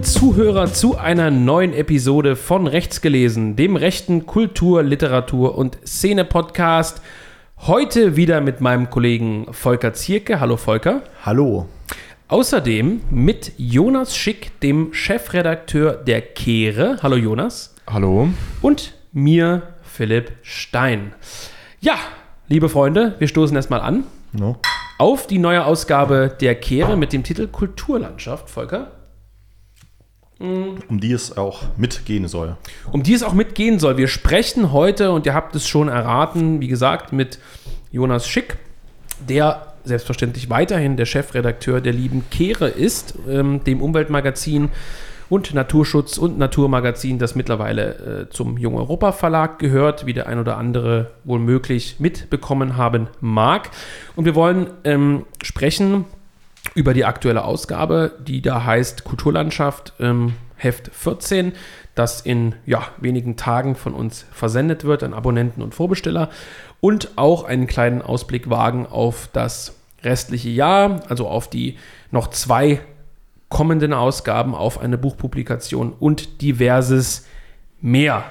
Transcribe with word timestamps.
liebe 0.00 0.12
Zuhörer, 0.12 0.72
zu 0.72 0.96
einer 0.96 1.30
neuen 1.30 1.74
Episode 1.74 2.34
von 2.34 2.66
Rechts 2.66 3.02
gelesen, 3.02 3.54
dem 3.54 3.76
rechten 3.76 4.24
Kultur-, 4.24 4.82
Literatur- 4.82 5.58
und 5.58 5.76
Szene-Podcast. 5.86 7.02
Heute 7.58 8.16
wieder 8.16 8.40
mit 8.40 8.62
meinem 8.62 8.88
Kollegen 8.88 9.48
Volker 9.50 9.92
Zierke. 9.92 10.40
Hallo 10.40 10.56
Volker. 10.56 11.02
Hallo. 11.22 11.66
Außerdem 12.28 13.02
mit 13.10 13.52
Jonas 13.58 14.16
Schick, 14.16 14.58
dem 14.60 14.94
Chefredakteur 14.94 15.92
der 15.92 16.22
Kehre. 16.22 16.96
Hallo 17.02 17.16
Jonas. 17.16 17.74
Hallo. 17.86 18.30
Und 18.62 18.94
mir, 19.12 19.74
Philipp 19.82 20.32
Stein. 20.40 21.12
Ja, 21.80 21.96
liebe 22.48 22.70
Freunde, 22.70 23.16
wir 23.18 23.28
stoßen 23.28 23.54
erstmal 23.54 23.82
an. 23.82 24.04
No. 24.32 24.56
Auf 24.96 25.26
die 25.26 25.38
neue 25.38 25.66
Ausgabe 25.66 26.34
der 26.40 26.54
Kehre 26.54 26.96
mit 26.96 27.12
dem 27.12 27.22
Titel 27.22 27.48
Kulturlandschaft, 27.48 28.48
Volker. 28.48 28.92
Um 30.40 31.00
die 31.00 31.12
es 31.12 31.36
auch 31.36 31.64
mitgehen 31.76 32.26
soll. 32.26 32.56
um 32.90 33.02
die 33.02 33.12
es 33.12 33.22
auch 33.22 33.34
mitgehen 33.34 33.78
soll. 33.78 33.98
Wir 33.98 34.08
sprechen 34.08 34.72
heute, 34.72 35.12
und 35.12 35.26
ihr 35.26 35.34
habt 35.34 35.54
es 35.54 35.68
schon 35.68 35.88
erraten, 35.88 36.60
wie 36.60 36.68
gesagt, 36.68 37.12
mit 37.12 37.38
Jonas 37.92 38.26
Schick, 38.26 38.56
der 39.28 39.74
selbstverständlich 39.84 40.48
weiterhin 40.48 40.96
der 40.96 41.06
Chefredakteur 41.06 41.80
der 41.80 41.92
lieben 41.92 42.24
Kehre 42.30 42.68
ist, 42.68 43.14
ähm, 43.28 43.62
dem 43.64 43.82
Umweltmagazin 43.82 44.70
und 45.28 45.54
Naturschutz 45.54 46.18
und 46.18 46.38
Naturmagazin, 46.38 47.18
das 47.18 47.34
mittlerweile 47.34 48.26
äh, 48.28 48.30
zum 48.30 48.56
Jung 48.56 48.76
Europa 48.76 49.12
Verlag 49.12 49.58
gehört, 49.58 50.06
wie 50.06 50.12
der 50.12 50.26
ein 50.26 50.38
oder 50.38 50.56
andere 50.56 51.12
wohl 51.24 51.38
möglich 51.38 51.96
mitbekommen 51.98 52.76
haben 52.76 53.08
mag. 53.20 53.70
Und 54.16 54.24
wir 54.24 54.34
wollen 54.34 54.68
ähm, 54.84 55.26
sprechen 55.42 56.06
über 56.74 56.94
die 56.94 57.04
aktuelle 57.04 57.44
Ausgabe, 57.44 58.12
die 58.20 58.42
da 58.42 58.64
heißt 58.64 59.04
Kulturlandschaft 59.04 59.94
ähm, 60.00 60.34
Heft 60.56 60.90
14, 60.92 61.52
das 61.94 62.20
in 62.20 62.54
ja, 62.66 62.88
wenigen 62.98 63.36
Tagen 63.36 63.74
von 63.74 63.94
uns 63.94 64.26
versendet 64.32 64.84
wird 64.84 65.02
an 65.02 65.14
Abonnenten 65.14 65.62
und 65.62 65.74
Vorbesteller 65.74 66.30
und 66.80 67.10
auch 67.16 67.44
einen 67.44 67.66
kleinen 67.66 68.02
Ausblick 68.02 68.50
wagen 68.50 68.86
auf 68.86 69.28
das 69.32 69.74
restliche 70.02 70.50
Jahr, 70.50 71.02
also 71.08 71.28
auf 71.28 71.48
die 71.48 71.76
noch 72.10 72.28
zwei 72.28 72.80
kommenden 73.48 73.92
Ausgaben, 73.92 74.54
auf 74.54 74.78
eine 74.80 74.96
Buchpublikation 74.96 75.92
und 75.98 76.40
diverses 76.40 77.26
mehr. 77.80 78.24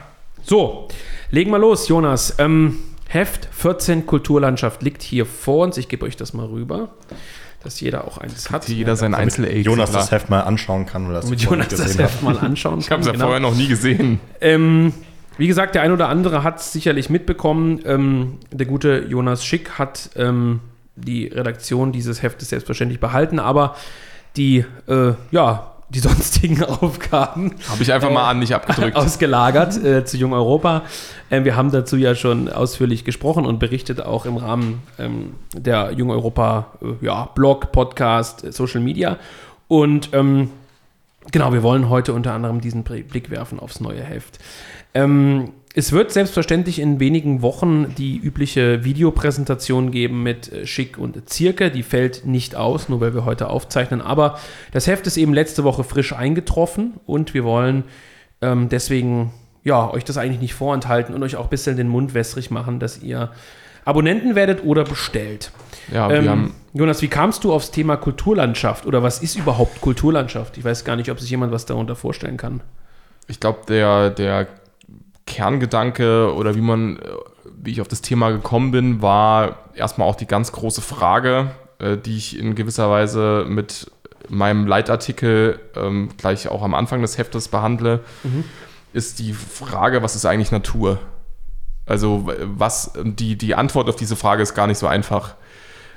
So, 0.44 0.88
legen 1.32 1.52
wir 1.52 1.60
los, 1.60 1.88
Jonas. 1.88 2.36
Ähm, 2.40 2.80
Heft 3.10 3.50
14 3.52 4.06
Kulturlandschaft 4.06 4.84
liegt 4.84 5.02
hier 5.02 5.26
vor 5.26 5.66
uns. 5.66 5.78
Ich 5.78 5.90
gebe 5.90 6.06
euch 6.06 6.16
das 6.16 6.34
mal 6.34 6.46
rüber, 6.46 6.90
dass 7.64 7.82
jeder 7.82 8.06
auch 8.06 8.20
eins 8.20 8.52
hat. 8.52 8.68
Jeder 8.70 8.96
sein 8.96 9.14
Damit 9.14 9.40
Einzel 9.40 9.58
Jonas 9.58 9.92
das 9.92 10.12
Heft 10.12 10.30
mal 10.30 10.42
anschauen 10.42 10.86
kann, 10.86 11.08
weil 11.08 11.16
er 11.16 11.22
das 11.22 11.30
Mit 11.30 11.42
Jonas 11.42 11.70
das 11.70 11.98
Heft 11.98 12.22
mal 12.22 12.38
anschauen 12.40 12.80
Ich 12.80 12.92
habe 12.92 13.02
es 13.02 13.08
ja 13.08 13.14
genau. 13.14 13.26
vorher 13.26 13.40
noch 13.40 13.56
nie 13.56 13.68
gesehen. 13.68 14.20
Ähm, 14.42 14.94
wie 15.40 15.48
gesagt, 15.48 15.74
der 15.74 15.82
ein 15.82 15.92
oder 15.92 16.08
andere 16.08 16.44
hat 16.44 16.60
es 16.60 16.72
sicherlich 16.72 17.10
mitbekommen. 17.10 17.82
Ähm, 17.84 18.38
der 18.52 18.68
gute 18.68 19.06
Jonas 19.10 19.44
Schick 19.44 19.80
hat 19.80 20.12
ähm, 20.16 20.60
die 20.96 21.26
Redaktion 21.28 21.92
dieses 21.92 22.22
Heftes 22.22 22.50
selbstverständlich 22.50 23.00
behalten, 23.00 23.40
aber 23.40 23.76
die, 24.36 24.66
äh, 24.88 25.14
ja, 25.32 25.72
die 25.90 26.00
sonstigen 26.00 26.64
Aufgaben 26.82 27.56
Habe 27.68 27.82
ich 27.82 27.92
einfach 27.92 28.12
mal 28.12 28.30
an 28.30 28.40
nicht 28.40 28.54
abgedrückt. 28.54 28.96
ausgelagert 28.96 29.84
äh, 29.84 30.06
zu 30.06 30.18
Jung 30.18 30.34
Europa. 30.34 30.84
Ähm, 31.32 31.46
wir 31.46 31.56
haben 31.56 31.72
dazu 31.72 31.98
ja 31.98 32.16
schon 32.16 32.48
ausführlich 32.48 33.06
gesprochen 33.06 33.46
und 33.46 33.60
berichtet 33.60 34.02
auch 34.02 34.26
im 34.26 34.38
Rahmen 34.38 34.84
ähm, 34.98 35.34
der 35.54 35.92
Jung 35.94 36.12
Europa 36.12 36.68
äh, 36.82 37.06
ja, 37.06 37.26
Blog, 37.36 37.72
Podcast, 37.72 38.44
äh, 38.44 38.52
Social 38.52 38.82
Media. 38.82 39.18
Und 39.68 40.10
ähm, 40.14 40.52
genau, 41.32 41.54
wir 41.54 41.64
wollen 41.64 41.90
heute 41.90 42.14
unter 42.14 42.34
anderem 42.34 42.62
diesen 42.62 42.84
Blick 42.84 43.30
werfen 43.30 43.60
aufs 43.60 43.80
neue 43.80 44.04
Heft. 44.04 44.40
Ähm, 44.94 45.54
es 45.76 45.92
wird 45.92 46.12
selbstverständlich 46.12 46.80
in 46.80 47.00
wenigen 47.00 47.42
Wochen 47.42 47.94
die 47.96 48.18
übliche 48.18 48.84
Videopräsentation 48.84 49.92
geben 49.92 50.24
mit 50.24 50.52
äh, 50.52 50.66
Schick 50.66 50.98
und 50.98 51.30
Zirke. 51.30 51.72
Die 51.72 51.84
fällt 51.84 52.26
nicht 52.26 52.56
aus, 52.56 52.90
nur 52.90 53.00
weil 53.02 53.14
wir 53.14 53.26
heute 53.26 53.50
aufzeichnen. 53.50 54.02
Aber 54.02 54.40
das 54.72 54.88
Heft 54.88 55.06
ist 55.08 55.18
eben 55.18 55.34
letzte 55.34 55.64
Woche 55.64 55.84
frisch 55.84 56.14
eingetroffen 56.14 56.94
und 57.06 57.34
wir 57.34 57.44
wollen 57.44 57.84
ähm, 58.42 58.70
deswegen 58.70 59.32
ja, 59.64 59.92
euch 59.92 60.04
das 60.06 60.18
eigentlich 60.18 60.42
nicht 60.42 60.54
vorenthalten 60.54 61.14
und 61.14 61.22
euch 61.22 61.36
auch 61.36 61.46
ein 61.46 61.50
bisschen 61.50 61.78
den 61.78 61.88
Mund 61.88 62.14
wässrig 62.14 62.50
machen, 62.50 62.80
dass 62.80 63.02
ihr 63.02 63.30
Abonnenten 63.86 64.36
werdet 64.36 64.64
oder 64.64 64.84
bestellt. 64.84 65.52
Ja, 65.94 66.10
Ähm, 66.12 66.54
Jonas, 66.74 67.02
wie 67.02 67.08
kamst 67.08 67.44
du 67.44 67.54
aufs 67.54 67.72
Thema 67.72 67.98
Kulturlandschaft 67.98 68.86
oder 68.86 69.04
was 69.04 69.22
ist 69.22 69.36
überhaupt 69.36 69.82
Kulturlandschaft? 69.82 70.58
Ich 70.58 70.64
weiß 70.64 70.86
gar 70.86 70.96
nicht, 70.96 71.10
ob 71.10 71.20
sich 71.20 71.30
jemand 71.30 71.52
was 71.52 71.66
darunter 71.66 71.96
vorstellen 71.96 72.38
kann. 72.38 72.62
ich 73.28 73.40
glaube, 73.40 73.60
der, 73.68 74.10
der 74.10 74.48
Kerngedanke 75.40 76.34
oder 76.34 76.56
wie 76.56 76.62
man, 76.62 76.98
äh, 76.98 77.02
wie 77.62 77.72
ich 77.72 77.80
auf 77.80 77.88
das 77.88 78.02
Thema 78.02 78.30
gekommen 78.30 78.72
bin, 78.72 79.02
war 79.02 79.56
erstmal 79.74 80.06
auch 80.10 80.16
die 80.16 80.28
ganz 80.28 80.52
große 80.52 80.82
Frage, 80.82 81.52
äh, 81.80 81.96
die 81.96 82.18
ich 82.18 82.38
in 82.38 82.56
gewisser 82.56 82.90
Weise 82.90 83.46
mit 83.48 83.90
meinem 84.28 84.68
Leitartikel 84.68 85.62
ähm, 85.78 86.10
gleich 86.18 86.50
auch 86.50 86.62
am 86.62 86.74
Anfang 86.74 87.02
des 87.02 87.18
Heftes 87.18 87.48
behandle, 87.48 88.02
ist 88.92 89.20
die 89.20 89.32
Frage, 89.34 90.04
was 90.04 90.16
ist 90.16 90.26
eigentlich 90.26 90.52
Natur? 90.52 91.00
Also 91.86 92.30
was 92.44 92.92
die, 93.02 93.38
die 93.38 93.56
Antwort 93.56 93.88
auf 93.88 93.96
diese 93.96 94.18
Frage 94.18 94.44
ist 94.44 94.54
gar 94.56 94.68
nicht 94.68 94.78
so 94.78 94.88
einfach. 94.88 95.36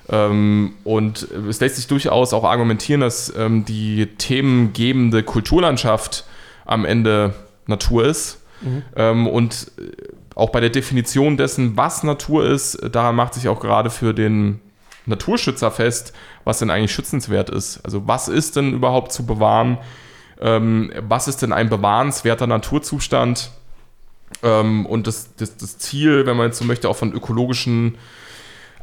Ähm, 0.09 0.75
und 0.85 1.27
es 1.49 1.59
lässt 1.61 1.77
sich 1.77 1.89
durchaus 1.89 2.33
auch 2.33 2.45
argumentieren, 2.45 3.01
dass 3.01 3.35
ähm, 3.37 3.65
die 3.65 4.07
themengebende 4.07 5.25
Kulturlandschaft 5.25 6.25
am 6.65 6.85
Ende 6.85 7.35
Natur 7.67 8.07
ist. 8.07 8.42
Ähm, 8.97 9.27
und 9.27 9.71
äh, 9.79 9.93
auch 10.35 10.51
bei 10.51 10.61
der 10.61 10.71
Definition 10.71 11.37
dessen, 11.37 11.77
was 11.77 12.03
Natur 12.03 12.47
ist, 12.47 12.79
daran 12.93 13.17
macht 13.17 13.35
sich 13.35 13.49
auch 13.49 13.61
gerade 13.61 13.91
für 13.91 14.15
den 14.15 14.61
Naturschützer 15.07 15.71
fest, 15.71 16.13
was 16.45 16.59
denn 16.59 16.71
eigentlich 16.71 16.93
schützenswert 16.93 17.51
ist. 17.51 17.81
Also 17.85 18.07
was 18.07 18.29
ist 18.29 18.57
denn 18.57 18.73
überhaupt 18.73 19.13
zu 19.13 19.27
bewahren? 19.27 19.79
Ähm, 20.41 20.93
was 21.01 21.29
ist 21.29 21.43
denn 21.43 21.53
ein 21.53 21.69
bewahrenswerter 21.69 22.47
Naturzustand? 22.47 23.51
Ähm, 24.43 24.87
und 24.87 25.07
das, 25.07 25.35
das, 25.37 25.57
das 25.57 25.79
Ziel, 25.79 26.27
wenn 26.27 26.37
man 26.37 26.47
jetzt 26.47 26.59
so 26.59 26.65
möchte, 26.65 26.89
auch 26.89 26.97
von 26.97 27.13
ökologischen 27.13 27.97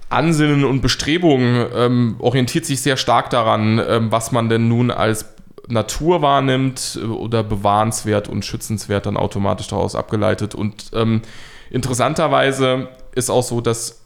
Ansinnen 0.10 0.64
und 0.66 0.82
Bestrebungen 0.82 1.68
ähm, 1.76 2.16
orientiert 2.20 2.66
sich 2.66 2.82
sehr 2.82 2.98
stark 2.98 3.30
daran, 3.30 3.80
ähm, 3.88 4.12
was 4.12 4.32
man 4.32 4.50
denn 4.50 4.68
nun 4.68 4.90
als 4.90 5.26
Natur 5.70 6.22
wahrnimmt 6.22 7.00
äh, 7.02 7.06
oder 7.06 7.44
bewahrenswert 7.44 8.28
und 8.28 8.46
schützenswert 8.46 9.06
dann 9.06 9.18
automatisch 9.18 9.68
daraus 9.68 9.96
abgeleitet. 9.96 10.56
Und 10.56 10.92
ähm, 10.94 11.22
interessanterweise 11.70 12.90
ist 13.16 13.30
auch 13.30 13.44
so, 13.44 13.62
dass 13.62 14.04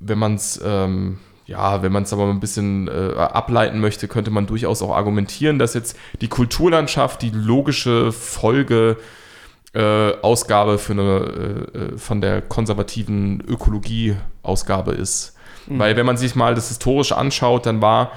wenn 0.00 0.18
man 0.18 0.34
es 0.34 0.60
ähm, 0.64 1.18
ja, 1.46 1.82
wenn 1.82 1.92
man 1.92 2.04
es 2.04 2.12
aber 2.12 2.28
ein 2.28 2.40
bisschen 2.40 2.88
äh, 2.88 3.14
ableiten 3.16 3.80
möchte, 3.80 4.08
könnte 4.08 4.30
man 4.30 4.46
durchaus 4.46 4.80
auch 4.80 4.94
argumentieren, 4.94 5.58
dass 5.58 5.74
jetzt 5.74 5.98
die 6.20 6.28
Kulturlandschaft 6.28 7.20
die 7.20 7.30
logische 7.30 8.12
Folge 8.12 8.96
äh, 9.74 10.12
Ausgabe 10.22 10.78
für 10.78 10.92
eine 10.92 11.68
äh, 11.74 11.78
äh, 11.78 11.98
von 11.98 12.20
der 12.20 12.42
konservativen 12.42 13.42
Ökologie-Ausgabe 13.46 14.92
ist. 14.92 15.34
Weil 15.66 15.96
wenn 15.96 16.06
man 16.06 16.16
sich 16.16 16.34
mal 16.34 16.54
das 16.54 16.68
historisch 16.68 17.12
anschaut, 17.12 17.66
dann 17.66 17.80
war 17.80 18.12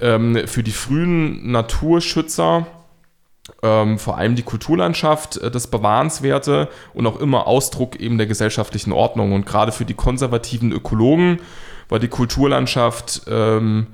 ähm, 0.00 0.46
für 0.46 0.62
die 0.62 0.72
frühen 0.72 1.50
Naturschützer 1.50 2.66
ähm, 3.62 3.98
vor 3.98 4.16
allem 4.16 4.36
die 4.36 4.42
Kulturlandschaft 4.42 5.36
äh, 5.38 5.50
das 5.50 5.66
Bewahrenswerte 5.66 6.68
und 6.94 7.06
auch 7.06 7.20
immer 7.20 7.46
Ausdruck 7.46 7.96
eben 7.96 8.16
der 8.18 8.26
gesellschaftlichen 8.26 8.92
Ordnung. 8.92 9.32
Und 9.32 9.46
gerade 9.46 9.72
für 9.72 9.84
die 9.84 9.94
konservativen 9.94 10.72
Ökologen 10.72 11.40
war 11.88 11.98
die 11.98 12.08
Kulturlandschaft 12.08 13.22
ähm, 13.28 13.88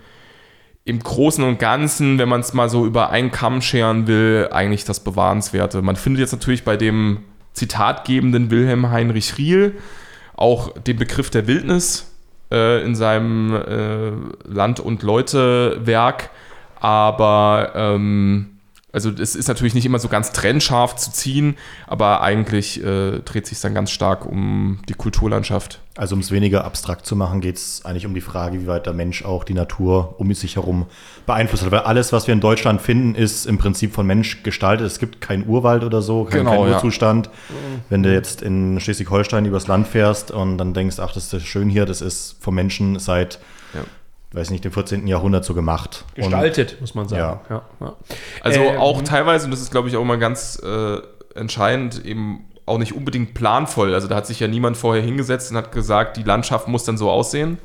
im 0.85 1.01
Großen 1.01 1.43
und 1.45 1.59
Ganzen, 1.59 2.19
wenn 2.19 2.29
man 2.29 2.41
es 2.41 2.55
mal 2.55 2.69
so 2.69 2.87
über 2.87 3.11
einen 3.11 3.31
Kamm 3.31 3.61
scheren 3.61 4.07
will, 4.07 4.49
eigentlich 4.53 4.85
das 4.85 5.01
Bewahrenswerte. 5.01 5.83
Man 5.83 5.97
findet 5.97 6.21
jetzt 6.21 6.33
natürlich 6.33 6.65
bei 6.65 6.77
dem 6.77 7.25
zitatgebenden 7.53 8.51
Wilhelm 8.51 8.91
Heinrich 8.91 9.37
Riel 9.37 9.75
auch 10.35 10.73
den 10.79 10.97
Begriff 10.97 11.29
der 11.31 11.47
Wildnis 11.47 12.10
äh, 12.51 12.83
in 12.85 12.95
seinem 12.95 13.55
äh, 13.55 14.13
Land- 14.49 14.81
und 14.81 15.03
Leute-Werk, 15.03 16.31
aber 16.81 17.73
ähm, 17.75 18.60
Also 18.93 19.11
es 19.11 19.37
ist 19.37 19.47
natürlich 19.47 19.75
nicht 19.75 19.87
immer 19.87 20.01
so 20.01 20.09
ganz 20.09 20.33
trennscharf 20.33 20.97
zu 20.97 21.13
ziehen, 21.13 21.57
aber 21.87 22.23
eigentlich 22.23 22.83
äh, 22.83 23.21
dreht 23.21 23.47
sich 23.47 23.61
dann 23.61 23.73
ganz 23.73 23.91
stark 23.93 24.27
um 24.27 24.81
die 24.89 24.95
Kulturlandschaft. 24.95 25.81
Also 25.97 26.15
um 26.15 26.21
es 26.21 26.31
weniger 26.31 26.65
abstrakt 26.65 27.07
zu 27.07 27.15
machen, 27.15 27.41
geht 27.41 27.57
es 27.57 27.85
eigentlich 27.85 28.07
um 28.07 28.15
die 28.15 28.21
Frage, 28.21 28.61
wie 28.61 28.67
weit 28.67 28.87
der 28.87 28.93
Mensch 28.93 29.25
auch 29.25 29.45
die 29.45 29.55
Natur 29.55 30.15
um 30.19 30.33
sich 30.35 30.57
herum 30.57 30.87
beeinflusst 31.27 31.63
hat. 31.65 31.71
Weil 31.71 31.81
alles, 31.81 32.13
was 32.13 32.27
wir 32.27 32.33
in 32.33 32.41
Deutschland 32.41 32.81
finden, 32.81 33.15
ist 33.15 33.47
im 33.47 33.59
Prinzip 33.59 33.93
von 33.93 34.07
Mensch 34.07 34.43
gestaltet. 34.43 34.87
Es 34.87 34.99
gibt 34.99 35.21
keinen 35.21 35.47
Urwald 35.47 35.85
oder 35.85 36.03
so, 36.03 36.25
keinen, 36.25 36.47
Genau, 36.47 36.63
keinen 36.63 36.71
ja. 36.71 36.77
Urzustand. 36.77 37.31
Wenn 37.91 38.03
du 38.03 38.13
jetzt 38.13 38.43
in 38.43 38.81
Schleswig-Holstein 38.81 39.45
übers 39.45 39.67
Land 39.67 39.87
fährst 39.87 40.31
und 40.31 40.59
dann 40.59 40.75
denkst, 40.75 40.97
ach, 40.99 41.13
das 41.13 41.33
ist 41.33 41.47
schön 41.47 41.69
hier, 41.69 41.87
das 41.87 42.01
ist 42.01 42.37
vom 42.41 42.55
Menschen 42.55 42.99
seit, 42.99 43.39
Ja. 43.75 43.83
Weiß 44.33 44.51
nicht, 44.51 44.65
dem 44.65 44.73
14. 44.73 45.07
Jahrhundert 45.07 45.45
so 45.45 45.55
gemacht. 45.55 46.05
Und 46.17 46.25
Gestaltet, 46.25 46.81
muss 46.81 46.95
man 46.95 47.09
sagen. 47.09 47.41
Ja. 47.49 47.63
ja. 47.81 47.97
Also 48.43 48.61
Ähm, 48.61 48.79
auch 48.79 49.03
teilweise, 49.03 49.47
und 49.47 49.51
das 49.51 49.61
ist 49.61 49.71
glaube 49.71 49.89
ich 49.89 49.97
auch 49.97 50.05
mal 50.05 50.19
ganz 50.19 50.61
äh, 50.65 50.99
entscheidend, 51.35 52.05
eben 52.05 52.47
auch 52.67 52.79
nicht 52.79 52.95
unbedingt 52.95 53.35
planvoll. 53.35 53.95
Also 53.95 54.07
da 54.07 54.17
hat 54.17 54.27
sich 54.27 54.41
ja 54.41 54.47
niemand 54.47 54.77
vorher 54.77 55.03
hingesetzt 55.03 55.51
und 55.51 55.57
hat 55.57 55.73
gesagt, 55.73 56.17
die 56.17 56.23
Landschaft 56.23 56.69
muss 56.69 56.85
dann 56.85 56.97
so 56.97 57.11
aussehen. 57.11 57.59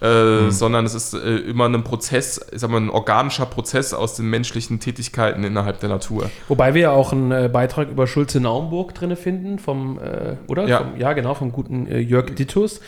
Äh, 0.00 0.50
Sondern 0.50 0.86
es 0.86 0.94
ist 0.94 1.12
äh, 1.12 1.36
immer 1.36 1.66
ein 1.66 1.84
Prozess, 1.84 2.40
ich 2.52 2.60
sag 2.60 2.70
mal, 2.70 2.80
ein 2.80 2.88
organischer 2.88 3.44
Prozess 3.44 3.92
aus 3.92 4.14
den 4.16 4.30
menschlichen 4.30 4.80
Tätigkeiten 4.80 5.44
innerhalb 5.44 5.78
der 5.80 5.90
Natur. 5.90 6.30
Wobei 6.48 6.72
wir 6.72 6.80
ja 6.80 6.90
auch 6.92 7.12
einen 7.12 7.30
äh, 7.32 7.50
Beitrag 7.52 7.90
über 7.90 8.06
Schulze-Naumburg 8.06 8.94
drin 8.94 9.14
finden, 9.14 9.58
vom, 9.58 9.98
äh, 9.98 10.36
oder? 10.46 10.66
Ja. 10.66 10.78
Vom, 10.78 10.96
ja, 10.96 11.12
genau, 11.12 11.34
vom 11.34 11.52
guten 11.52 11.86
äh, 11.86 11.98
Jörg 11.98 12.34
Dittus. 12.34 12.80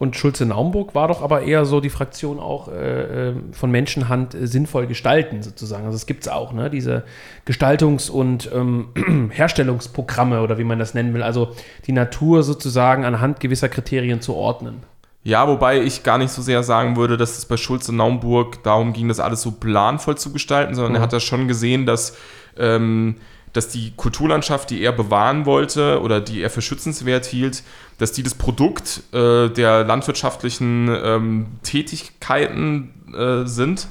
Und 0.00 0.16
Schulze-Naumburg 0.16 0.94
war 0.94 1.08
doch 1.08 1.20
aber 1.20 1.42
eher 1.42 1.66
so 1.66 1.82
die 1.82 1.90
Fraktion 1.90 2.40
auch 2.40 2.68
äh, 2.68 3.32
äh, 3.32 3.34
von 3.52 3.70
Menschenhand 3.70 4.34
äh, 4.34 4.46
sinnvoll 4.46 4.86
gestalten, 4.86 5.42
sozusagen. 5.42 5.84
Also 5.84 5.96
es 5.96 6.06
gibt 6.06 6.22
es 6.22 6.28
auch, 6.28 6.54
ne? 6.54 6.70
Diese 6.70 7.04
Gestaltungs- 7.46 8.10
und 8.10 8.50
ähm, 8.50 8.88
Herstellungsprogramme 9.30 10.40
oder 10.40 10.56
wie 10.56 10.64
man 10.64 10.78
das 10.78 10.94
nennen 10.94 11.12
will. 11.12 11.22
Also 11.22 11.54
die 11.86 11.92
Natur 11.92 12.42
sozusagen 12.44 13.04
anhand 13.04 13.40
gewisser 13.40 13.68
Kriterien 13.68 14.22
zu 14.22 14.34
ordnen. 14.34 14.84
Ja, 15.22 15.46
wobei 15.46 15.82
ich 15.82 16.02
gar 16.02 16.16
nicht 16.16 16.30
so 16.30 16.40
sehr 16.40 16.62
sagen 16.62 16.96
würde, 16.96 17.18
dass 17.18 17.36
es 17.36 17.44
bei 17.44 17.58
Schulze 17.58 17.94
Naumburg 17.94 18.62
darum 18.62 18.94
ging, 18.94 19.06
das 19.08 19.20
alles 19.20 19.42
so 19.42 19.50
planvoll 19.50 20.16
zu 20.16 20.32
gestalten, 20.32 20.74
sondern 20.74 20.94
er 20.94 21.02
hat 21.02 21.12
da 21.12 21.20
schon 21.20 21.46
gesehen, 21.46 21.84
dass, 21.84 22.16
ähm, 22.56 23.16
dass 23.52 23.68
die 23.68 23.92
Kulturlandschaft, 23.96 24.70
die 24.70 24.82
er 24.82 24.92
bewahren 24.92 25.46
wollte 25.46 26.00
oder 26.00 26.20
die 26.20 26.40
er 26.42 26.50
für 26.50 26.62
schützenswert 26.62 27.26
hielt, 27.26 27.62
dass 27.98 28.12
die 28.12 28.22
das 28.22 28.34
Produkt 28.34 29.02
äh, 29.12 29.48
der 29.48 29.84
landwirtschaftlichen 29.84 30.88
ähm, 30.88 31.46
Tätigkeiten 31.62 33.14
äh, 33.14 33.46
sind. 33.46 33.88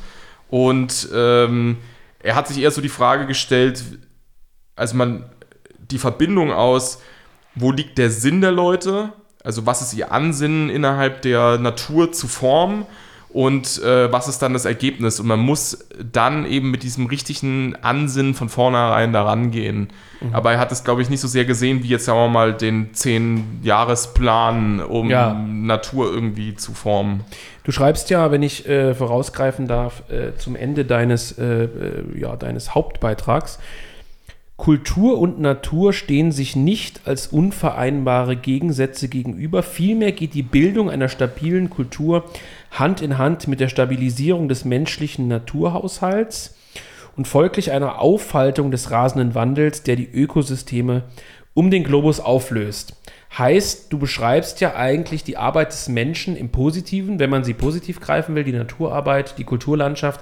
Und 0.49 1.09
ähm, 1.13 1.77
er 2.21 2.35
hat 2.35 2.47
sich 2.47 2.59
eher 2.59 2.71
so 2.71 2.81
die 2.81 2.89
Frage 2.89 3.27
gestellt, 3.27 3.83
also 4.75 4.95
man, 4.95 5.25
die 5.91 5.99
Verbindung 5.99 6.51
aus, 6.51 7.01
wo 7.55 7.71
liegt 7.71 7.97
der 7.97 8.09
Sinn 8.09 8.41
der 8.41 8.51
Leute, 8.51 9.11
also 9.43 9.65
was 9.65 9.81
ist 9.81 9.93
ihr 9.93 10.11
Ansinnen 10.11 10.69
innerhalb 10.69 11.21
der 11.21 11.57
Natur 11.57 12.11
zu 12.11 12.27
formen 12.27 12.85
und 13.31 13.81
äh, 13.83 14.11
was 14.11 14.27
ist 14.27 14.39
dann 14.39 14.53
das 14.53 14.65
Ergebnis. 14.65 15.19
Und 15.19 15.27
man 15.27 15.39
muss 15.39 15.87
dann 16.11 16.45
eben 16.45 16.71
mit 16.71 16.81
diesem 16.83 17.05
richtigen 17.05 17.75
Ansinnen 17.81 18.33
von 18.33 18.49
vornherein 18.49 19.13
daran 19.13 19.51
gehen. 19.51 19.89
Aber 20.33 20.51
er 20.51 20.59
hat 20.59 20.71
es, 20.71 20.83
glaube 20.83 21.01
ich, 21.01 21.09
nicht 21.09 21.21
so 21.21 21.27
sehr 21.27 21.45
gesehen, 21.45 21.83
wie 21.83 21.87
jetzt, 21.87 22.05
sagen 22.05 22.19
wir 22.19 22.27
mal, 22.27 22.53
den 22.53 22.93
Zehn-Jahres-Plan, 22.93 24.81
um 24.81 25.09
Ja. 25.09 25.33
Natur 25.33 26.11
irgendwie 26.11 26.55
zu 26.55 26.73
formen. 26.73 27.23
Du 27.63 27.71
schreibst 27.71 28.09
ja, 28.09 28.31
wenn 28.31 28.43
ich 28.43 28.67
äh, 28.67 28.95
vorausgreifen 28.95 29.67
darf, 29.67 30.03
äh, 30.09 30.35
zum 30.37 30.55
Ende 30.55 30.83
deines, 30.85 31.37
äh, 31.37 31.65
äh, 31.65 32.19
ja, 32.19 32.35
deines 32.35 32.73
Hauptbeitrags. 32.73 33.59
Kultur 34.57 35.19
und 35.19 35.39
Natur 35.39 35.93
stehen 35.93 36.33
sich 36.33 36.57
nicht 36.57 37.01
als 37.05 37.27
unvereinbare 37.27 38.35
Gegensätze 38.35 39.07
gegenüber. 39.07 39.63
Vielmehr 39.63 40.11
geht 40.11 40.33
die 40.33 40.43
Bildung 40.43 40.89
einer 40.89 41.07
stabilen 41.07 41.69
Kultur 41.69 42.25
Hand 42.71 43.01
in 43.01 43.17
Hand 43.17 43.47
mit 43.47 43.59
der 43.59 43.69
Stabilisierung 43.69 44.47
des 44.47 44.65
menschlichen 44.65 45.27
Naturhaushalts 45.27 46.55
und 47.15 47.27
folglich 47.27 47.71
einer 47.71 47.99
Aufhaltung 47.99 48.71
des 48.71 48.91
rasenden 48.91 49.35
Wandels, 49.35 49.83
der 49.83 49.95
die 49.95 50.09
Ökosysteme 50.09 51.03
um 51.53 51.71
den 51.71 51.83
Globus 51.83 52.19
auflöst. 52.19 52.95
Heißt, 53.37 53.91
du 53.91 53.99
beschreibst 53.99 54.59
ja 54.61 54.75
eigentlich 54.75 55.23
die 55.23 55.37
Arbeit 55.37 55.71
des 55.71 55.87
Menschen 55.89 56.35
im 56.35 56.49
Positiven, 56.49 57.19
wenn 57.19 57.29
man 57.29 57.43
sie 57.43 57.53
positiv 57.53 57.99
greifen 57.99 58.35
will, 58.35 58.43
die 58.43 58.53
Naturarbeit, 58.53 59.37
die 59.37 59.43
Kulturlandschaft, 59.43 60.21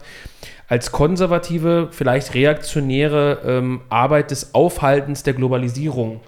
als 0.68 0.92
konservative, 0.92 1.90
vielleicht 1.92 2.34
reaktionäre 2.34 3.40
ähm, 3.46 3.82
Arbeit 3.90 4.32
des 4.32 4.54
Aufhaltens 4.54 5.24
der 5.24 5.34
Globalisierung. 5.34 6.20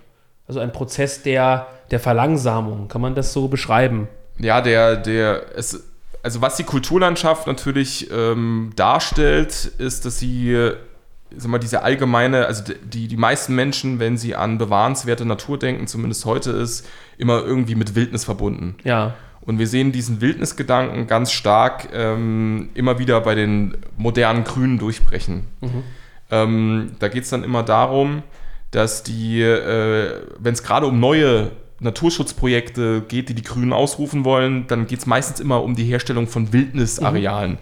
Also 0.48 0.62
ein 0.62 0.72
Prozess 0.72 1.22
der, 1.22 1.68
der 1.92 2.00
Verlangsamung. 2.00 2.88
Kann 2.88 3.02
man 3.02 3.14
das 3.14 3.34
so 3.34 3.50
beschreiben? 3.50 4.08
Ja, 4.40 4.62
der, 4.62 4.96
der, 4.96 5.58
es, 5.58 5.89
also 6.24 6.42
was 6.42 6.58
die 6.58 6.64
Kulturlandschaft 6.64 7.48
natürlich 7.48 8.10
ähm, 8.12 8.72
darstellt, 8.76 9.72
ist, 9.78 10.06
dass 10.06 10.20
sie, 10.20 10.72
sag 11.36 11.50
mal, 11.50 11.60
diese 11.60 11.82
allgemeine, 11.84 12.46
also 12.46 12.64
die, 12.84 13.08
die 13.08 13.18
meisten 13.18 13.56
Menschen, 13.56 14.00
wenn 14.00 14.18
sie 14.18 14.36
an 14.36 14.58
bewahrenswerte 14.58 15.26
Natur 15.26 15.58
denken, 15.58 15.88
zumindest 15.88 16.26
heute 16.26 16.52
ist, 16.52 16.88
immer 17.18 17.44
irgendwie 17.44 17.76
mit 17.76 17.96
Wildnis 17.96 18.26
verbunden. 18.26 18.76
Ja. 18.84 19.16
Und 19.42 19.58
wir 19.58 19.68
sehen 19.68 19.92
diesen 19.92 20.22
Wildnisgedanken 20.22 21.08
ganz 21.08 21.32
stark 21.32 21.90
ähm, 21.94 22.70
immer 22.74 23.00
wieder 23.00 23.22
bei 23.22 23.36
den 23.36 23.78
modernen 23.98 24.44
Grünen 24.44 24.78
durchbrechen. 24.78 25.46
Ähm, 26.30 26.92
da 27.00 27.08
geht 27.08 27.24
es 27.24 27.30
dann 27.30 27.44
immer 27.44 27.64
darum, 27.64 28.22
dass 28.72 29.02
die, 29.02 29.42
äh, 29.42 30.22
wenn 30.38 30.54
es 30.54 30.62
gerade 30.62 30.86
um 30.86 31.00
neue 31.00 31.52
Naturschutzprojekte 31.80 33.04
geht, 33.08 33.30
die 33.30 33.34
die 33.34 33.42
Grünen 33.44 33.74
ausrufen 33.74 34.26
wollen, 34.26 34.68
dann 34.68 34.88
geht 34.88 35.00
es 35.00 35.06
meistens 35.06 35.40
immer 35.40 35.64
um 35.64 35.76
die 35.76 35.86
Herstellung 35.86 36.28
von 36.28 36.52
Wildnisarealen. 36.54 37.58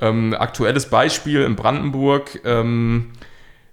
Ähm, 0.00 0.34
aktuelles 0.38 0.88
Beispiel 0.88 1.42
in 1.42 1.56
Brandenburg. 1.56 2.40
Ähm, 2.44 3.10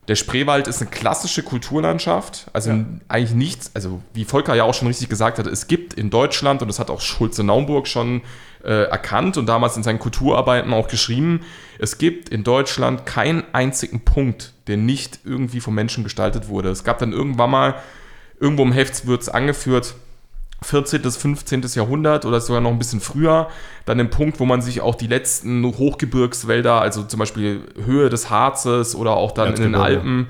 der 0.07 0.15
Spreewald 0.15 0.67
ist 0.67 0.81
eine 0.81 0.89
klassische 0.89 1.43
Kulturlandschaft, 1.43 2.47
also 2.53 2.69
Ja. 2.71 2.85
eigentlich 3.09 3.33
nichts, 3.35 3.71
also 3.73 4.01
wie 4.13 4.23
Volker 4.23 4.55
ja 4.55 4.63
auch 4.63 4.73
schon 4.73 4.87
richtig 4.87 5.09
gesagt 5.09 5.37
hat, 5.37 5.47
es 5.47 5.67
gibt 5.67 5.93
in 5.93 6.09
Deutschland, 6.09 6.61
und 6.61 6.69
das 6.69 6.79
hat 6.79 6.89
auch 6.89 7.01
Schulze-Naumburg 7.01 7.87
schon 7.87 8.21
äh, 8.63 8.83
erkannt 8.89 9.37
und 9.37 9.47
damals 9.47 9.75
in 9.77 9.83
seinen 9.83 9.99
Kulturarbeiten 9.99 10.73
auch 10.73 10.87
geschrieben, 10.87 11.41
es 11.77 11.97
gibt 11.97 12.29
in 12.29 12.43
Deutschland 12.43 13.05
keinen 13.05 13.43
einzigen 13.53 13.99
Punkt, 14.01 14.53
der 14.67 14.77
nicht 14.77 15.19
irgendwie 15.25 15.59
vom 15.59 15.75
Menschen 15.75 16.03
gestaltet 16.03 16.47
wurde. 16.47 16.69
Es 16.69 16.83
gab 16.83 16.99
dann 16.99 17.11
irgendwann 17.13 17.51
mal, 17.51 17.75
irgendwo 18.39 18.63
im 18.63 18.71
Heft 18.71 19.07
wird 19.07 19.21
es 19.21 19.29
angeführt, 19.29 19.95
14. 20.63 21.01
bis 21.03 21.17
15. 21.17 21.61
Jahrhundert 21.75 22.25
oder 22.25 22.41
sogar 22.41 22.61
noch 22.61 22.71
ein 22.71 22.79
bisschen 22.79 22.99
früher, 22.99 23.47
dann 23.85 23.99
den 23.99 24.09
Punkt, 24.09 24.39
wo 24.39 24.45
man 24.45 24.61
sich 24.61 24.81
auch 24.81 24.95
die 24.95 25.07
letzten 25.07 25.63
Hochgebirgswälder, 25.63 26.81
also 26.81 27.03
zum 27.03 27.19
Beispiel 27.19 27.61
Höhe 27.85 28.09
des 28.09 28.29
Harzes 28.29 28.95
oder 28.95 29.11
auch 29.11 29.31
dann 29.31 29.49
in 29.49 29.55
den 29.55 29.73
Erzgebirge, 29.75 29.99
Alpen, 29.99 30.27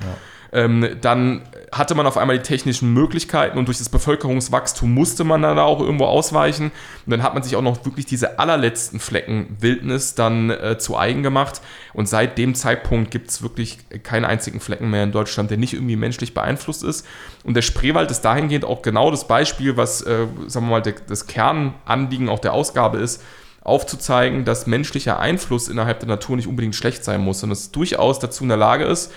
ähm, 0.58 0.98
dann 1.02 1.44
hatte 1.72 1.94
man 1.94 2.08
auf 2.08 2.18
einmal 2.18 2.38
die 2.38 2.44
technischen 2.44 2.92
Möglichkeiten 2.92 3.60
und 3.60 3.68
durch 3.68 3.78
das 3.78 3.90
Bevölkerungswachstum 3.90 4.92
musste 4.92 5.24
man 5.24 5.44
dann 5.44 5.56
da 5.56 5.64
auch 5.64 5.80
irgendwo 5.80 6.06
ausweichen. 6.06 6.72
Und 7.06 7.12
dann 7.12 7.22
hat 7.22 7.36
man 7.36 7.44
sich 7.44 7.56
auch 7.56 7.62
noch 7.62 7.86
wirklich 7.86 8.08
diese 8.08 8.40
allerletzten 8.40 9.00
Flecken 9.00 9.56
Wildnis 9.60 10.16
dann 10.16 10.50
äh, 10.50 10.80
zu 10.80 10.98
eigen 10.98 11.22
gemacht. 11.22 11.62
Und 11.94 12.10
seit 12.10 12.40
dem 12.40 12.56
Zeitpunkt 12.56 13.12
gibt 13.12 13.30
es 13.30 13.44
wirklich 13.44 13.78
keinen 14.02 14.26
einzigen 14.26 14.60
Flecken 14.60 14.90
mehr 14.90 15.04
in 15.04 15.12
Deutschland, 15.12 15.52
der 15.52 15.60
nicht 15.60 15.74
irgendwie 15.74 15.96
menschlich 15.96 16.34
beeinflusst 16.34 16.84
ist. 16.84 17.06
Und 17.44 17.54
der 17.54 17.62
Spreewald 17.62 18.10
ist 18.10 18.22
dahingehend 18.22 18.66
auch 18.66 18.82
genau 18.82 19.12
das 19.12 19.28
Beispiel, 19.28 19.78
was, 19.78 20.02
äh, 20.02 20.26
sagen 20.48 20.66
wir 20.66 20.72
mal, 20.72 20.82
der, 20.82 20.96
das 21.08 21.28
Kernanliegen 21.28 22.30
auch 22.30 22.40
der 22.40 22.54
Ausgabe 22.54 22.98
ist, 22.98 23.22
aufzuzeigen, 23.62 24.44
dass 24.44 24.66
menschlicher 24.66 25.20
Einfluss 25.20 25.68
innerhalb 25.68 26.00
der 26.00 26.08
Natur 26.08 26.36
nicht 26.36 26.48
unbedingt 26.48 26.76
schlecht 26.76 27.04
sein 27.04 27.22
muss, 27.22 27.42
sondern 27.42 27.54
es 27.54 27.70
durchaus 27.70 28.18
dazu 28.18 28.44
in 28.44 28.50
der 28.50 28.58
Lage 28.58 28.86
ist, 28.86 29.12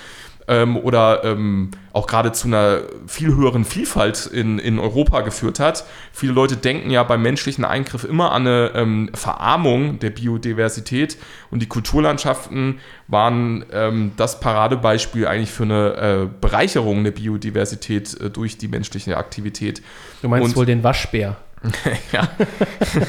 ähm, 0.51 0.77
oder 0.77 1.23
ähm, 1.25 1.71
auch 1.93 2.07
gerade 2.07 2.33
zu 2.33 2.49
einer 2.49 2.81
viel 3.07 3.35
höheren 3.35 3.65
Vielfalt 3.65 4.27
in, 4.27 4.59
in 4.59 4.79
Europa 4.79 5.23
geführt 5.23 5.61
hat. 5.61 5.85
Viele 6.13 6.33
Leute 6.33 6.57
denken 6.57 6.91
ja 6.91 7.03
beim 7.05 7.23
menschlichen 7.23 7.65
Eingriff 7.65 8.05
immer 8.05 8.33
an 8.33 8.47
eine 8.47 8.73
ähm, 8.75 9.11
Verarmung 9.15 9.99
der 10.01 10.11
Biodiversität 10.11 11.17
und 11.51 11.63
die 11.63 11.67
Kulturlandschaften 11.69 12.81
waren 13.07 13.65
ähm, 13.73 14.13
das 14.17 14.41
Paradebeispiel 14.41 15.27
eigentlich 15.27 15.53
für 15.53 15.63
eine 15.63 15.95
äh, 15.95 16.29
Bereicherung 16.41 17.05
der 17.05 17.13
Biodiversität 17.13 18.21
äh, 18.21 18.29
durch 18.29 18.59
die 18.59 18.69
menschliche 18.69 19.17
Aktivität. 19.17 19.81
Du 20.21 20.29
meinst 20.29 20.49
Und- 20.49 20.57
wohl 20.57 20.67
den 20.67 20.83
Waschbär. 20.83 21.37
ja, 22.13 22.29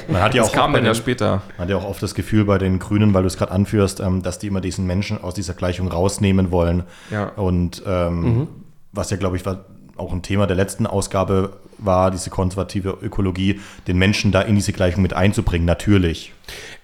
Man 0.10 0.22
hat 0.22 0.34
ja 0.34 0.42
das 0.42 0.52
auch 0.52 0.56
kam 0.56 0.74
dann 0.74 0.86
ja 0.86 0.94
später. 0.94 1.42
Man 1.58 1.66
hat 1.66 1.70
ja 1.70 1.78
auch 1.78 1.86
oft 1.86 2.04
das 2.04 2.16
Gefühl 2.16 2.44
bei 2.46 2.58
den 2.58 2.80
Grünen, 2.80 3.14
weil 3.14 3.24
du 3.24 3.28
es 3.28 3.38
gerade 3.38 3.52
anführst, 3.52 4.02
ähm, 4.02 4.22
dass 4.24 4.40
die 4.40 4.48
immer 4.48 4.62
diesen 4.62 4.86
Menschen 4.86 5.22
aus 5.22 5.34
dieser 5.34 5.54
Gleichung 5.54 5.88
rausnehmen 5.88 6.52
wollen. 6.52 6.84
Ja. 7.10 7.30
Und 7.30 7.82
ähm, 7.86 8.48
was 8.92 9.10
ja, 9.10 9.18
glaube 9.18 9.38
ich, 9.38 9.46
war 9.46 9.66
auch 9.96 10.12
ein 10.12 10.22
Thema 10.22 10.48
der 10.48 10.58
letzten 10.58 10.86
Ausgabe 10.86 11.58
war, 11.78 12.12
diese 12.12 12.30
konservative 12.30 12.98
Ökologie, 13.02 13.60
den 13.88 13.98
Menschen 13.98 14.32
da 14.32 14.42
in 14.42 14.56
diese 14.56 14.74
Gleichung 14.74 15.02
mit 15.02 15.14
einzubringen, 15.14 15.66
natürlich. 15.66 16.34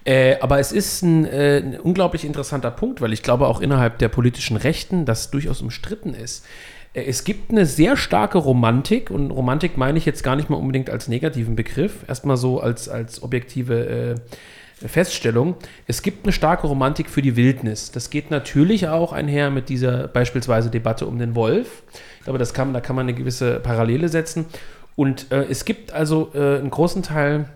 Äh, 0.04 0.38
aber 0.40 0.58
es 0.58 0.72
ist 0.72 1.02
ein, 1.02 1.24
äh, 1.24 1.58
ein, 1.58 1.78
unglaublich 1.80 2.24
interessanter 2.24 2.70
Punkt, 2.70 3.00
weil 3.00 3.12
ich 3.12 3.22
glaube 3.22 3.46
auch 3.46 3.60
innerhalb 3.60 3.98
der 3.98 4.08
politischen 4.08 4.56
Rechten 4.56 5.04
das 5.04 5.30
durchaus 5.30 5.62
umstritten 5.62 6.14
ist. 6.14 6.44
Äh, 6.92 7.04
es 7.04 7.24
gibt 7.24 7.50
eine 7.50 7.66
sehr 7.66 7.96
starke 7.96 8.38
Romantik 8.38 9.10
und 9.10 9.30
Romantik 9.30 9.76
meine 9.76 9.98
ich 9.98 10.06
jetzt 10.06 10.22
gar 10.22 10.36
nicht 10.36 10.50
mal 10.50 10.56
unbedingt 10.56 10.90
als 10.90 11.08
negativen 11.08 11.56
Begriff, 11.56 12.04
erstmal 12.08 12.36
so 12.36 12.60
als, 12.60 12.88
als 12.88 13.22
objektive 13.22 13.86
äh, 13.86 14.14
Feststellung. 14.86 15.56
Es 15.86 16.02
gibt 16.02 16.24
eine 16.24 16.32
starke 16.32 16.66
Romantik 16.66 17.10
für 17.10 17.22
die 17.22 17.34
Wildnis. 17.34 17.90
Das 17.90 18.10
geht 18.10 18.30
natürlich 18.30 18.88
auch 18.88 19.12
einher 19.12 19.50
mit 19.50 19.68
dieser 19.68 20.06
beispielsweise 20.06 20.70
Debatte 20.70 21.06
um 21.06 21.18
den 21.18 21.34
Wolf. 21.34 21.82
Ich 22.18 22.24
glaube, 22.24 22.38
das 22.38 22.54
kann, 22.54 22.72
da 22.72 22.80
kann 22.80 22.94
man 22.94 23.06
eine 23.06 23.14
gewisse 23.14 23.58
Parallele 23.58 24.08
setzen. 24.08 24.46
Und 24.94 25.32
äh, 25.32 25.46
es 25.50 25.64
gibt 25.64 25.92
also 25.92 26.30
äh, 26.34 26.58
einen 26.58 26.70
großen 26.70 27.02
Teil 27.02 27.48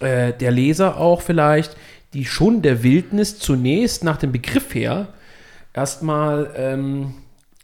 äh, 0.00 0.32
der 0.32 0.50
Leser 0.50 0.98
auch 0.98 1.22
vielleicht, 1.22 1.76
die 2.12 2.26
schon 2.26 2.60
der 2.60 2.82
Wildnis 2.82 3.38
zunächst 3.38 4.04
nach 4.04 4.18
dem 4.18 4.32
Begriff 4.32 4.74
her 4.74 5.08
erstmal 5.72 6.50
ähm, 6.56 7.14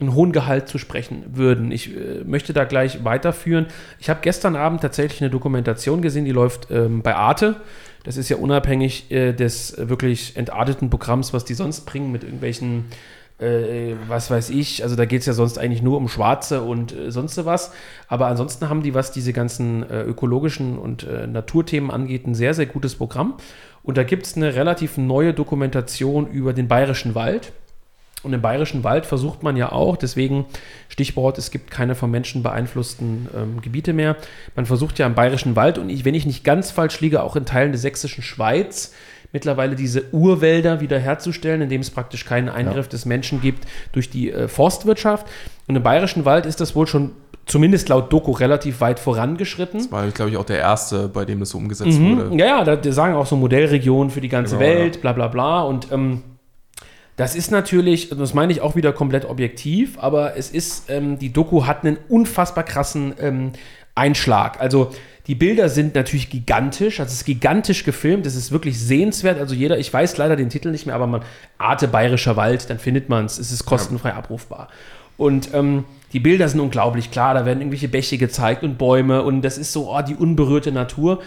einen 0.00 0.14
hohen 0.14 0.32
Gehalt 0.32 0.68
zu 0.68 0.78
sprechen 0.78 1.24
würden. 1.32 1.72
Ich 1.72 1.94
äh, 1.96 2.22
möchte 2.24 2.52
da 2.52 2.64
gleich 2.64 3.04
weiterführen. 3.04 3.66
Ich 3.98 4.08
habe 4.10 4.20
gestern 4.22 4.56
Abend 4.56 4.80
tatsächlich 4.80 5.20
eine 5.20 5.30
Dokumentation 5.30 6.02
gesehen, 6.02 6.24
die 6.24 6.32
läuft 6.32 6.70
ähm, 6.70 7.02
bei 7.02 7.14
Arte. 7.14 7.56
Das 8.04 8.16
ist 8.16 8.28
ja 8.28 8.36
unabhängig 8.36 9.10
äh, 9.10 9.32
des 9.32 9.74
wirklich 9.76 10.36
entarteten 10.36 10.88
Programms, 10.88 11.32
was 11.32 11.44
die 11.44 11.54
sonst 11.54 11.80
bringen 11.82 12.12
mit 12.12 12.22
irgendwelchen 12.22 12.86
äh, 13.38 13.94
was 14.08 14.30
weiß 14.30 14.50
ich, 14.50 14.82
also 14.82 14.96
da 14.96 15.04
geht 15.04 15.20
es 15.20 15.26
ja 15.26 15.32
sonst 15.32 15.58
eigentlich 15.58 15.82
nur 15.82 15.96
um 15.96 16.08
Schwarze 16.08 16.62
und 16.62 16.92
äh, 16.92 17.10
sonst 17.10 17.44
was. 17.44 17.72
Aber 18.08 18.26
ansonsten 18.26 18.68
haben 18.68 18.82
die, 18.82 18.94
was 18.94 19.12
diese 19.12 19.32
ganzen 19.32 19.88
äh, 19.88 20.02
ökologischen 20.02 20.78
und 20.78 21.04
äh, 21.04 21.26
Naturthemen 21.26 21.90
angeht, 21.90 22.26
ein 22.26 22.34
sehr, 22.34 22.54
sehr 22.54 22.66
gutes 22.66 22.96
Programm. 22.96 23.34
Und 23.82 23.96
da 23.96 24.02
gibt 24.02 24.26
es 24.26 24.36
eine 24.36 24.54
relativ 24.54 24.98
neue 24.98 25.34
Dokumentation 25.34 26.26
über 26.26 26.52
den 26.52 26.66
bayerischen 26.66 27.14
Wald. 27.14 27.52
Und 28.22 28.32
im 28.32 28.42
bayerischen 28.42 28.82
Wald 28.82 29.06
versucht 29.06 29.42
man 29.42 29.56
ja 29.56 29.70
auch, 29.70 29.96
deswegen 29.96 30.46
Stichwort, 30.88 31.38
es 31.38 31.50
gibt 31.50 31.70
keine 31.70 31.94
vom 31.94 32.10
Menschen 32.10 32.42
beeinflussten 32.42 33.28
ähm, 33.36 33.60
Gebiete 33.60 33.92
mehr. 33.92 34.16
Man 34.56 34.66
versucht 34.66 34.98
ja 34.98 35.06
im 35.06 35.14
bayerischen 35.14 35.54
Wald 35.54 35.78
und 35.78 35.88
ich, 35.88 36.04
wenn 36.04 36.14
ich 36.14 36.26
nicht 36.26 36.42
ganz 36.42 36.70
falsch 36.70 37.00
liege, 37.00 37.22
auch 37.22 37.36
in 37.36 37.44
Teilen 37.44 37.70
der 37.70 37.78
sächsischen 37.78 38.22
Schweiz, 38.22 38.92
mittlerweile 39.32 39.76
diese 39.76 40.04
Urwälder 40.12 40.80
wiederherzustellen, 40.80 41.62
indem 41.62 41.80
es 41.80 41.90
praktisch 41.90 42.24
keinen 42.24 42.48
Eingriff 42.48 42.86
ja. 42.86 42.90
des 42.90 43.04
Menschen 43.04 43.40
gibt 43.40 43.66
durch 43.92 44.10
die 44.10 44.32
äh, 44.32 44.48
Forstwirtschaft. 44.48 45.26
Und 45.68 45.76
im 45.76 45.82
Bayerischen 45.82 46.24
Wald 46.24 46.46
ist 46.46 46.60
das 46.60 46.74
wohl 46.74 46.86
schon 46.86 47.12
zumindest 47.46 47.88
laut 47.88 48.12
Doku 48.12 48.32
relativ 48.32 48.80
weit 48.80 48.98
vorangeschritten. 48.98 49.80
Das 49.80 49.92
war, 49.92 50.06
glaube 50.08 50.30
ich, 50.30 50.36
auch 50.36 50.44
der 50.44 50.58
erste, 50.58 51.08
bei 51.08 51.24
dem 51.24 51.40
das 51.40 51.50
so 51.50 51.58
umgesetzt 51.58 51.98
mhm. 51.98 52.18
wurde. 52.18 52.36
Ja, 52.36 52.46
ja, 52.46 52.64
da, 52.64 52.76
da 52.76 52.92
sagen 52.92 53.14
auch 53.14 53.26
so 53.26 53.36
Modellregionen 53.36 54.10
für 54.10 54.20
die 54.20 54.28
ganze 54.28 54.56
genau, 54.56 54.68
Welt, 54.68 54.96
ja. 54.96 55.00
bla 55.00 55.12
bla 55.12 55.28
bla. 55.28 55.62
Und 55.62 55.92
ähm, 55.92 56.22
das 57.18 57.34
ist 57.34 57.50
natürlich, 57.50 58.10
das 58.10 58.32
meine 58.32 58.52
ich 58.52 58.60
auch 58.60 58.76
wieder 58.76 58.92
komplett 58.92 59.24
objektiv, 59.24 59.98
aber 59.98 60.36
es 60.36 60.50
ist, 60.50 60.88
ähm, 60.88 61.18
die 61.18 61.32
Doku 61.32 61.66
hat 61.66 61.84
einen 61.84 61.98
unfassbar 62.08 62.62
krassen 62.62 63.12
ähm, 63.20 63.52
Einschlag. 63.96 64.60
Also 64.60 64.92
die 65.26 65.34
Bilder 65.34 65.68
sind 65.68 65.96
natürlich 65.96 66.30
gigantisch, 66.30 67.00
also 67.00 67.08
es 67.08 67.16
ist 67.16 67.24
gigantisch 67.24 67.82
gefilmt, 67.82 68.24
es 68.24 68.36
ist 68.36 68.52
wirklich 68.52 68.78
sehenswert. 68.78 69.40
Also 69.40 69.56
jeder, 69.56 69.78
ich 69.78 69.92
weiß 69.92 70.16
leider 70.16 70.36
den 70.36 70.48
Titel 70.48 70.70
nicht 70.70 70.86
mehr, 70.86 70.94
aber 70.94 71.08
man, 71.08 71.22
Arte 71.58 71.88
Bayerischer 71.88 72.36
Wald, 72.36 72.70
dann 72.70 72.78
findet 72.78 73.08
man 73.08 73.24
es, 73.24 73.36
es 73.38 73.50
ist 73.50 73.66
kostenfrei 73.66 74.14
abrufbar. 74.14 74.68
Und 75.16 75.52
ähm, 75.54 75.86
die 76.12 76.20
Bilder 76.20 76.48
sind 76.48 76.60
unglaublich 76.60 77.10
klar, 77.10 77.34
da 77.34 77.44
werden 77.44 77.58
irgendwelche 77.58 77.88
Bäche 77.88 78.16
gezeigt 78.16 78.62
und 78.62 78.78
Bäume 78.78 79.24
und 79.24 79.42
das 79.42 79.58
ist 79.58 79.72
so 79.72 79.92
oh, 79.92 80.02
die 80.02 80.14
unberührte 80.14 80.70
Natur. 80.70 81.20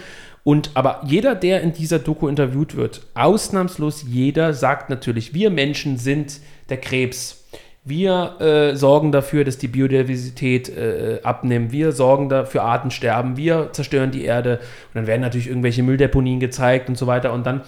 Und 0.44 0.70
aber 0.74 1.02
jeder, 1.06 1.34
der 1.34 1.60
in 1.60 1.72
dieser 1.72 1.98
Doku 1.98 2.28
interviewt 2.28 2.76
wird, 2.76 3.02
ausnahmslos 3.14 4.04
jeder, 4.08 4.54
sagt 4.54 4.90
natürlich, 4.90 5.34
wir 5.34 5.50
Menschen 5.50 5.98
sind 5.98 6.40
der 6.68 6.78
Krebs 6.78 7.42
wir 7.84 8.40
äh, 8.40 8.76
sorgen 8.76 9.10
dafür, 9.10 9.42
dass 9.42 9.58
die 9.58 9.66
Biodiversität 9.66 10.68
äh, 10.68 11.18
abnimmt. 11.24 11.72
Wir 11.72 11.90
sorgen 11.90 12.28
dafür 12.28 12.62
Artensterben. 12.62 13.36
Wir 13.36 13.70
zerstören 13.72 14.12
die 14.12 14.24
Erde. 14.24 14.58
Und 14.58 14.94
dann 14.94 15.06
werden 15.08 15.22
natürlich 15.22 15.48
irgendwelche 15.48 15.82
Mülldeponien 15.82 16.38
gezeigt 16.38 16.88
und 16.88 16.96
so 16.96 17.08
weiter. 17.08 17.32
Und 17.32 17.44
dann 17.44 17.62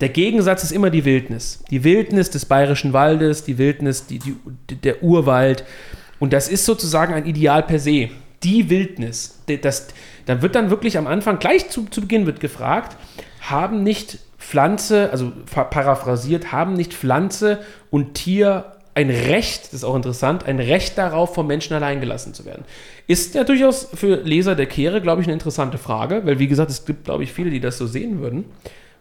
der 0.00 0.08
Gegensatz 0.08 0.64
ist 0.64 0.70
immer 0.70 0.88
die 0.88 1.04
Wildnis. 1.04 1.62
Die 1.70 1.84
Wildnis 1.84 2.30
des 2.30 2.46
bayerischen 2.46 2.94
Waldes, 2.94 3.44
die 3.44 3.58
Wildnis, 3.58 4.06
die, 4.06 4.20
die, 4.20 4.36
der 4.76 5.02
Urwald. 5.02 5.64
Und 6.18 6.32
das 6.32 6.48
ist 6.48 6.64
sozusagen 6.64 7.12
ein 7.12 7.26
Ideal 7.26 7.62
per 7.62 7.78
se. 7.78 8.08
Die 8.42 8.70
Wildnis. 8.70 9.42
Das, 9.60 9.88
da 10.28 10.42
wird 10.42 10.54
dann 10.54 10.68
wirklich 10.68 10.98
am 10.98 11.06
Anfang, 11.06 11.38
gleich 11.38 11.70
zu, 11.70 11.86
zu 11.86 12.02
Beginn 12.02 12.26
wird 12.26 12.38
gefragt, 12.38 12.98
haben 13.40 13.82
nicht 13.82 14.18
Pflanze, 14.36 15.10
also 15.10 15.32
paraphrasiert, 15.50 16.52
haben 16.52 16.74
nicht 16.74 16.92
Pflanze 16.92 17.60
und 17.90 18.12
Tier 18.12 18.72
ein 18.94 19.08
Recht, 19.08 19.66
das 19.66 19.72
ist 19.74 19.84
auch 19.84 19.96
interessant, 19.96 20.44
ein 20.44 20.58
Recht 20.58 20.98
darauf, 20.98 21.34
vom 21.34 21.46
Menschen 21.46 21.72
allein 21.72 22.00
gelassen 22.00 22.34
zu 22.34 22.44
werden. 22.44 22.64
Ist 23.06 23.36
ja 23.36 23.44
durchaus 23.44 23.88
für 23.94 24.16
Leser 24.16 24.54
der 24.54 24.66
Kehre, 24.66 25.00
glaube 25.00 25.22
ich, 25.22 25.28
eine 25.28 25.32
interessante 25.32 25.78
Frage, 25.78 26.26
weil, 26.26 26.38
wie 26.38 26.48
gesagt, 26.48 26.70
es 26.70 26.84
gibt, 26.84 27.04
glaube 27.04 27.22
ich, 27.22 27.32
viele, 27.32 27.48
die 27.48 27.60
das 27.60 27.78
so 27.78 27.86
sehen 27.86 28.20
würden 28.20 28.44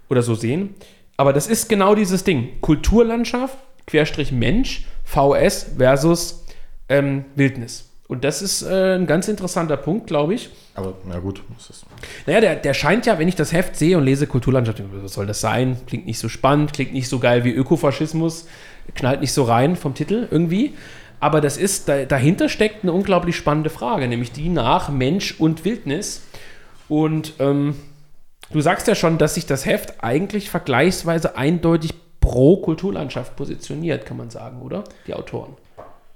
oder 0.08 0.22
so 0.22 0.34
sehen. 0.34 0.76
Aber 1.18 1.34
das 1.34 1.48
ist 1.48 1.68
genau 1.68 1.94
dieses 1.94 2.24
Ding. 2.24 2.62
Kulturlandschaft, 2.62 3.58
Querstrich 3.86 4.32
Mensch, 4.32 4.86
VS 5.04 5.72
versus 5.78 6.46
ähm, 6.88 7.26
Wildnis. 7.36 7.90
Und 8.08 8.24
das 8.24 8.42
ist 8.42 8.62
äh, 8.62 8.96
ein 8.96 9.06
ganz 9.06 9.28
interessanter 9.28 9.76
Punkt, 9.76 10.08
glaube 10.08 10.34
ich. 10.34 10.50
Aber 10.76 10.94
na 11.06 11.20
gut. 11.20 11.42
Das 11.58 11.70
ist 11.70 11.86
naja, 12.26 12.40
der, 12.40 12.56
der 12.56 12.74
scheint 12.74 13.06
ja, 13.06 13.20
wenn 13.20 13.28
ich 13.28 13.36
das 13.36 13.52
Heft 13.52 13.76
sehe 13.76 13.98
und 13.98 14.06
lese 14.06 14.28
Kulturlandschaft, 14.28 14.82
was 15.02 15.14
soll 15.14 15.26
das 15.26 15.42
sein? 15.42 15.78
Klingt 15.88 16.06
nicht 16.06 16.20
so 16.20 16.30
spannend, 16.30 16.72
klingt 16.72 16.94
nicht 16.94 17.10
so 17.10 17.20
geil 17.20 17.44
wie 17.44 17.52
Ökofaschismus 17.52 18.48
knallt 18.96 19.22
nicht 19.22 19.34
so 19.34 19.44
rein 19.44 19.76
vom 19.76 19.94
Titel 19.94 20.28
irgendwie. 20.30 20.74
Aber 21.20 21.42
das 21.42 21.58
ist, 21.58 21.90
da, 21.90 22.06
dahinter 22.06 22.48
steckt 22.48 22.84
eine 22.84 22.94
unglaublich 22.94 23.36
spannende 23.36 23.70
Frage, 23.70 24.08
nämlich 24.08 24.32
die 24.32 24.50
nach 24.50 24.90
Mensch 24.90 25.40
und 25.40 25.66
Wildnis. 25.66 26.24
Und 26.90 27.34
ähm, 27.40 27.76
du 28.52 28.62
sagst 28.62 28.88
ja 28.88 28.96
schon, 28.96 29.18
dass 29.18 29.36
sich 29.36 29.46
das 29.46 29.66
Heft 29.66 30.04
eigentlich 30.04 30.50
vergleichsweise 30.50 31.36
eindeutig 31.36 31.94
pro 32.20 32.58
Kulturlandschaft 32.58 33.36
positioniert, 33.36 34.06
kann 34.06 34.18
man 34.18 34.30
sagen, 34.30 34.62
oder? 34.62 34.84
Die 35.08 35.14
Autoren. 35.14 35.56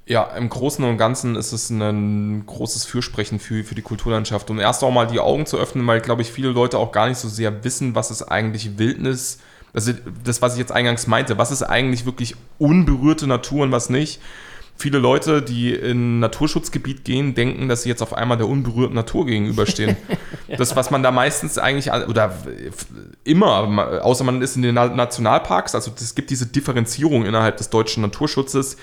Ja, 0.06 0.24
im 0.36 0.50
Großen 0.50 0.84
und 0.84 0.98
Ganzen 0.98 1.36
ist 1.36 1.52
es 1.52 1.70
ein 1.70 2.44
großes 2.46 2.86
Fürsprechen 2.86 3.40
für, 3.40 3.64
für 3.64 3.76
die 3.76 3.82
Kulturlandschaft. 3.82 4.50
Um 4.50 4.60
erst 4.60 4.84
auch 4.84 4.92
mal 4.92 5.08
die 5.08 5.20
Augen 5.20 5.46
zu 5.46 5.58
öffnen, 5.58 5.86
weil, 5.88 6.02
glaube 6.02 6.22
ich, 6.22 6.32
viele 6.32 6.50
Leute 6.50 6.80
auch 6.80 6.92
gar 6.92 7.08
nicht 7.08 7.20
so 7.20 7.30
sehr 7.30 7.64
wissen, 7.64 7.96
was 7.96 8.12
ist 8.12 8.24
eigentlich 8.24 8.78
Wildnis 8.78 9.36
ist 9.36 9.42
also 9.74 9.94
das, 10.24 10.42
was 10.42 10.54
ich 10.54 10.60
jetzt 10.60 10.72
eingangs 10.72 11.08
meinte, 11.08 11.38
was 11.38 11.52
ist 11.52 11.64
eigentlich 11.64 12.06
wirklich 12.06 12.36
unberührte 12.58 13.28
Natur 13.28 13.64
und 13.64 13.72
was 13.72 13.90
nicht? 13.90 14.22
Viele 14.76 14.98
Leute, 14.98 15.42
die 15.42 15.74
in 15.74 16.18
ein 16.18 16.20
Naturschutzgebiet 16.20 17.06
gehen, 17.06 17.36
denken, 17.36 17.70
dass 17.70 17.84
sie 17.84 17.90
jetzt 17.90 18.02
auf 18.02 18.14
einmal 18.14 18.38
der 18.38 18.48
unberührten 18.48 18.96
Natur 18.96 19.26
gegenüberstehen. 19.26 19.96
ja. 20.10 20.18
Das, 20.58 20.76
was 20.76 20.92
man 20.92 21.02
da 21.02 21.12
meistens 21.12 21.58
eigentlich, 21.58 21.94
oder 21.94 22.36
immer, 23.24 24.04
außer 24.04 24.26
man 24.26 24.42
ist 24.42 24.58
in 24.58 24.64
den 24.64 24.76
Nationalparks, 24.76 25.76
also 25.76 25.92
es 25.96 26.14
gibt 26.14 26.30
diese 26.30 26.48
Differenzierung 26.48 27.26
innerhalb 27.26 27.56
des 27.56 27.70
deutschen 27.70 28.02
Naturschutzes, 28.02 28.76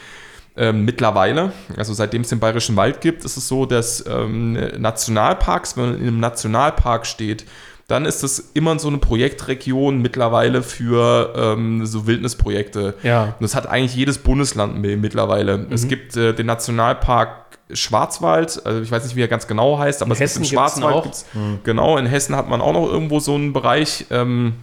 ähm, 0.59 0.85
mittlerweile, 0.85 1.53
also 1.77 1.95
seitdem 1.95 2.23
es 2.23 2.29
den 2.29 2.41
Bayerischen 2.41 2.77
Wald 2.77 3.01
gibt, 3.01 3.25
ist 3.25 3.37
es 3.37 3.49
so, 3.49 3.65
dass 3.67 4.05
ähm, 4.07 4.53
Nationalparks, 4.79 5.77
wenn 5.77 5.85
man 5.85 6.01
in 6.01 6.09
einem 6.09 6.21
Nationalpark 6.21 7.07
steht, 7.07 7.45
dann 7.87 8.05
ist 8.05 8.23
das 8.23 8.51
immer 8.53 8.79
so 8.79 8.89
eine 8.89 8.99
Projektregion 8.99 10.03
mittlerweile 10.03 10.63
für 10.63 11.33
ähm, 11.35 11.87
so 11.87 12.07
Wildnisprojekte. 12.07 12.95
Ja. 13.03 13.25
Und 13.25 13.41
das 13.41 13.55
hat 13.55 13.67
eigentlich 13.67 13.95
jedes 13.95 14.19
Bundesland 14.19 14.79
mittlerweile. 14.79 15.59
Mhm. 15.59 15.73
Es 15.73 15.89
gibt 15.89 16.15
äh, 16.17 16.35
den 16.35 16.47
Nationalpark 16.47 17.49
Schwarzwald, 17.73 18.65
also 18.65 18.81
ich 18.81 18.91
weiß 18.91 19.05
nicht, 19.05 19.17
wie 19.17 19.23
er 19.23 19.29
ganz 19.29 19.47
genau 19.47 19.79
heißt, 19.79 20.01
aber 20.03 20.11
in 20.11 20.13
es 20.13 20.21
Hessen 20.21 20.43
gibt 20.43 20.55
Schwarzwald. 20.55 21.03
Gibt's, 21.03 21.27
mhm. 21.35 21.61
Genau, 21.65 21.97
in 21.99 22.07
Hessen 22.07 22.35
hat 22.37 22.49
man 22.49 22.61
auch 22.61 22.73
noch 22.73 22.87
irgendwo 22.87 23.21
so 23.21 23.35
einen 23.35 23.53
Bereich. 23.53 24.07
Ähm, 24.11 24.55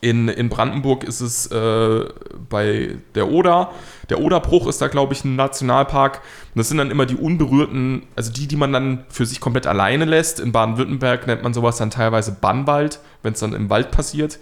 in, 0.00 0.28
in 0.28 0.48
Brandenburg 0.48 1.04
ist 1.04 1.20
es 1.20 1.46
äh, 1.48 2.04
bei 2.48 2.96
der 3.14 3.28
Oder. 3.28 3.70
Der 4.08 4.20
Oderbruch 4.20 4.66
ist 4.66 4.80
da, 4.80 4.88
glaube 4.88 5.12
ich, 5.12 5.24
ein 5.24 5.36
Nationalpark. 5.36 6.16
Und 6.54 6.58
das 6.58 6.68
sind 6.68 6.78
dann 6.78 6.90
immer 6.90 7.06
die 7.06 7.16
unberührten, 7.16 8.04
also 8.16 8.32
die, 8.32 8.48
die 8.48 8.56
man 8.56 8.72
dann 8.72 9.04
für 9.08 9.26
sich 9.26 9.40
komplett 9.40 9.66
alleine 9.66 10.04
lässt. 10.04 10.40
In 10.40 10.52
Baden-Württemberg 10.52 11.26
nennt 11.26 11.42
man 11.42 11.54
sowas 11.54 11.76
dann 11.76 11.90
teilweise 11.90 12.32
Bannwald, 12.32 13.00
wenn 13.22 13.34
es 13.34 13.40
dann 13.40 13.52
im 13.52 13.68
Wald 13.70 13.90
passiert. 13.90 14.38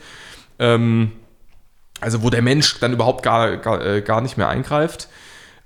Ähm, 0.59 1.12
also 2.00 2.23
wo 2.23 2.31
der 2.31 2.43
Mensch 2.43 2.78
dann 2.81 2.93
überhaupt 2.93 3.23
gar, 3.23 3.57
gar, 3.57 3.85
äh, 3.85 4.02
gar 4.02 4.21
nicht 4.21 4.37
mehr 4.37 4.49
eingreift. 4.49 5.09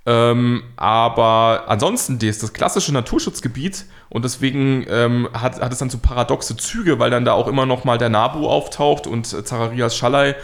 Ähm, 0.05 0.63
aber 0.77 1.65
ansonsten, 1.69 2.19
das, 2.19 2.39
das 2.39 2.53
klassische 2.53 2.93
Naturschutzgebiet 2.93 3.85
und 4.13 4.27
deswegen 4.27 4.85
ähm, 4.91 5.29
hat, 5.33 5.61
hat 5.61 5.73
es 5.73 5.79
dann 5.79 5.89
so 5.89 5.97
paradoxe 5.97 6.55
Züge, 6.57 6.99
weil 6.99 7.11
dann 7.11 7.25
da 7.25 7.33
auch 7.33 7.49
immer 7.49 7.65
noch 7.65 7.85
mal 7.85 7.97
der 7.97 8.11
Nabu 8.11 8.47
auftaucht 8.47 9.07
und 9.07 9.33
äh, 9.33 9.43
Zacharias 9.43 9.97
Schallei 9.97 10.37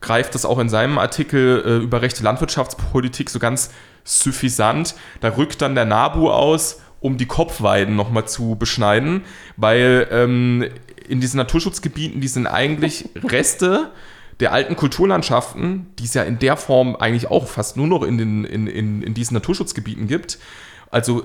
greift 0.00 0.34
das 0.34 0.46
auch 0.46 0.58
in 0.58 0.70
seinem 0.70 0.98
Artikel 0.98 1.62
äh, 1.66 1.84
über 1.84 2.00
rechte 2.00 2.22
Landwirtschaftspolitik 2.22 3.28
so 3.28 3.38
ganz 3.38 3.70
suffisant. 4.04 4.94
Da 5.20 5.36
rückt 5.36 5.60
dann 5.60 5.74
der 5.74 5.84
Nabu 5.84 6.30
aus 6.30 6.80
um 7.00 7.18
die 7.18 7.26
Kopfweiden 7.26 7.96
nochmal 7.96 8.26
zu 8.26 8.56
beschneiden, 8.56 9.22
weil 9.56 10.06
ähm, 10.10 10.64
in 11.06 11.20
diesen 11.20 11.38
Naturschutzgebieten, 11.38 12.20
die 12.20 12.28
sind 12.28 12.46
eigentlich 12.46 13.08
Reste 13.24 13.90
der 14.38 14.52
alten 14.52 14.76
Kulturlandschaften, 14.76 15.86
die 15.98 16.04
es 16.04 16.14
ja 16.14 16.22
in 16.22 16.38
der 16.38 16.56
Form 16.56 16.96
eigentlich 16.96 17.30
auch 17.30 17.48
fast 17.48 17.76
nur 17.76 17.86
noch 17.86 18.02
in, 18.02 18.16
den, 18.16 18.44
in, 18.44 18.66
in, 18.66 19.02
in 19.02 19.12
diesen 19.12 19.34
Naturschutzgebieten 19.34 20.06
gibt. 20.06 20.38
Also 20.90 21.24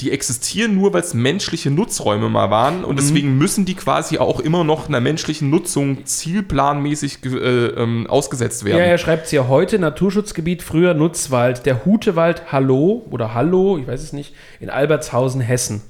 die 0.00 0.10
existieren 0.10 0.74
nur, 0.74 0.92
weil 0.92 1.02
es 1.02 1.14
menschliche 1.14 1.70
Nutzräume 1.70 2.28
mal 2.28 2.50
waren 2.50 2.84
und 2.84 2.98
deswegen 2.98 3.36
müssen 3.36 3.64
die 3.64 3.74
quasi 3.74 4.18
auch 4.18 4.40
immer 4.40 4.64
noch 4.64 4.88
einer 4.88 5.00
menschlichen 5.00 5.50
Nutzung 5.50 6.06
zielplanmäßig 6.06 7.18
äh, 7.24 7.28
ähm, 7.28 8.06
ausgesetzt 8.08 8.64
werden. 8.64 8.78
Ja, 8.78 8.84
er 8.84 8.98
schreibt 8.98 9.26
es 9.26 9.32
ja 9.32 9.48
heute, 9.48 9.78
Naturschutzgebiet, 9.78 10.62
früher 10.62 10.94
Nutzwald, 10.94 11.66
der 11.66 11.84
Hutewald 11.84 12.50
Hallo 12.50 13.06
oder 13.10 13.34
Hallo, 13.34 13.78
ich 13.78 13.86
weiß 13.86 14.02
es 14.02 14.12
nicht, 14.12 14.34
in 14.58 14.70
Albertshausen, 14.70 15.40
Hessen. 15.40 15.82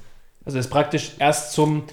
Also 0.44 0.58
ist 0.58 0.70
praktisch 0.70 1.12
erst 1.18 1.52
zum, 1.52 1.84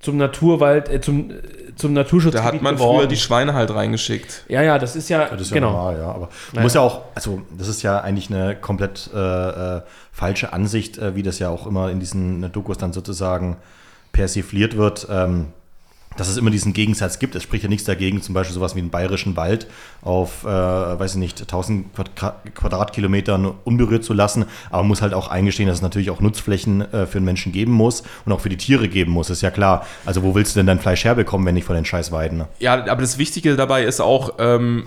zum 0.00 0.16
Naturwald, 0.16 0.88
äh, 0.88 1.00
zum, 1.00 1.30
äh, 1.30 1.34
zum 1.76 1.94
Da 1.94 2.02
Naturschutzgebiet 2.02 2.44
hat 2.54 2.62
man 2.62 2.76
geworden. 2.76 2.98
früher 3.00 3.06
die 3.08 3.16
Schweine 3.16 3.54
halt 3.54 3.72
reingeschickt. 3.74 4.44
Ja, 4.48 4.62
ja, 4.62 4.78
das 4.78 4.94
ist 4.96 5.08
ja, 5.08 5.26
Das 5.28 5.40
ist 5.40 5.50
ja 5.50 5.54
genau. 5.56 5.72
normal, 5.72 5.96
ja. 5.98 6.06
Aber 6.08 6.18
man 6.20 6.28
Naja. 6.52 6.62
muss 6.62 6.74
ja 6.74 6.80
auch, 6.80 7.02
also 7.14 7.42
das 7.56 7.68
ist 7.68 7.82
ja 7.82 8.00
eigentlich 8.00 8.30
eine 8.30 8.54
komplett 8.56 9.10
äh, 9.14 9.18
äh, 9.76 9.82
falsche 10.12 10.52
Ansicht, 10.52 10.98
äh, 10.98 11.14
wie 11.14 11.22
das 11.22 11.38
ja 11.38 11.48
auch 11.50 11.66
immer 11.66 11.90
in 11.90 12.00
diesen 12.00 12.50
Dokus 12.52 12.78
dann 12.78 12.92
sozusagen 12.92 13.56
persifliert 14.12 14.76
wird. 14.76 15.06
Ähm, 15.10 15.48
dass 16.18 16.28
es 16.28 16.36
immer 16.36 16.50
diesen 16.50 16.72
Gegensatz 16.72 17.18
gibt. 17.18 17.34
Es 17.34 17.42
spricht 17.42 17.62
ja 17.62 17.68
nichts 17.68 17.84
dagegen, 17.84 18.20
zum 18.20 18.34
Beispiel 18.34 18.54
sowas 18.54 18.74
wie 18.74 18.80
einen 18.80 18.90
bayerischen 18.90 19.36
Wald 19.36 19.66
auf, 20.02 20.44
äh, 20.44 20.48
weiß 20.48 21.12
ich 21.12 21.18
nicht, 21.18 21.40
1000 21.40 21.94
Quadra 21.94 22.36
Quadratkilometern 22.54 23.54
unberührt 23.64 24.04
zu 24.04 24.12
lassen. 24.12 24.44
Aber 24.70 24.78
man 24.78 24.88
muss 24.88 25.02
halt 25.02 25.14
auch 25.14 25.28
eingestehen, 25.28 25.68
dass 25.68 25.78
es 25.78 25.82
natürlich 25.82 26.10
auch 26.10 26.20
Nutzflächen 26.20 26.80
äh, 26.92 27.06
für 27.06 27.18
den 27.18 27.24
Menschen 27.24 27.52
geben 27.52 27.72
muss 27.72 28.02
und 28.24 28.32
auch 28.32 28.40
für 28.40 28.48
die 28.48 28.56
Tiere 28.56 28.88
geben 28.88 29.12
muss. 29.12 29.30
Ist 29.30 29.42
ja 29.42 29.50
klar. 29.50 29.86
Also 30.04 30.22
wo 30.22 30.34
willst 30.34 30.54
du 30.54 30.58
denn 30.58 30.66
dein 30.66 30.80
Fleisch 30.80 31.04
herbekommen, 31.04 31.46
wenn 31.46 31.54
nicht 31.54 31.64
von 31.64 31.76
den 31.76 31.84
scheiß 31.84 32.12
Weiden? 32.12 32.38
Ne? 32.38 32.48
Ja, 32.58 32.74
aber 32.74 33.00
das 33.00 33.18
Wichtige 33.18 33.56
dabei 33.56 33.84
ist 33.84 34.00
auch, 34.00 34.34
ähm, 34.38 34.84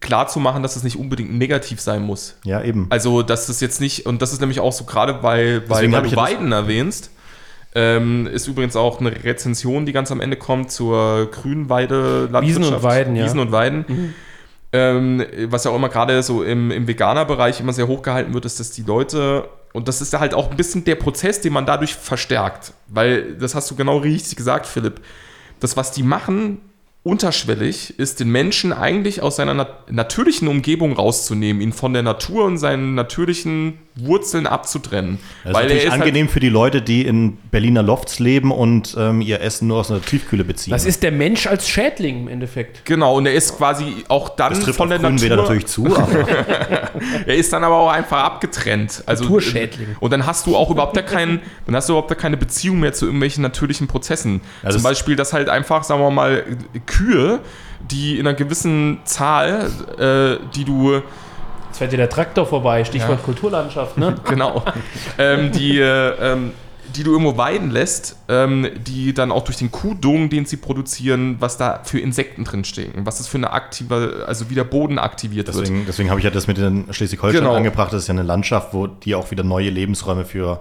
klar 0.00 0.28
zu 0.28 0.40
machen, 0.40 0.62
dass 0.62 0.76
es 0.76 0.82
nicht 0.82 0.96
unbedingt 0.96 1.32
negativ 1.32 1.80
sein 1.80 2.02
muss. 2.02 2.36
Ja, 2.44 2.62
eben. 2.62 2.86
Also, 2.90 3.22
dass 3.22 3.46
das 3.46 3.60
jetzt 3.60 3.80
nicht, 3.80 4.06
und 4.06 4.22
das 4.22 4.32
ist 4.32 4.40
nämlich 4.40 4.60
auch 4.60 4.72
so 4.72 4.84
gerade 4.84 5.14
bei, 5.14 5.62
weil 5.68 5.88
du 5.88 6.16
Weiden 6.16 6.52
erwähnst, 6.52 7.10
ähm, 7.74 8.26
ist 8.26 8.48
übrigens 8.48 8.76
auch 8.76 9.00
eine 9.00 9.24
Rezension, 9.24 9.86
die 9.86 9.92
ganz 9.92 10.10
am 10.10 10.20
Ende 10.20 10.36
kommt 10.36 10.72
zur 10.72 11.30
Grünweide 11.30 12.28
Wiesen 12.40 12.64
und 12.64 12.82
Weiden, 12.82 13.16
ja. 13.16 13.24
Wiesen 13.24 13.38
und 13.38 13.52
Weiden. 13.52 14.14
Ähm, 14.72 15.24
was 15.46 15.64
ja 15.64 15.72
auch 15.72 15.76
immer 15.76 15.88
gerade 15.88 16.22
so 16.22 16.42
im, 16.44 16.70
im 16.70 16.86
Veganer-Bereich 16.86 17.60
immer 17.60 17.72
sehr 17.72 17.88
hochgehalten 17.88 18.34
wird, 18.34 18.44
ist, 18.44 18.60
dass 18.60 18.70
die 18.70 18.82
Leute, 18.82 19.48
und 19.72 19.88
das 19.88 20.00
ist 20.00 20.18
halt 20.18 20.32
auch 20.32 20.50
ein 20.50 20.56
bisschen 20.56 20.84
der 20.84 20.94
Prozess, 20.94 21.40
den 21.40 21.52
man 21.52 21.66
dadurch 21.66 21.94
verstärkt. 21.94 22.72
Weil, 22.86 23.34
das 23.34 23.54
hast 23.54 23.70
du 23.70 23.76
genau 23.76 23.98
richtig 23.98 24.36
gesagt, 24.36 24.66
Philipp, 24.66 25.00
das, 25.58 25.76
was 25.76 25.90
die 25.90 26.04
machen, 26.04 26.60
unterschwellig, 27.02 27.98
ist 27.98 28.20
den 28.20 28.30
Menschen 28.30 28.72
eigentlich 28.72 29.22
aus 29.22 29.36
seiner 29.36 29.54
nat 29.54 29.90
natürlichen 29.90 30.48
Umgebung 30.48 30.92
rauszunehmen, 30.92 31.62
ihn 31.62 31.72
von 31.72 31.92
der 31.92 32.02
Natur 32.02 32.44
und 32.44 32.58
seinen 32.58 32.94
natürlichen 32.94 33.78
Wurzeln 33.96 34.46
abzutrennen. 34.46 35.18
Das 35.44 35.52
ist 35.52 35.62
natürlich 35.62 35.90
halt- 35.90 36.00
angenehm 36.00 36.28
für 36.28 36.40
die 36.40 36.48
Leute, 36.48 36.80
die 36.80 37.04
in 37.04 37.36
Berliner 37.50 37.82
Lofts 37.82 38.18
leben 38.18 38.52
und 38.52 38.94
ähm, 38.98 39.20
ihr 39.20 39.40
Essen 39.40 39.68
nur 39.68 39.78
aus 39.78 39.90
einer 39.90 40.00
Tiefkühle 40.00 40.44
beziehen. 40.44 40.70
Das 40.70 40.84
ist 40.86 41.02
der 41.02 41.12
Mensch 41.12 41.46
als 41.46 41.68
Schädling 41.68 42.20
im 42.22 42.28
Endeffekt. 42.28 42.84
Genau, 42.84 43.16
und 43.16 43.26
er 43.26 43.34
ist 43.34 43.56
quasi 43.58 44.04
auch 44.08 44.28
dann 44.30 44.50
das 44.54 44.60
trifft 44.60 44.78
von 44.78 44.88
der 44.88 45.00
Natur. 45.00 45.36
natürlich 45.36 45.66
zu. 45.66 45.86
Er 47.26 47.34
ist 47.34 47.52
dann 47.52 47.64
aber 47.64 47.76
auch 47.76 47.90
einfach 47.90 48.22
abgetrennt. 48.24 49.02
Also, 49.06 49.24
Naturschädling. 49.24 49.96
Und 50.00 50.12
dann 50.12 50.26
hast 50.26 50.46
du 50.46 50.56
auch 50.56 50.70
überhaupt 50.70 50.94
gar 50.94 51.04
keinen, 51.04 51.40
dann 51.66 51.74
hast 51.76 51.88
du 51.88 51.92
überhaupt 51.94 52.08
gar 52.08 52.18
keine 52.18 52.36
Beziehung 52.36 52.80
mehr 52.80 52.92
zu 52.92 53.06
irgendwelchen 53.06 53.42
natürlichen 53.42 53.86
Prozessen. 53.86 54.40
Ja, 54.62 54.70
Zum 54.70 54.82
Beispiel, 54.82 55.16
dass 55.16 55.32
halt 55.32 55.48
einfach, 55.48 55.84
sagen 55.84 56.00
wir 56.00 56.10
mal, 56.10 56.44
Kühe, 56.86 57.40
die 57.90 58.18
in 58.18 58.26
einer 58.26 58.36
gewissen 58.36 58.98
Zahl, 59.04 59.70
äh, 59.98 60.44
die 60.54 60.64
du 60.64 61.00
fährt 61.80 61.92
dir 61.92 61.96
der 61.96 62.10
Traktor 62.10 62.44
vorbei, 62.46 62.84
Stichwort 62.84 63.18
Ja. 63.20 63.24
Kulturlandschaft, 63.24 63.96
ne? 63.96 64.14
genau, 64.28 64.62
ähm, 65.18 65.50
die, 65.50 65.78
äh, 65.80 66.32
ähm, 66.32 66.52
die 66.94 67.04
du 67.04 67.12
irgendwo 67.12 67.36
weiden 67.38 67.70
lässt, 67.70 68.16
ähm, 68.28 68.68
die 68.86 69.14
dann 69.14 69.32
auch 69.32 69.44
durch 69.44 69.56
den 69.56 69.70
Kuhdung, 69.70 70.28
den 70.28 70.44
sie 70.44 70.56
produzieren, 70.58 71.36
was 71.38 71.56
da 71.56 71.80
für 71.84 71.98
Insekten 72.00 72.44
drin 72.44 72.64
stecken, 72.64 73.06
was 73.06 73.16
das 73.18 73.28
für 73.28 73.38
eine 73.38 73.52
aktive, 73.52 74.24
also 74.26 74.50
wie 74.50 74.54
der 74.54 74.64
Boden 74.64 74.98
aktiviert 74.98 75.46
wird. 75.46 75.56
deswegen, 75.58 75.86
deswegen 75.86 76.10
habe 76.10 76.20
ich 76.20 76.24
ja 76.24 76.30
das 76.30 76.46
mit 76.48 76.58
den 76.58 76.92
Schleswig-Holstein 76.92 77.42
Genau. 77.44 77.54
angebracht. 77.56 77.92
Das 77.92 78.02
ist 78.02 78.08
ja 78.08 78.12
eine 78.14 78.24
Landschaft, 78.24 78.74
wo 78.74 78.86
die 78.88 79.14
auch 79.14 79.30
wieder 79.30 79.42
neue 79.44 79.70
Lebensräume 79.70 80.24
für 80.24 80.60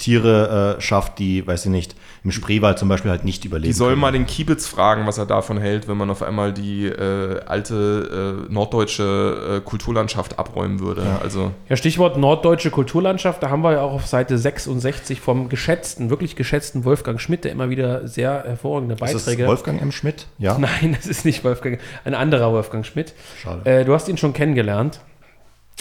Tiere 0.00 0.76
äh, 0.78 0.80
schafft, 0.80 1.18
die, 1.18 1.46
weiß 1.46 1.66
ich 1.66 1.70
nicht, 1.70 1.94
im 2.24 2.32
Spreewald 2.32 2.78
zum 2.78 2.88
Beispiel 2.88 3.10
halt 3.10 3.24
nicht 3.24 3.44
überleben. 3.44 3.68
Die 3.68 3.76
soll 3.76 3.90
können. 3.90 4.00
mal 4.00 4.12
den 4.12 4.26
Kiebitz 4.26 4.66
fragen, 4.66 5.06
was 5.06 5.18
er 5.18 5.26
davon 5.26 5.58
hält, 5.58 5.88
wenn 5.88 5.96
man 5.96 6.10
auf 6.10 6.22
einmal 6.22 6.52
die 6.52 6.86
äh, 6.86 7.40
alte 7.44 8.46
äh, 8.48 8.52
norddeutsche 8.52 9.58
äh, 9.58 9.60
Kulturlandschaft 9.60 10.38
abräumen 10.38 10.80
würde. 10.80 11.04
Also 11.22 11.52
Ja, 11.68 11.76
Stichwort 11.76 12.16
norddeutsche 12.16 12.70
Kulturlandschaft, 12.70 13.42
da 13.42 13.50
haben 13.50 13.62
wir 13.62 13.72
ja 13.72 13.82
auch 13.82 13.92
auf 13.92 14.06
Seite 14.06 14.38
66 14.38 15.20
vom 15.20 15.48
geschätzten, 15.48 16.10
wirklich 16.10 16.34
geschätzten 16.34 16.84
Wolfgang 16.84 17.20
Schmidt, 17.20 17.44
der 17.44 17.52
immer 17.52 17.70
wieder 17.70 18.08
sehr 18.08 18.42
hervorragende 18.44 18.94
Ist 18.94 19.02
das 19.02 19.12
Beiträge. 19.12 19.46
Wolfgang 19.46 19.80
M. 19.82 19.92
Schmidt? 19.92 20.26
Ja. 20.38 20.58
Nein, 20.58 20.96
das 20.96 21.06
ist 21.06 21.24
nicht 21.24 21.44
Wolfgang, 21.44 21.78
ein 22.04 22.14
anderer 22.14 22.52
Wolfgang 22.52 22.86
Schmidt. 22.86 23.14
Schade. 23.42 23.70
Äh, 23.70 23.84
du 23.84 23.94
hast 23.94 24.08
ihn 24.08 24.16
schon 24.16 24.32
kennengelernt. 24.32 25.00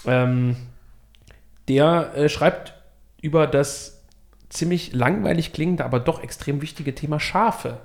Ähm, 0.06 0.58
der 1.70 2.12
äh, 2.16 2.30
schreibt 2.30 2.74
über 3.22 3.48
das 3.48 3.99
ziemlich 4.50 4.94
langweilig 4.94 5.54
klingende, 5.54 5.86
aber 5.86 6.00
doch 6.00 6.24
extrem 6.24 6.62
wichtige 6.62 6.96
Thema 6.96 7.20
Schafe. 7.20 7.78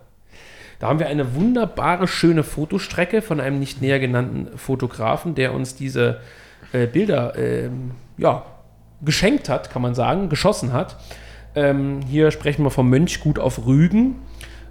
Da 0.79 0.89
haben 0.89 0.99
wir 0.99 1.07
eine 1.07 1.35
wunderbare, 1.35 2.09
schöne 2.09 2.43
Fotostrecke 2.43 3.23
von 3.23 3.41
einem 3.41 3.59
nicht 3.59 3.81
näher 3.81 4.01
genannten 4.01 4.59
Fotografen, 4.59 5.35
der 5.35 5.55
uns 5.55 5.77
diese 5.77 6.21
äh, 6.73 6.87
Bilder 6.87 7.39
ähm, 7.39 7.93
ja, 8.17 8.45
geschenkt 9.03 9.49
hat, 9.49 9.71
kann 9.71 9.83
man 9.83 9.95
sagen, 9.95 10.29
geschossen 10.29 10.73
hat. 10.73 10.97
Ähm, 11.55 12.01
hier 12.09 12.31
sprechen 12.31 12.65
wir 12.65 12.71
vom 12.71 12.91
Mönchgut 12.91 13.39
auf 13.39 13.67
Rügen. 13.67 14.17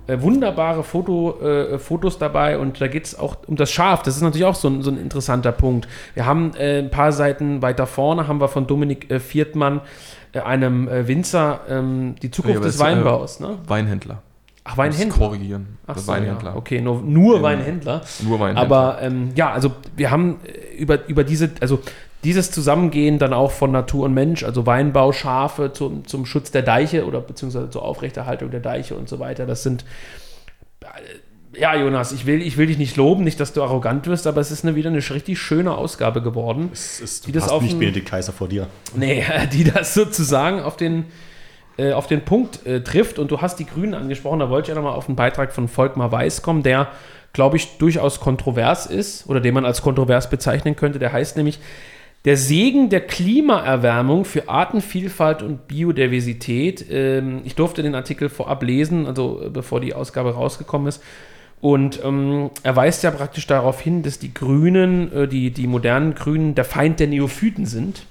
Äh, 0.05 0.21
wunderbare 0.21 0.83
Foto, 0.83 1.39
äh, 1.41 1.79
Fotos 1.79 2.17
dabei 2.17 2.57
und 2.57 2.81
da 2.81 2.87
geht 2.87 3.05
es 3.05 3.17
auch 3.17 3.37
um 3.47 3.55
das 3.55 3.71
Schaf. 3.71 4.03
Das 4.03 4.17
ist 4.17 4.21
natürlich 4.21 4.45
auch 4.45 4.55
so 4.55 4.67
ein, 4.67 4.81
so 4.81 4.91
ein 4.91 4.97
interessanter 4.97 5.53
Punkt. 5.53 5.87
Wir 6.13 6.25
haben 6.25 6.51
äh, 6.55 6.79
ein 6.79 6.91
paar 6.91 7.13
Seiten 7.13 7.61
weiter 7.61 7.87
vorne, 7.87 8.27
haben 8.27 8.41
wir 8.41 8.49
von 8.49 8.67
Dominik 8.67 9.09
äh, 9.09 9.21
Viertmann, 9.21 9.77
äh, 9.77 9.81
einem 10.35 10.87
äh, 10.87 11.07
Winzer, 11.07 11.61
ähm, 11.69 12.15
die 12.21 12.31
Zukunft 12.31 12.55
Ja, 12.55 12.61
des 12.61 12.75
es, 12.75 12.81
äh, 12.81 12.83
Weinbaus. 12.83 13.39
Ne? 13.39 13.57
Weinhändler. 13.67 14.21
Ach, 14.65 14.77
Weinhändler. 14.77 15.17
korrigieren. 15.17 15.77
Ach 15.87 15.97
so, 15.97 16.07
Weinhändler. 16.07 16.51
Ja. 16.51 16.55
Okay, 16.55 16.81
nur, 16.81 17.01
nur 17.01 17.37
Ähm, 17.37 17.43
Weinhändler. 17.43 18.01
Nur 18.23 18.39
Weinhändler. 18.39 18.61
Aber 18.63 19.01
ähm, 19.01 19.31
ja, 19.35 19.51
also 19.51 19.71
wir 19.95 20.09
haben 20.09 20.39
äh, 20.45 20.75
über, 20.77 21.07
über 21.07 21.23
diese, 21.23 21.51
also 21.59 21.79
dieses 22.23 22.51
Zusammengehen 22.51 23.19
dann 23.19 23.33
auch 23.33 23.51
von 23.51 23.71
Natur 23.71 24.05
und 24.05 24.13
Mensch, 24.13 24.43
also 24.43 24.65
Weinbau, 24.65 25.11
Schafe 25.11 25.73
zum, 25.73 26.07
zum 26.07 26.25
Schutz 26.25 26.51
der 26.51 26.61
Deiche 26.61 27.05
oder 27.05 27.19
beziehungsweise 27.19 27.69
zur 27.69 27.83
Aufrechterhaltung 27.83 28.51
der 28.51 28.61
Deiche 28.61 28.95
und 28.95 29.09
so 29.09 29.19
weiter, 29.19 29.45
das 29.45 29.63
sind 29.63 29.83
äh, 30.81 30.85
ja, 31.55 31.75
Jonas, 31.75 32.11
ich 32.11 32.25
will, 32.25 32.41
ich 32.41 32.57
will 32.57 32.67
dich 32.67 32.77
nicht 32.77 32.95
loben, 32.95 33.23
nicht, 33.23 33.39
dass 33.39 33.53
du 33.53 33.63
arrogant 33.63 34.07
wirst, 34.07 34.27
aber 34.27 34.41
es 34.41 34.51
ist 34.51 34.63
eine, 34.63 34.75
wieder 34.75 34.89
eine 34.89 34.97
richtig 34.97 35.39
schöne 35.39 35.75
Ausgabe 35.75 36.21
geworden. 36.21 36.69
Es 36.73 36.99
ist, 36.99 37.27
die 37.27 37.31
das 37.31 37.49
auf 37.49 37.61
nicht 37.61 37.77
Benedikt 37.77 38.09
Kaiser 38.09 38.33
vor 38.33 38.47
dir. 38.47 38.67
Nee, 38.95 39.23
die 39.53 39.63
das 39.63 39.93
sozusagen 39.93 40.61
auf 40.61 40.77
den, 40.77 41.05
äh, 41.77 41.91
auf 41.91 42.07
den 42.07 42.25
Punkt 42.25 42.65
äh, 42.65 42.81
trifft. 42.81 43.19
Und 43.19 43.31
du 43.31 43.41
hast 43.41 43.59
die 43.59 43.65
Grünen 43.65 43.93
angesprochen, 43.93 44.39
da 44.39 44.49
wollte 44.49 44.71
ich 44.71 44.75
ja 44.75 44.81
nochmal 44.81 44.97
auf 44.97 45.07
einen 45.07 45.15
Beitrag 45.15 45.53
von 45.53 45.67
Volkmar 45.67 46.11
Weiß 46.11 46.41
kommen, 46.41 46.63
der, 46.63 46.87
glaube 47.33 47.57
ich, 47.57 47.77
durchaus 47.77 48.19
kontrovers 48.19 48.85
ist 48.85 49.27
oder 49.27 49.39
den 49.39 49.53
man 49.53 49.65
als 49.65 49.81
kontrovers 49.81 50.29
bezeichnen 50.29 50.75
könnte. 50.75 50.99
Der 50.99 51.13
heißt 51.13 51.37
nämlich 51.37 51.59
der 52.25 52.37
Segen 52.37 52.89
der 52.89 53.01
Klimaerwärmung 53.01 54.23
für 54.23 54.47
Artenvielfalt 54.47 55.43
und 55.43 55.67
Biodiversität. 55.67 56.85
Ähm, 56.89 57.41
ich 57.43 57.55
durfte 57.55 57.83
den 57.83 57.95
Artikel 57.95 58.29
vorab 58.29 58.63
lesen, 58.63 59.05
also 59.07 59.41
äh, 59.43 59.49
bevor 59.49 59.81
die 59.81 59.93
Ausgabe 59.93 60.33
rausgekommen 60.33 60.87
ist. 60.87 61.03
Und 61.63 62.03
ähm, 62.03 62.49
er 62.63 62.75
weist 62.75 63.03
ja 63.03 63.11
praktisch 63.11 63.47
darauf 63.47 63.79
hin, 63.79 64.03
dass 64.03 64.19
die 64.19 64.33
Grünen, 64.33 65.11
äh, 65.13 65.27
die, 65.29 65.49
die 65.51 65.65
modernen 65.65 66.13
Grünen, 66.13 66.55
der 66.55 66.65
Feind 66.65 66.99
der 66.99 67.07
Neophyten 67.07 67.65
sind 67.65 68.05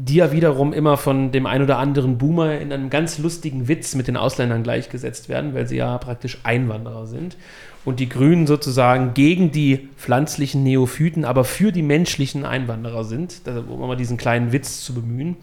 die 0.00 0.14
ja 0.14 0.30
wiederum 0.30 0.72
immer 0.72 0.96
von 0.96 1.32
dem 1.32 1.44
ein 1.44 1.60
oder 1.60 1.78
anderen 1.78 2.18
Boomer 2.18 2.56
in 2.60 2.72
einem 2.72 2.88
ganz 2.88 3.18
lustigen 3.18 3.66
Witz 3.66 3.96
mit 3.96 4.06
den 4.06 4.16
Ausländern 4.16 4.62
gleichgesetzt 4.62 5.28
werden, 5.28 5.54
weil 5.54 5.66
sie 5.66 5.76
ja 5.76 5.98
praktisch 5.98 6.38
Einwanderer 6.44 7.08
sind. 7.08 7.36
Und 7.84 7.98
die 7.98 8.08
Grünen 8.08 8.46
sozusagen 8.46 9.12
gegen 9.14 9.50
die 9.50 9.88
pflanzlichen 9.96 10.62
Neophyten, 10.62 11.24
aber 11.24 11.42
für 11.42 11.72
die 11.72 11.82
menschlichen 11.82 12.44
Einwanderer 12.44 13.02
sind, 13.02 13.42
um 13.68 13.80
mal 13.80 13.96
diesen 13.96 14.16
kleinen 14.16 14.52
Witz 14.52 14.82
zu 14.84 14.94
bemühen. 14.94 15.36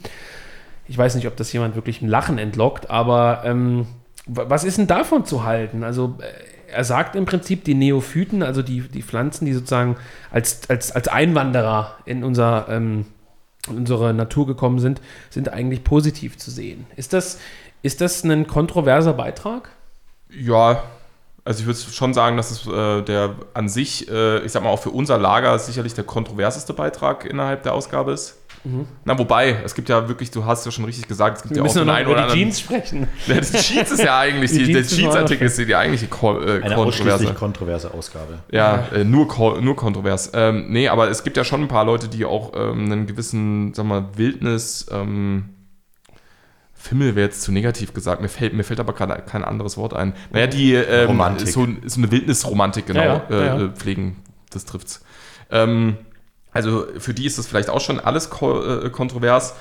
Ich 0.88 0.98
weiß 0.98 1.16
nicht, 1.16 1.28
ob 1.28 1.36
das 1.36 1.52
jemand 1.52 1.76
wirklich 1.76 2.02
ein 2.02 2.08
Lachen 2.08 2.38
entlockt, 2.38 2.90
aber 2.90 3.42
ähm, 3.44 3.88
wa- 4.26 4.46
was 4.48 4.64
ist 4.64 4.78
denn 4.78 4.88
davon 4.88 5.26
zu 5.26 5.44
halten? 5.44 5.84
Also 5.84 6.16
äh, 6.22 6.55
er 6.76 6.84
sagt 6.84 7.16
im 7.16 7.26
Prinzip, 7.26 7.64
die 7.64 7.74
Neophyten, 7.74 8.44
also 8.44 8.62
die, 8.62 8.82
die 8.82 9.02
Pflanzen, 9.02 9.46
die 9.46 9.54
sozusagen 9.54 9.96
als, 10.30 10.70
als, 10.70 10.92
als 10.92 11.08
Einwanderer 11.08 11.98
in 12.06 12.24
unser 12.24 12.68
ähm, 12.70 13.06
unsere 13.68 14.14
Natur 14.14 14.46
gekommen 14.46 14.80
sind, 14.80 15.02
sind 15.30 15.52
eigentlich 15.52 15.84
positiv 15.84 16.38
zu 16.38 16.52
sehen. 16.52 16.86
Ist 16.96 17.14
das, 17.14 17.40
ist 17.82 18.02
das 18.02 18.24
ein 18.24 18.48
kontroverser 18.48 19.14
Beitrag? 19.14 19.70
Ja, 20.30 20.84
also 21.46 21.60
ich 21.62 21.66
würde 21.68 21.80
schon 21.80 22.14
sagen, 22.14 22.36
dass 22.38 22.52
es 22.52 22.68
äh, 22.68 23.02
der 23.04 23.36
an 23.54 23.70
sich, 23.70 24.10
äh, 24.12 24.40
ich 24.40 24.52
sag 24.52 24.64
mal 24.64 24.70
auch 24.70 24.82
für 24.82 24.90
unser 24.90 25.18
Lager 25.18 25.58
sicherlich 25.60 25.94
der 25.94 26.04
kontroverseste 26.04 26.74
Beitrag 26.74 27.24
innerhalb 27.26 27.64
der 27.64 27.74
Ausgabe 27.74 28.12
ist. 28.14 28.38
Mhm. 28.64 28.88
Na, 29.04 29.16
wobei, 29.20 29.58
es 29.64 29.76
gibt 29.76 29.90
ja 29.90 30.08
wirklich, 30.08 30.32
du 30.32 30.44
hast 30.44 30.66
ja 30.66 30.72
schon 30.72 30.86
richtig 30.86 31.08
gesagt, 31.08 31.38
es 31.38 31.44
gibt 31.44 31.52
Wir 31.54 31.58
ja 31.58 31.62
auch 31.62 31.68
müssen 31.68 31.86
den 31.86 31.90
einen 31.92 32.06
über 32.10 32.14
oder 32.14 32.22
die 32.22 32.32
anderen. 32.32 32.40
Jeans 32.52 32.60
sprechen. 32.60 33.08
Ja, 33.28 33.36
die 33.40 33.58
Jeans 33.60 33.92
ist 33.92 34.02
ja 34.04 34.20
eigentlich, 34.20 34.52
Die 34.54 34.64
die, 34.64 34.74
der 34.74 34.84
Jeans-Artikel 34.88 35.46
ist 35.46 35.60
die 35.60 35.76
eigentliche 35.76 36.08
Ko 36.08 36.40
äh, 36.42 36.64
Eine 36.64 36.74
Kontroverse. 36.74 37.32
kontroverse 37.36 37.94
Ausgabe. 37.94 38.40
Ja, 38.52 38.88
äh, 38.92 39.04
nur, 39.04 39.28
ko- 39.28 39.62
nur 39.62 39.76
kontrovers. 39.76 40.32
Ähm, 40.34 40.66
nee, 40.70 40.88
aber 40.88 41.12
es 41.12 41.24
gibt 41.24 41.38
ja 41.38 41.44
schon 41.44 41.62
ein 41.62 41.68
paar 41.68 41.86
Leute, 41.86 42.08
die 42.08 42.26
auch 42.26 42.54
ähm, 42.56 42.92
einen 42.92 43.06
gewissen, 43.06 43.72
sag 43.76 43.86
mal, 43.86 44.06
Wildnis, 44.16 44.88
ähm, 44.92 45.50
Fimmel 46.86 47.16
wäre 47.16 47.26
jetzt 47.26 47.42
zu 47.42 47.52
negativ 47.52 47.94
gesagt, 47.94 48.22
mir 48.22 48.30
fällt, 48.30 48.54
mir 48.54 48.64
fällt 48.64 48.80
aber 48.80 48.94
gerade 48.94 49.22
kein 49.24 49.44
anderes 49.44 49.76
Wort 49.76 49.94
ein. 49.94 50.14
Naja, 50.32 50.48
die 50.48 50.76
ähm, 50.76 51.08
Romantik. 51.08 51.48
So, 51.48 51.68
so 51.86 52.00
eine 52.00 52.12
Wildnisromantik, 52.12 52.86
genau, 52.86 53.02
Ja, 53.02 53.08
ja, 53.08 53.24
äh, 53.30 53.46
ja, 53.46 53.46
ja. 53.46 53.66
äh, 53.66 53.70
pflegen, 53.70 54.18
das 54.52 54.66
trifft's. 54.66 55.04
Ähm, 55.50 55.98
also 56.52 56.86
für 57.00 57.14
die 57.14 57.26
ist 57.26 57.38
das 57.38 57.48
vielleicht 57.48 57.70
auch 57.70 57.82
schon 57.82 58.00
alles 58.00 58.30
ko 58.30 58.62
äh, 58.62 58.90
kontrovers. 58.92 59.56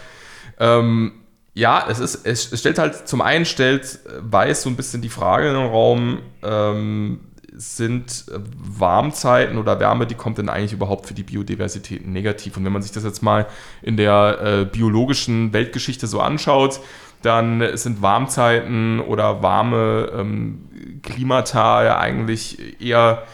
Ähm, 0.59 1.13
ja, 1.55 1.87
es 1.89 1.99
ist, 1.99 2.27
es, 2.27 2.59
stellt 2.59 2.79
halt, 2.79 3.09
zum 3.09 3.23
einen 3.23 3.47
stellt 3.47 4.01
äh, 4.07 4.21
Weiß 4.21 4.63
so 4.63 4.69
ein 4.69 4.77
bisschen 4.77 5.01
die 5.01 5.09
Frage 5.09 5.49
in 5.49 5.55
den 5.55 5.67
Raum, 5.67 6.19
ähm, 6.43 7.21
sind 7.57 8.27
Warmzeiten 8.33 9.59
oder 9.59 9.79
Wärme, 9.79 10.07
die 10.07 10.17
kommt 10.17 10.39
denn 10.39 10.49
eigentlich 10.49 10.73
überhaupt 10.73 11.07
für 11.07 11.15
die 11.15 11.23
Biodiversität 11.23 12.07
negativ? 12.07 12.57
Und 12.57 12.65
wenn 12.65 12.73
man 12.73 12.83
sich 12.83 12.91
das 12.91 13.05
jetzt 13.05 13.23
mal 13.23 13.47
in 13.81 13.97
der 13.97 14.41
äh, 14.43 14.65
biologischen 14.65 15.53
Weltgeschichte 15.53 16.09
so 16.09 16.21
anschaut, 16.21 16.81
dann 17.25 17.77
sind 17.77 18.03
Warmzeiten 18.03 19.01
oder 19.01 19.43
warme 19.43 20.11
ähm, 20.15 20.69
Klimata 21.03 21.85
ja 21.85 21.99
eigentlich 21.99 22.81
eher 22.81 23.25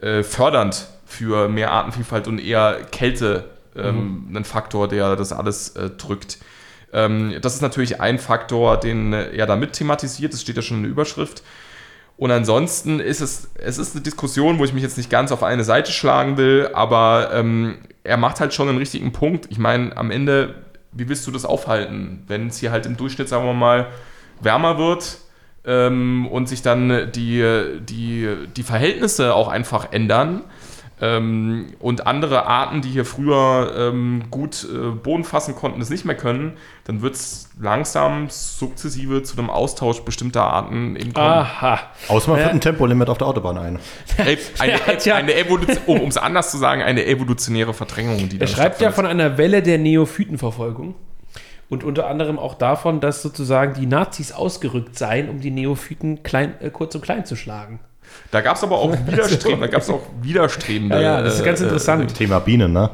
äh, 0.00 0.22
fördernd 0.22 0.88
für 1.06 1.48
mehr 1.48 1.72
Artenvielfalt 1.72 2.28
und 2.28 2.38
eher 2.38 2.78
Kälte 2.90 3.50
ähm, 3.76 4.30
ein 4.34 4.44
Faktor, 4.44 4.88
der 4.88 5.16
das 5.16 5.32
alles 5.32 5.70
äh, 5.70 5.90
drückt. 5.90 6.38
Ähm, 6.92 7.36
das 7.40 7.54
ist 7.54 7.62
natürlich 7.62 8.00
ein 8.00 8.18
Faktor, 8.18 8.78
den 8.78 9.12
er 9.12 9.46
damit 9.46 9.72
thematisiert. 9.74 10.32
Das 10.32 10.42
steht 10.42 10.56
ja 10.56 10.62
schon 10.62 10.78
in 10.78 10.82
der 10.84 10.92
Überschrift. 10.92 11.42
Und 12.16 12.30
ansonsten 12.30 13.00
ist 13.00 13.20
es, 13.20 13.48
es 13.54 13.78
ist 13.78 13.94
eine 13.94 14.02
Diskussion, 14.02 14.58
wo 14.58 14.64
ich 14.64 14.74
mich 14.74 14.82
jetzt 14.82 14.98
nicht 14.98 15.08
ganz 15.08 15.32
auf 15.32 15.42
eine 15.42 15.64
Seite 15.64 15.90
schlagen 15.90 16.36
will, 16.36 16.68
aber 16.74 17.30
ähm, 17.32 17.78
er 18.04 18.18
macht 18.18 18.40
halt 18.40 18.52
schon 18.52 18.68
einen 18.68 18.76
richtigen 18.76 19.12
Punkt. 19.12 19.46
Ich 19.50 19.58
meine, 19.58 19.96
am 19.96 20.10
Ende, 20.10 20.54
wie 20.92 21.08
willst 21.08 21.26
du 21.26 21.30
das 21.30 21.44
aufhalten, 21.44 22.24
wenn 22.26 22.48
es 22.48 22.58
hier 22.58 22.72
halt 22.72 22.86
im 22.86 22.96
Durchschnitt, 22.96 23.28
sagen 23.28 23.44
wir 23.44 23.54
mal, 23.54 23.88
wärmer 24.40 24.78
wird 24.78 25.18
ähm, 25.64 26.26
und 26.28 26.48
sich 26.48 26.62
dann 26.62 27.12
die, 27.12 27.80
die, 27.80 28.28
die 28.56 28.62
Verhältnisse 28.62 29.34
auch 29.34 29.48
einfach 29.48 29.92
ändern? 29.92 30.42
Ähm, 31.02 31.68
und 31.78 32.06
andere 32.06 32.44
Arten, 32.46 32.82
die 32.82 32.90
hier 32.90 33.06
früher 33.06 33.72
ähm, 33.74 34.24
gut 34.30 34.64
äh, 34.70 34.90
Boden 34.90 35.24
fassen 35.24 35.54
konnten, 35.54 35.80
es 35.80 35.88
nicht 35.88 36.04
mehr 36.04 36.14
können, 36.16 36.58
dann 36.84 37.00
wird 37.00 37.14
es 37.14 37.48
langsam 37.58 38.28
sukzessive 38.28 39.22
zu 39.22 39.38
einem 39.38 39.48
Austausch 39.48 40.00
bestimmter 40.02 40.42
Arten 40.44 40.96
eben 40.96 41.14
kommen. 41.14 41.26
Aha. 41.26 41.80
Außer 42.08 42.30
man 42.30 42.40
führt 42.40 42.52
ein 42.52 42.60
Tempolimit 42.60 43.08
auf 43.08 43.16
der 43.18 43.28
Autobahn 43.28 43.56
ein. 43.56 43.78
Ey, 44.18 44.36
eine, 44.58 44.78
ja- 45.02 45.14
eine 45.16 45.34
Evolution, 45.34 46.00
um 46.00 46.08
es 46.08 46.18
anders 46.18 46.50
zu 46.50 46.58
sagen, 46.58 46.82
eine 46.82 47.06
evolutionäre 47.06 47.72
Verdrängung, 47.72 48.28
die 48.28 48.38
Er 48.38 48.46
schreibt 48.46 48.80
ja 48.82 48.92
von 48.92 49.06
einer 49.06 49.38
Welle 49.38 49.62
der 49.62 49.78
Neophytenverfolgung. 49.78 50.94
Und 51.70 51.84
unter 51.84 52.08
anderem 52.08 52.38
auch 52.38 52.54
davon, 52.56 53.00
dass 53.00 53.22
sozusagen 53.22 53.74
die 53.74 53.86
Nazis 53.86 54.32
ausgerückt 54.32 54.98
seien, 54.98 55.28
um 55.30 55.40
die 55.40 55.52
Neophyten 55.52 56.24
klein, 56.24 56.54
äh, 56.60 56.68
kurz 56.70 56.94
und 56.96 57.00
klein 57.00 57.24
zu 57.24 57.36
schlagen. 57.36 57.78
Da 58.30 58.40
gab 58.40 58.56
es 58.56 58.62
aber 58.62 58.78
auch 58.78 58.92
Widerstreben, 59.06 59.60
da 59.60 59.66
gab 59.66 59.82
es 59.82 59.90
auch 59.90 60.02
widerstrebende. 60.22 60.96
Ja, 60.96 61.02
ja, 61.02 61.22
das 61.22 61.36
ist 61.36 61.44
ganz 61.44 61.60
äh, 61.60 61.64
interessant. 61.64 62.14
Thema 62.14 62.38
Bienen, 62.38 62.72
ne? 62.72 62.90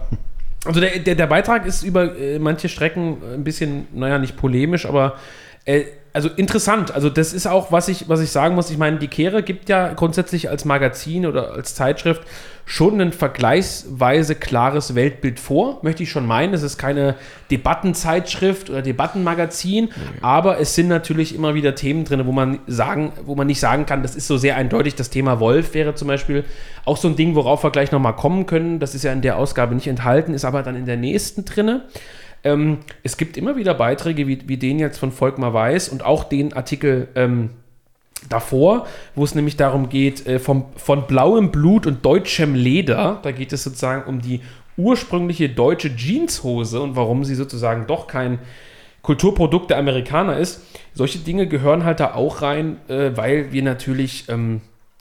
Also 0.64 0.80
der, 0.80 0.98
der, 0.98 1.14
der 1.14 1.26
Beitrag 1.26 1.66
ist 1.66 1.82
über 1.82 2.16
äh, 2.18 2.38
manche 2.38 2.68
Strecken 2.68 3.18
ein 3.34 3.44
bisschen, 3.44 3.86
naja, 3.92 4.18
nicht 4.18 4.36
polemisch, 4.36 4.86
aber 4.86 5.14
äh, 5.64 5.84
also 6.16 6.30
interessant. 6.30 6.92
Also 6.92 7.10
das 7.10 7.34
ist 7.34 7.46
auch, 7.46 7.70
was 7.70 7.88
ich, 7.88 8.08
was 8.08 8.20
ich 8.20 8.30
sagen 8.30 8.54
muss. 8.54 8.70
Ich 8.70 8.78
meine, 8.78 8.98
die 8.98 9.08
Kehre 9.08 9.42
gibt 9.42 9.68
ja 9.68 9.92
grundsätzlich 9.92 10.48
als 10.48 10.64
Magazin 10.64 11.26
oder 11.26 11.52
als 11.52 11.74
Zeitschrift 11.74 12.22
schon 12.64 12.98
ein 13.02 13.12
vergleichsweise 13.12 14.34
klares 14.34 14.94
Weltbild 14.94 15.38
vor, 15.38 15.78
möchte 15.82 16.02
ich 16.02 16.10
schon 16.10 16.26
meinen. 16.26 16.54
Es 16.54 16.62
ist 16.62 16.78
keine 16.78 17.16
Debattenzeitschrift 17.50 18.70
oder 18.70 18.80
Debattenmagazin, 18.80 19.90
aber 20.22 20.58
es 20.58 20.74
sind 20.74 20.88
natürlich 20.88 21.34
immer 21.34 21.54
wieder 21.54 21.74
Themen 21.74 22.04
drin, 22.04 22.24
wo 22.24 22.32
man 22.32 22.60
sagen, 22.66 23.12
wo 23.26 23.34
man 23.34 23.46
nicht 23.46 23.60
sagen 23.60 23.84
kann, 23.84 24.02
das 24.02 24.16
ist 24.16 24.26
so 24.26 24.38
sehr 24.38 24.56
eindeutig. 24.56 24.94
Das 24.94 25.10
Thema 25.10 25.38
Wolf 25.38 25.74
wäre 25.74 25.94
zum 25.94 26.08
Beispiel 26.08 26.44
auch 26.86 26.96
so 26.96 27.08
ein 27.08 27.16
Ding, 27.16 27.34
worauf 27.34 27.62
wir 27.62 27.70
gleich 27.70 27.92
nochmal 27.92 28.16
kommen 28.16 28.46
können. 28.46 28.80
Das 28.80 28.94
ist 28.94 29.04
ja 29.04 29.12
in 29.12 29.20
der 29.20 29.36
Ausgabe 29.36 29.74
nicht 29.74 29.86
enthalten, 29.86 30.32
ist 30.32 30.46
aber 30.46 30.62
dann 30.62 30.76
in 30.76 30.86
der 30.86 30.96
nächsten 30.96 31.44
drinne. 31.44 31.84
Ähm, 32.46 32.78
es 33.02 33.16
gibt 33.16 33.36
immer 33.36 33.56
wieder 33.56 33.74
Beiträge 33.74 34.28
wie, 34.28 34.48
wie 34.48 34.56
den 34.56 34.78
jetzt 34.78 34.98
von 34.98 35.10
Volkmar 35.10 35.52
Weiß 35.52 35.88
und 35.88 36.04
auch 36.04 36.24
den 36.24 36.52
Artikel 36.52 37.08
ähm, 37.16 37.50
davor, 38.28 38.86
wo 39.16 39.24
es 39.24 39.34
nämlich 39.34 39.56
darum 39.56 39.88
geht, 39.88 40.26
äh, 40.26 40.38
vom, 40.38 40.66
von 40.76 41.08
blauem 41.08 41.50
Blut 41.50 41.86
und 41.86 42.04
deutschem 42.04 42.54
Leder, 42.54 43.18
da 43.22 43.32
geht 43.32 43.52
es 43.52 43.64
sozusagen 43.64 44.08
um 44.08 44.20
die 44.20 44.40
ursprüngliche 44.76 45.48
deutsche 45.48 45.94
Jeanshose 45.96 46.80
und 46.80 46.94
warum 46.94 47.24
sie 47.24 47.34
sozusagen 47.34 47.86
doch 47.88 48.06
kein 48.06 48.38
Kulturprodukt 49.02 49.70
der 49.70 49.78
Amerikaner 49.78 50.36
ist. 50.36 50.62
Solche 50.94 51.18
Dinge 51.18 51.48
gehören 51.48 51.84
halt 51.84 51.98
da 51.98 52.14
auch 52.14 52.42
rein, 52.42 52.76
äh, 52.88 53.10
weil 53.16 53.52
wir 53.52 53.62
natürlich, 53.62 54.28
ähm, 54.28 54.60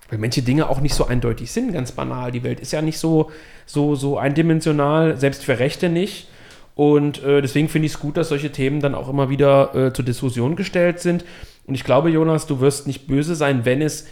weil 0.09 0.17
manche 0.17 0.41
Dinge 0.41 0.67
auch 0.67 0.81
nicht 0.81 0.95
so 0.95 1.05
eindeutig 1.05 1.51
sind, 1.51 1.73
ganz 1.73 1.91
banal. 1.91 2.31
Die 2.31 2.43
Welt 2.43 2.59
ist 2.59 2.71
ja 2.71 2.81
nicht 2.81 2.97
so, 2.97 3.29
so, 3.67 3.93
so 3.93 4.17
eindimensional, 4.17 5.17
selbst 5.17 5.43
für 5.43 5.59
Rechte 5.59 5.89
nicht. 5.89 6.27
Und 6.75 7.23
äh, 7.23 7.41
deswegen 7.41 7.69
finde 7.69 7.85
ich 7.87 7.93
es 7.93 7.99
gut, 7.99 8.17
dass 8.17 8.29
solche 8.29 8.51
Themen 8.51 8.81
dann 8.81 8.95
auch 8.95 9.09
immer 9.09 9.29
wieder 9.29 9.73
äh, 9.73 9.93
zur 9.93 10.05
Diskussion 10.05 10.55
gestellt 10.55 10.99
sind. 10.99 11.23
Und 11.65 11.73
ich 11.73 11.83
glaube, 11.83 12.09
Jonas, 12.09 12.45
du 12.45 12.59
wirst 12.59 12.85
nicht 12.85 13.07
böse 13.07 13.35
sein, 13.35 13.65
wenn 13.65 13.81
es 13.81 14.07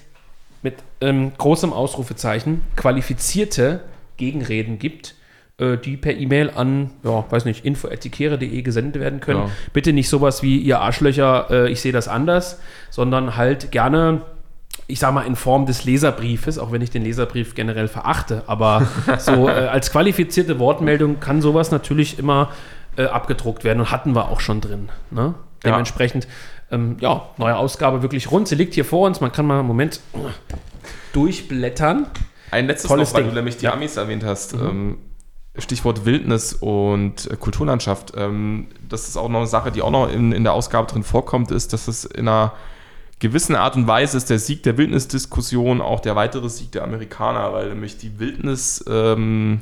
mit 0.61 0.75
ähm, 1.01 1.33
großem 1.37 1.73
Ausrufezeichen 1.73 2.61
qualifizierte 2.75 3.81
Gegenreden 4.15 4.79
gibt, 4.79 5.15
äh, 5.57 5.77
die 5.77 5.97
per 5.97 6.15
E-Mail 6.15 6.51
an, 6.55 6.91
ja, 7.03 7.25
weiß 7.29 7.45
nicht, 7.45 7.65
info.etikere.de 7.65 8.61
gesendet 8.61 9.01
werden 9.01 9.19
können. 9.19 9.41
Ja. 9.41 9.51
Bitte 9.73 9.91
nicht 9.91 10.09
sowas 10.09 10.41
wie, 10.41 10.57
ihr 10.57 10.79
Arschlöcher, 10.79 11.47
äh, 11.51 11.71
ich 11.71 11.81
sehe 11.81 11.91
das 11.91 12.07
anders, 12.07 12.61
sondern 12.89 13.35
halt 13.35 13.71
gerne, 13.71 14.21
ich 14.87 14.99
sag 14.99 15.13
mal, 15.13 15.21
in 15.25 15.35
Form 15.35 15.65
des 15.65 15.85
Leserbriefes, 15.85 16.59
auch 16.59 16.71
wenn 16.71 16.81
ich 16.81 16.91
den 16.91 17.03
Leserbrief 17.03 17.55
generell 17.55 17.87
verachte, 17.87 18.43
aber 18.47 18.87
so 19.19 19.47
äh, 19.47 19.51
als 19.51 19.91
qualifizierte 19.91 20.59
Wortmeldung 20.59 21.19
kann 21.19 21.41
sowas 21.41 21.71
natürlich 21.71 22.19
immer 22.19 22.51
äh, 22.97 23.05
abgedruckt 23.05 23.63
werden 23.63 23.79
und 23.79 23.91
hatten 23.91 24.13
wir 24.15 24.29
auch 24.29 24.39
schon 24.39 24.61
drin. 24.61 24.89
Ne? 25.11 25.35
Ja. 25.63 25.71
Dementsprechend, 25.71 26.27
ähm, 26.71 26.97
ja, 26.99 27.29
neue 27.37 27.55
Ausgabe 27.55 28.01
wirklich 28.01 28.29
rund. 28.31 28.47
Sie 28.47 28.55
liegt 28.55 28.73
hier 28.73 28.85
vor 28.85 29.07
uns, 29.07 29.21
man 29.21 29.31
kann 29.31 29.45
mal 29.45 29.59
einen 29.59 29.67
Moment 29.67 30.01
durchblättern. 31.13 32.07
Ein 32.51 32.67
letztes 32.67 32.89
Tolles 32.89 33.09
noch, 33.09 33.15
weil 33.15 33.23
Ding. 33.23 33.31
du 33.31 33.35
nämlich 33.35 33.57
die 33.57 33.65
Ja. 33.65 33.71
Mhm. 33.71 33.77
Amis 33.77 33.97
erwähnt 33.97 34.23
hast. 34.23 34.53
Ähm, 34.53 34.97
Stichwort 35.57 36.05
Wildnis 36.05 36.53
und 36.53 37.29
äh, 37.31 37.35
Kulturlandschaft. 37.35 38.13
Ähm, 38.17 38.67
das 38.89 39.07
ist 39.07 39.17
auch 39.17 39.29
noch 39.29 39.39
eine 39.39 39.47
Sache, 39.47 39.71
die 39.71 39.81
auch 39.81 39.91
noch 39.91 40.11
in, 40.11 40.31
in 40.31 40.43
der 40.43 40.53
Ausgabe 40.53 40.91
drin 40.91 41.03
vorkommt, 41.03 41.51
ist, 41.51 41.73
dass 41.73 41.87
es 41.87 42.05
in 42.05 42.27
einer 42.27 42.53
gewissen 43.23 43.55
Art 43.55 43.75
und 43.75 43.87
Weise 43.87 44.17
ist 44.17 44.29
der 44.29 44.37
Sieg 44.37 44.63
der 44.63 44.77
Wildnisdiskussion 44.77 45.81
auch 45.81 46.01
der 46.01 46.15
weitere 46.15 46.49
Sieg 46.49 46.71
der 46.73 46.83
Amerikaner, 46.83 47.53
weil 47.53 47.69
nämlich 47.69 47.97
die 47.97 48.19
Wildnis, 48.19 48.83
ähm, 48.87 49.61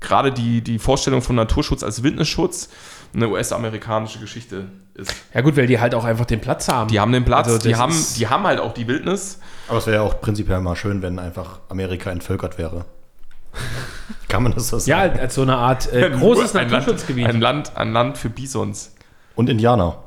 gerade 0.00 0.32
die, 0.32 0.62
die 0.62 0.78
Vorstellung 0.78 1.20
von 1.22 1.36
Naturschutz 1.36 1.82
als 1.82 2.02
Wildnisschutz, 2.02 2.70
eine 3.14 3.28
US-amerikanische 3.28 4.18
Geschichte 4.18 4.64
ist. 4.94 5.14
Ja 5.34 5.42
gut, 5.42 5.56
weil 5.56 5.66
die 5.66 5.78
halt 5.78 5.94
auch 5.94 6.04
einfach 6.04 6.24
den 6.24 6.40
Platz 6.40 6.68
haben. 6.68 6.88
Die 6.88 6.98
haben 6.98 7.12
den 7.12 7.24
Platz, 7.24 7.48
Also 7.48 7.58
die, 7.58 7.76
haben, 7.76 7.94
die 8.16 8.28
haben 8.28 8.44
halt 8.44 8.60
auch 8.60 8.72
die 8.72 8.88
Wildnis. 8.88 9.40
Aber 9.68 9.78
es 9.78 9.86
wäre 9.86 9.96
ja 9.96 10.02
auch 10.02 10.20
prinzipiell 10.20 10.60
mal 10.60 10.74
schön, 10.76 11.02
wenn 11.02 11.18
einfach 11.18 11.60
Amerika 11.68 12.10
entvölkert 12.10 12.56
wäre. 12.56 12.86
Kann 14.28 14.42
man 14.42 14.52
das 14.52 14.68
so 14.68 14.76
Ja, 14.78 15.02
sagen? 15.02 15.20
als 15.20 15.34
so 15.34 15.42
eine 15.42 15.56
Art 15.56 15.92
äh, 15.92 16.08
großes 16.18 16.56
ein 16.56 16.68
Naturschutzgebiet. 16.70 17.24
Land, 17.24 17.34
ein, 17.34 17.40
Land, 17.40 17.76
ein 17.76 17.92
Land 17.92 18.18
für 18.18 18.30
Bisons. 18.30 18.94
Und 19.34 19.50
Indianer. 19.50 19.98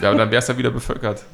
Ja, 0.00 0.10
und 0.10 0.18
dann 0.18 0.30
wäre 0.30 0.40
es 0.40 0.48
ja 0.48 0.56
wieder 0.56 0.70
bevölkert. 0.70 1.24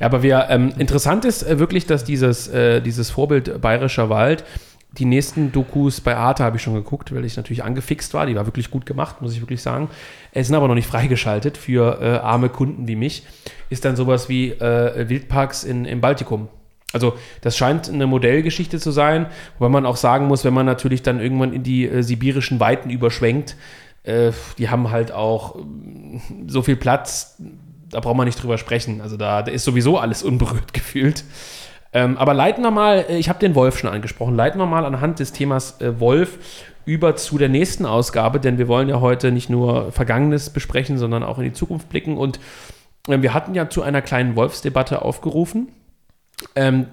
Ja, 0.00 0.06
aber 0.06 0.22
wir, 0.22 0.46
ähm, 0.50 0.72
interessant 0.78 1.24
ist 1.24 1.42
äh, 1.42 1.58
wirklich, 1.58 1.86
dass 1.86 2.04
dieses, 2.04 2.48
äh, 2.48 2.80
dieses 2.80 3.10
Vorbild 3.10 3.60
Bayerischer 3.60 4.10
Wald, 4.10 4.44
die 4.92 5.04
nächsten 5.04 5.50
Dokus 5.50 6.00
bei 6.00 6.16
Arte 6.16 6.44
habe 6.44 6.56
ich 6.56 6.62
schon 6.62 6.74
geguckt, 6.74 7.14
weil 7.14 7.24
ich 7.24 7.36
natürlich 7.36 7.64
angefixt 7.64 8.14
war. 8.14 8.26
Die 8.26 8.36
war 8.36 8.46
wirklich 8.46 8.70
gut 8.70 8.86
gemacht, 8.86 9.22
muss 9.22 9.32
ich 9.34 9.40
wirklich 9.40 9.60
sagen. 9.60 9.88
Es 10.32 10.46
sind 10.46 10.56
aber 10.56 10.68
noch 10.68 10.76
nicht 10.76 10.86
freigeschaltet 10.86 11.56
für 11.56 12.00
äh, 12.00 12.18
arme 12.18 12.48
Kunden 12.48 12.86
wie 12.86 12.96
mich. 12.96 13.24
Ist 13.70 13.84
dann 13.84 13.96
sowas 13.96 14.28
wie 14.28 14.50
äh, 14.50 15.08
Wildparks 15.08 15.64
in, 15.64 15.84
im 15.84 16.00
Baltikum. 16.00 16.48
Also 16.92 17.14
das 17.40 17.56
scheint 17.56 17.88
eine 17.88 18.06
Modellgeschichte 18.06 18.78
zu 18.78 18.92
sein, 18.92 19.26
wobei 19.58 19.68
man 19.68 19.84
auch 19.84 19.96
sagen 19.96 20.26
muss, 20.26 20.44
wenn 20.44 20.54
man 20.54 20.66
natürlich 20.66 21.02
dann 21.02 21.18
irgendwann 21.18 21.52
in 21.52 21.64
die 21.64 21.88
äh, 21.88 22.02
sibirischen 22.02 22.60
Weiten 22.60 22.90
überschwenkt, 22.90 23.56
Äh, 24.04 24.32
die 24.58 24.68
haben 24.68 24.90
halt 24.90 25.12
auch 25.12 25.56
ähm, 25.56 26.20
so 26.46 26.60
viel 26.60 26.76
Platz, 26.76 27.40
da 27.90 28.00
braucht 28.00 28.16
man 28.16 28.26
nicht 28.26 28.42
drüber 28.42 28.58
sprechen. 28.58 29.00
Also 29.00 29.16
da, 29.16 29.42
da 29.42 29.50
ist 29.50 29.64
sowieso 29.64 29.98
alles 29.98 30.22
unberührt 30.22 30.72
gefühlt. 30.72 31.24
Ähm, 31.92 32.18
aber 32.18 32.34
leiten 32.34 32.62
wir 32.62 32.70
mal, 32.70 33.04
äh, 33.08 33.18
ich 33.18 33.28
habe 33.28 33.38
den 33.38 33.54
Wolf 33.54 33.78
schon 33.78 33.90
angesprochen, 33.90 34.34
leiten 34.34 34.58
wir 34.58 34.66
mal 34.66 34.84
anhand 34.84 35.20
des 35.20 35.32
Themas 35.32 35.80
äh, 35.80 36.00
Wolf 36.00 36.38
über 36.84 37.16
zu 37.16 37.38
der 37.38 37.48
nächsten 37.48 37.86
Ausgabe, 37.86 38.40
denn 38.40 38.58
wir 38.58 38.68
wollen 38.68 38.88
ja 38.88 39.00
heute 39.00 39.32
nicht 39.32 39.48
nur 39.48 39.92
Vergangenes 39.92 40.50
besprechen, 40.50 40.98
sondern 40.98 41.22
auch 41.22 41.38
in 41.38 41.44
die 41.44 41.52
Zukunft 41.52 41.88
blicken. 41.88 42.18
Und 42.18 42.40
äh, 43.08 43.22
wir 43.22 43.32
hatten 43.32 43.54
ja 43.54 43.70
zu 43.70 43.82
einer 43.82 44.02
kleinen 44.02 44.36
Wolfsdebatte 44.36 45.02
aufgerufen. 45.02 45.68
Ähm, 46.56 46.86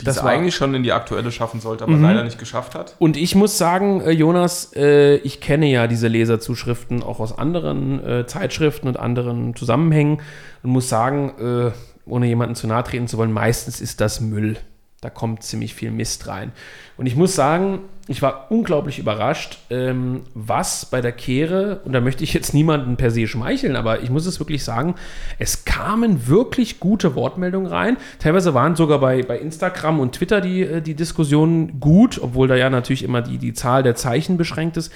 die 0.00 0.04
das 0.04 0.18
es 0.18 0.22
eigentlich 0.22 0.54
schon 0.54 0.74
in 0.74 0.82
die 0.82 0.92
aktuelle 0.92 1.32
schaffen 1.32 1.60
sollte, 1.60 1.84
aber 1.84 1.94
mhm. 1.94 2.02
leider 2.02 2.24
nicht 2.24 2.38
geschafft 2.38 2.74
hat. 2.74 2.94
Und 2.98 3.16
ich 3.16 3.34
muss 3.34 3.58
sagen, 3.58 4.00
äh, 4.00 4.10
Jonas, 4.10 4.72
äh, 4.76 5.16
ich 5.16 5.40
kenne 5.40 5.66
ja 5.66 5.86
diese 5.86 6.08
Leserzuschriften 6.08 7.02
auch 7.02 7.20
aus 7.20 7.36
anderen 7.36 8.04
äh, 8.04 8.26
Zeitschriften 8.26 8.86
und 8.86 8.98
anderen 8.98 9.56
Zusammenhängen 9.56 10.20
und 10.62 10.70
muss 10.70 10.88
sagen, 10.88 11.72
ohne 12.06 12.26
jemanden 12.26 12.54
zu 12.54 12.66
nahe 12.66 12.84
treten 12.84 13.08
zu 13.08 13.18
wollen, 13.18 13.32
meistens 13.32 13.80
ist 13.80 14.00
das 14.00 14.20
Müll. 14.20 14.56
Da 15.04 15.10
kommt 15.10 15.42
ziemlich 15.42 15.74
viel 15.74 15.90
Mist 15.90 16.26
rein. 16.28 16.52
Und 16.96 17.04
ich 17.04 17.14
muss 17.14 17.34
sagen, 17.34 17.80
ich 18.08 18.22
war 18.22 18.50
unglaublich 18.50 18.98
überrascht, 18.98 19.58
ähm, 19.70 20.22
was 20.34 20.86
bei 20.86 21.00
der 21.00 21.12
Kehre, 21.12 21.80
und 21.84 21.92
da 21.92 22.00
möchte 22.00 22.24
ich 22.24 22.34
jetzt 22.34 22.54
niemanden 22.54 22.96
per 22.96 23.10
se 23.10 23.26
schmeicheln, 23.26 23.76
aber 23.76 24.02
ich 24.02 24.10
muss 24.10 24.26
es 24.26 24.38
wirklich 24.40 24.64
sagen, 24.64 24.94
es 25.38 25.64
kamen 25.64 26.26
wirklich 26.26 26.80
gute 26.80 27.14
Wortmeldungen 27.14 27.66
rein. 27.66 27.96
Teilweise 28.18 28.54
waren 28.54 28.76
sogar 28.76 28.98
bei, 28.98 29.22
bei 29.22 29.38
Instagram 29.38 30.00
und 30.00 30.12
Twitter 30.14 30.40
die, 30.40 30.62
äh, 30.62 30.80
die 30.80 30.94
Diskussionen 30.94 31.80
gut, 31.80 32.18
obwohl 32.22 32.48
da 32.48 32.56
ja 32.56 32.70
natürlich 32.70 33.02
immer 33.02 33.22
die, 33.22 33.38
die 33.38 33.52
Zahl 33.52 33.82
der 33.82 33.94
Zeichen 33.94 34.36
beschränkt 34.36 34.76
ist. 34.76 34.92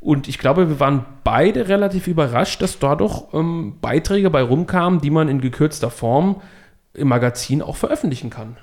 Und 0.00 0.28
ich 0.28 0.38
glaube, 0.38 0.68
wir 0.68 0.80
waren 0.80 1.04
beide 1.24 1.68
relativ 1.68 2.06
überrascht, 2.06 2.62
dass 2.62 2.78
da 2.78 2.94
doch 2.94 3.32
ähm, 3.34 3.78
Beiträge 3.80 4.30
bei 4.30 4.42
rumkamen, 4.42 5.00
die 5.00 5.10
man 5.10 5.28
in 5.28 5.40
gekürzter 5.40 5.90
Form 5.90 6.42
im 6.94 7.08
Magazin 7.08 7.60
auch 7.60 7.76
veröffentlichen 7.76 8.30
kann. 8.30 8.56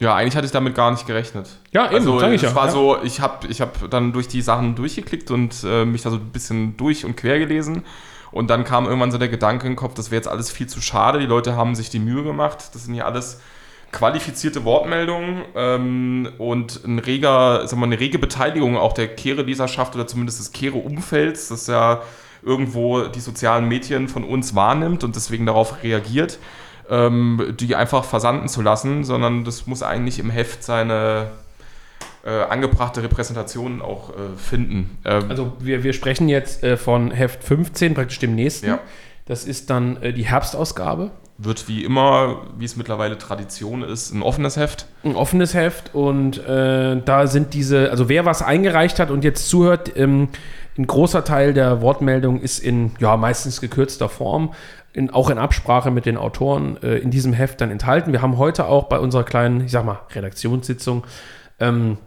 Ja, 0.00 0.14
eigentlich 0.14 0.34
hatte 0.34 0.46
ich 0.46 0.52
damit 0.52 0.74
gar 0.74 0.90
nicht 0.90 1.06
gerechnet. 1.06 1.48
Ja, 1.72 1.86
eben, 1.86 1.96
also, 1.96 2.18
sag 2.18 2.32
ich 2.32 2.42
es 2.42 2.50
ja. 2.50 2.54
war 2.54 2.66
ja. 2.66 2.72
so, 2.72 3.02
ich 3.02 3.20
habe 3.20 3.46
ich 3.48 3.60
hab 3.60 3.90
dann 3.90 4.12
durch 4.12 4.28
die 4.28 4.40
Sachen 4.40 4.74
durchgeklickt 4.74 5.30
und 5.30 5.62
äh, 5.62 5.84
mich 5.84 6.02
da 6.02 6.10
so 6.10 6.16
ein 6.16 6.30
bisschen 6.30 6.76
durch 6.78 7.04
und 7.04 7.16
quer 7.16 7.38
gelesen. 7.38 7.84
Und 8.32 8.48
dann 8.48 8.64
kam 8.64 8.86
irgendwann 8.86 9.10
so 9.10 9.18
der 9.18 9.28
Gedanke 9.28 9.66
in 9.66 9.72
den 9.72 9.76
Kopf, 9.76 9.94
das 9.94 10.10
wäre 10.10 10.18
jetzt 10.18 10.28
alles 10.28 10.50
viel 10.50 10.68
zu 10.68 10.80
schade. 10.80 11.18
Die 11.18 11.26
Leute 11.26 11.54
haben 11.54 11.74
sich 11.74 11.90
die 11.90 11.98
Mühe 11.98 12.22
gemacht. 12.22 12.70
Das 12.72 12.84
sind 12.84 12.94
ja 12.94 13.04
alles 13.04 13.40
qualifizierte 13.92 14.64
Wortmeldungen 14.64 15.42
ähm, 15.54 16.28
und 16.38 16.82
ein 16.84 16.98
reger, 16.98 17.66
sagen 17.66 17.82
wir, 17.82 17.86
eine 17.86 18.00
rege 18.00 18.18
Beteiligung 18.18 18.78
auch 18.78 18.94
der 18.94 19.08
Kehre-Leserschaft 19.08 19.94
oder 19.96 20.06
zumindest 20.06 20.38
des 20.38 20.52
Kehre-Umfelds, 20.52 21.48
das 21.48 21.66
ja 21.66 22.00
irgendwo 22.42 23.02
die 23.02 23.20
sozialen 23.20 23.66
Medien 23.66 24.08
von 24.08 24.24
uns 24.24 24.54
wahrnimmt 24.54 25.04
und 25.04 25.16
deswegen 25.16 25.44
darauf 25.44 25.82
reagiert 25.82 26.38
ähm, 26.90 27.54
die 27.58 27.76
einfach 27.76 28.04
versanden 28.04 28.48
zu 28.48 28.62
lassen, 28.62 29.04
sondern 29.04 29.44
das 29.44 29.66
muss 29.66 29.82
eigentlich 29.82 30.18
im 30.18 30.28
Heft 30.28 30.64
seine 30.64 31.30
äh, 32.24 32.30
angebrachte 32.30 33.02
Repräsentation 33.02 33.80
auch 33.80 34.10
äh, 34.10 34.36
finden. 34.36 34.98
Ähm, 35.04 35.30
also 35.30 35.52
wir, 35.60 35.84
wir 35.84 35.92
sprechen 35.92 36.28
jetzt 36.28 36.62
äh, 36.62 36.76
von 36.76 37.12
Heft 37.12 37.44
15, 37.44 37.94
praktisch 37.94 38.18
dem 38.18 38.34
nächsten. 38.34 38.66
Ja. 38.66 38.80
Das 39.26 39.44
ist 39.44 39.70
dann 39.70 40.02
äh, 40.02 40.12
die 40.12 40.26
Herbstausgabe. 40.26 41.12
Wird 41.38 41.68
wie 41.68 41.84
immer, 41.84 42.42
wie 42.58 42.66
es 42.66 42.76
mittlerweile 42.76 43.16
Tradition 43.16 43.82
ist, 43.82 44.12
ein 44.12 44.22
offenes 44.22 44.58
Heft. 44.58 44.86
Ein 45.04 45.16
offenes 45.16 45.54
Heft 45.54 45.94
und 45.94 46.36
äh, 46.46 47.00
da 47.02 47.26
sind 47.26 47.54
diese, 47.54 47.90
also 47.90 48.10
wer 48.10 48.26
was 48.26 48.42
eingereicht 48.42 48.98
hat 48.98 49.10
und 49.10 49.24
jetzt 49.24 49.48
zuhört, 49.48 49.96
ähm, 49.96 50.28
ein 50.76 50.86
großer 50.86 51.24
Teil 51.24 51.54
der 51.54 51.80
Wortmeldung 51.80 52.40
ist 52.40 52.58
in 52.58 52.92
ja 53.00 53.16
meistens 53.16 53.60
gekürzter 53.60 54.08
Form 54.08 54.52
in, 54.92 55.10
auch 55.10 55.30
in 55.30 55.38
Absprache 55.38 55.90
mit 55.90 56.06
den 56.06 56.16
Autoren 56.16 56.76
äh, 56.82 56.98
in 56.98 57.10
diesem 57.10 57.32
Heft 57.32 57.60
dann 57.60 57.70
enthalten. 57.70 58.12
Wir 58.12 58.22
haben 58.22 58.38
heute 58.38 58.66
auch 58.66 58.84
bei 58.84 58.98
unserer 58.98 59.24
kleinen, 59.24 59.64
ich 59.64 59.72
sag 59.72 59.84
mal, 59.84 60.00
Redaktionssitzung 60.14 61.04
ähm, 61.58 61.98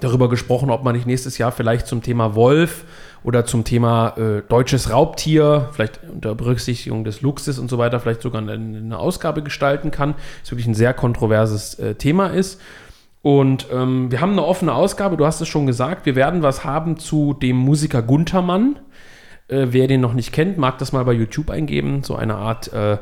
darüber 0.00 0.28
gesprochen, 0.28 0.70
ob 0.70 0.82
man 0.82 0.94
nicht 0.94 1.06
nächstes 1.06 1.38
Jahr 1.38 1.52
vielleicht 1.52 1.86
zum 1.86 2.02
Thema 2.02 2.34
Wolf 2.34 2.84
oder 3.22 3.44
zum 3.44 3.64
Thema 3.64 4.16
äh, 4.16 4.42
deutsches 4.48 4.90
Raubtier, 4.90 5.70
vielleicht 5.72 6.00
unter 6.12 6.34
Berücksichtigung 6.34 7.04
des 7.04 7.22
Luchses 7.22 7.58
und 7.58 7.68
so 7.68 7.78
weiter, 7.78 8.00
vielleicht 8.00 8.22
sogar 8.22 8.42
eine, 8.42 8.52
eine 8.52 8.98
Ausgabe 8.98 9.42
gestalten 9.42 9.90
kann. 9.90 10.14
Das 10.42 10.50
wirklich 10.50 10.66
ein 10.66 10.74
sehr 10.74 10.94
kontroverses 10.94 11.74
äh, 11.78 11.94
Thema 11.94 12.28
ist. 12.28 12.60
Und 13.22 13.66
ähm, 13.72 14.12
wir 14.12 14.20
haben 14.20 14.32
eine 14.32 14.44
offene 14.44 14.72
Ausgabe, 14.72 15.16
du 15.16 15.26
hast 15.26 15.40
es 15.40 15.48
schon 15.48 15.66
gesagt, 15.66 16.06
wir 16.06 16.14
werden 16.14 16.42
was 16.42 16.64
haben 16.64 16.96
zu 16.96 17.32
dem 17.32 17.56
Musiker 17.56 18.02
Guntermann. 18.02 18.78
Äh, 19.48 19.66
wer 19.70 19.86
den 19.86 20.00
noch 20.00 20.14
nicht 20.14 20.32
kennt, 20.32 20.58
mag 20.58 20.78
das 20.78 20.92
mal 20.92 21.04
bei 21.04 21.12
YouTube 21.12 21.50
eingeben. 21.50 22.02
So 22.02 22.16
eine 22.16 22.34
Art 22.36 22.72
äh, 22.72 22.98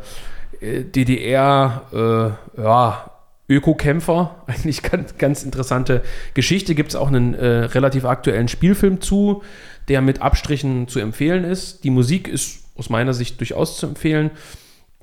DDR, 0.60 2.36
äh, 2.56 2.60
ja, 2.62 3.10
Öko-Kämpfer. 3.48 4.36
Eigentlich 4.46 4.82
ganz, 4.82 5.16
ganz 5.18 5.42
interessante 5.42 6.02
Geschichte. 6.34 6.74
Gibt 6.74 6.90
es 6.90 6.96
auch 6.96 7.08
einen 7.08 7.34
äh, 7.34 7.46
relativ 7.46 8.04
aktuellen 8.04 8.48
Spielfilm 8.48 9.00
zu, 9.00 9.42
der 9.88 10.00
mit 10.00 10.22
Abstrichen 10.22 10.88
zu 10.88 10.98
empfehlen 11.00 11.44
ist. 11.44 11.84
Die 11.84 11.90
Musik 11.90 12.28
ist 12.28 12.64
aus 12.76 12.90
meiner 12.90 13.14
Sicht 13.14 13.40
durchaus 13.40 13.76
zu 13.78 13.86
empfehlen. 13.86 14.30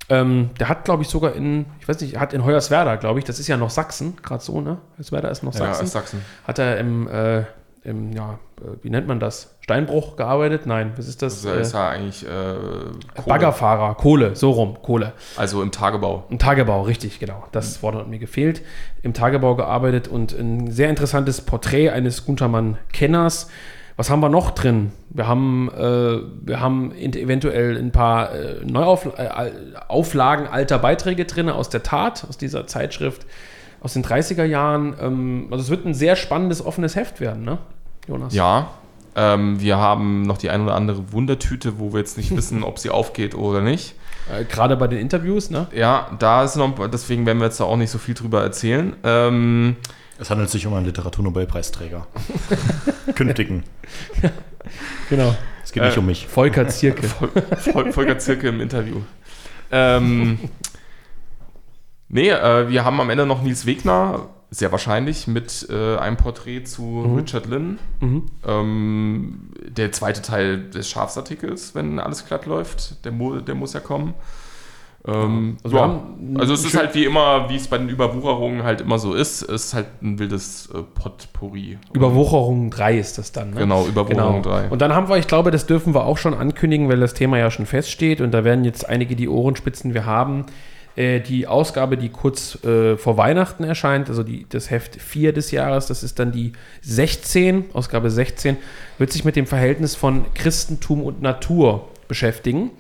Ähm, 0.10 0.50
der 0.60 0.68
hat, 0.68 0.84
glaube 0.84 1.04
ich, 1.04 1.10
sogar 1.10 1.36
in, 1.36 1.66
ich 1.80 1.88
weiß 1.88 2.02
nicht, 2.02 2.18
hat 2.18 2.34
in 2.34 2.44
Hoyerswerda, 2.44 2.98
glaube 2.98 3.20
ich, 3.20 3.26
das 3.26 3.40
ist 3.40 3.48
ja 3.48 3.56
noch 3.56 3.70
Sachsen, 3.70 4.18
gerade 4.22 4.44
so, 4.44 4.60
ne? 4.60 4.78
Hoyerswerda 4.98 5.30
ist 5.30 5.44
noch 5.44 5.54
Sachsen. 5.54 5.80
Ja, 5.80 5.86
ist 5.86 5.94
Sachsen. 5.94 6.22
Hat 6.46 6.60
er 6.60 6.80
im, 6.80 7.08
äh, 7.08 7.44
im, 7.84 8.12
ja, 8.12 8.38
äh, 8.60 8.78
wie 8.84 8.90
nennt 8.90 9.08
man 9.08 9.20
das? 9.20 9.56
Steinbruch 9.62 10.16
gearbeitet? 10.16 10.66
Nein, 10.66 10.94
was 10.98 11.08
ist 11.08 11.22
das? 11.22 11.42
Das 11.42 11.68
ist 11.68 11.74
ja 11.74 11.90
eigentlich 11.90 12.24
äh, 12.24 12.28
Kohle. 12.28 13.26
Baggerfahrer, 13.26 13.96
Kohle, 13.96 14.36
so 14.36 14.52
rum, 14.52 14.78
Kohle. 14.82 15.14
Also 15.36 15.62
im 15.64 15.72
Tagebau. 15.72 16.26
Im 16.30 16.38
Tagebau, 16.38 16.84
richtig, 16.84 17.20
genau. 17.20 17.44
Das 17.52 17.82
Wort 17.82 17.96
hat 17.96 18.08
mir 18.08 18.20
gefehlt. 18.20 18.62
Im 19.02 19.14
Tagebau 19.14 19.56
gearbeitet 19.56 20.08
und 20.08 20.34
ein 20.34 20.70
sehr 20.72 20.90
interessantes 20.90 21.42
Porträt 21.42 21.90
eines 21.90 22.26
Guntermann-Kenners. 22.26 23.50
Was 23.98 24.10
haben 24.10 24.22
wir 24.22 24.30
noch 24.30 24.52
drin? 24.52 24.92
Wir 25.10 25.28
haben, 25.28 25.70
äh, 25.76 26.20
wir 26.48 26.60
haben 26.60 26.92
eventuell 26.94 27.78
ein 27.78 27.92
paar 27.92 28.34
äh, 28.34 28.64
Neuauflagen 28.64 30.48
alter 30.48 30.80
Beiträge 30.80 31.26
drin 31.26 31.50
aus 31.50 31.70
der 31.70 31.84
Tat, 31.84 32.26
aus 32.28 32.38
dieser 32.38 32.68
Zeitschrift 32.68 33.26
aus 33.82 33.94
den 33.94 34.04
30er 34.04 34.46
Jahren. 34.46 34.96
Ähm, 35.00 35.48
also 35.52 35.64
es 35.64 35.70
wird 35.70 35.86
ein 35.86 35.94
sehr 35.94 36.16
spannendes, 36.16 36.64
offenes 36.64 36.96
Heft 36.96 37.20
werden, 37.20 37.44
ne, 37.44 37.58
Jonas? 38.08 38.34
Ja. 38.34 38.72
Ähm, 39.14 39.60
wir 39.60 39.78
haben 39.78 40.22
noch 40.22 40.38
die 40.38 40.50
ein 40.50 40.62
oder 40.62 40.76
andere 40.76 41.12
Wundertüte, 41.12 41.80
wo 41.80 41.92
wir 41.92 42.00
jetzt 42.00 42.18
nicht 42.18 42.34
wissen, 42.36 42.64
ob 42.64 42.80
sie 42.80 42.90
aufgeht 42.90 43.36
oder 43.36 43.62
nicht. 43.62 43.96
Äh, 44.32 44.46
Gerade 44.46 44.78
bei 44.78 44.88
den 44.88 45.00
Interviews, 45.00 45.50
ne? 45.50 45.68
Ja, 45.76 46.12
da 46.20 46.44
ist 46.44 46.56
noch, 46.56 46.74
deswegen 46.88 47.26
werden 47.26 47.40
wir 47.40 47.46
jetzt 47.46 47.60
da 47.60 47.66
auch 47.66 47.76
nicht 47.76 47.92
so 47.92 47.98
viel 47.98 48.14
drüber 48.14 48.42
erzählen. 48.42 48.96
Ähm, 49.04 49.76
es 50.18 50.30
handelt 50.30 50.50
sich 50.50 50.66
um 50.68 50.74
einen 50.76 50.86
Literaturnobelpreisträger. 50.86 52.08
Künftigen. 53.16 53.64
Ja, 54.22 54.30
genau. 55.10 55.36
Es 55.64 55.72
geht 55.72 55.84
nicht 55.84 55.98
äh, 55.98 56.00
um 56.00 56.06
mich. 56.06 56.28
Volker 56.28 56.68
Zierke. 56.68 57.08
Vol 57.74 57.92
Volker 57.92 58.20
Zierke 58.20 58.50
im 58.50 58.62
Interview. 58.62 58.98
Ähm, 59.72 60.38
Nee, 62.12 62.30
äh, 62.30 62.70
wir 62.70 62.84
haben 62.84 63.00
am 63.00 63.10
Ende 63.10 63.26
noch 63.26 63.42
Nils 63.42 63.66
Wegner, 63.66 64.28
sehr 64.50 64.72
wahrscheinlich, 64.72 65.28
mit 65.28 65.68
äh, 65.70 65.96
einem 65.98 66.18
Porträt 66.18 66.66
zu 66.66 66.84
mhm. 66.84 67.16
Richard 67.16 67.46
Lynn. 67.46 67.80
Mhm. 68.02 68.26
Ähm, 68.46 69.50
der 69.66 69.94
zweite 69.94 70.22
Teil 70.22 70.70
des 70.70 70.90
Schafsartikels, 70.90 71.74
wenn 71.74 72.00
alles 72.00 72.26
glatt 72.26 72.46
läuft, 72.46 73.06
der, 73.06 73.14
mu 73.14 73.40
der 73.40 73.56
muss 73.56 73.72
ja 73.74 73.80
kommen. 73.80 74.14
Ähm, 75.08 75.58
also, 75.64 75.78
ja. 75.78 76.04
also 76.38 76.54
es 76.54 76.66
ist 76.66 76.78
halt 76.78 76.94
wie 76.94 77.06
immer, 77.06 77.50
wie 77.50 77.56
es 77.56 77.68
bei 77.68 77.78
den 77.78 77.90
Überwucherungen 77.90 78.64
halt 78.64 78.82
immer 78.82 79.00
so 79.00 79.14
ist, 79.14 79.42
es 79.42 79.66
ist 79.66 79.74
halt 79.74 79.88
ein 80.02 80.20
wildes 80.20 80.70
äh, 80.74 80.84
Potpourri. 80.84 81.80
Überwucherung 81.94 82.70
3 82.70 83.00
ist 83.00 83.18
das 83.18 83.32
dann, 83.32 83.52
ne? 83.52 83.62
Genau, 83.62 83.88
Überwucherung 83.88 84.44
genau. 84.44 84.56
3. 84.58 84.70
Und 84.70 84.82
dann 84.82 84.94
haben 84.94 85.08
wir, 85.10 85.18
ich 85.18 85.28
glaube, 85.28 85.50
das 85.50 85.66
dürfen 85.66 85.96
wir 85.96 86.06
auch 86.06 86.18
schon 86.18 86.34
ankündigen, 86.34 86.90
weil 86.90 87.00
das 87.00 87.14
Thema 87.14 87.40
ja 87.40 87.50
schon 87.50 87.66
feststeht 87.66 88.22
und 88.22 88.32
da 88.32 88.44
werden 88.44 88.66
jetzt 88.66 88.88
einige 88.88 89.16
die 89.16 89.30
Ohrenspitzen 89.30 89.94
wir 89.94 90.06
haben 90.06 90.46
die 90.98 91.48
Ausgabe, 91.48 91.98
die 91.98 92.10
kurz 92.10 92.62
äh, 92.66 92.98
vor 92.98 93.16
Weihnachten 93.18 93.64
erscheint, 93.64 94.10
also 94.10 94.24
die, 94.24 94.46
das 94.50 94.70
Heft 94.70 95.02
4 95.02 95.32
des 95.32 95.52
Jahres, 95.52 95.88
das 95.88 96.04
ist 96.04 96.20
dann 96.20 96.32
die 96.32 96.52
16, 96.82 97.66
Ausgabe 97.74 98.10
16, 98.10 98.58
wird 98.98 99.12
sich 99.12 99.24
mit 99.24 99.36
dem 99.36 99.48
Verhältnis 99.48 99.96
von 99.96 100.26
Christentum 100.34 101.04
und 101.04 101.22
Natur 101.22 101.88
beschäftigen. 102.10 102.72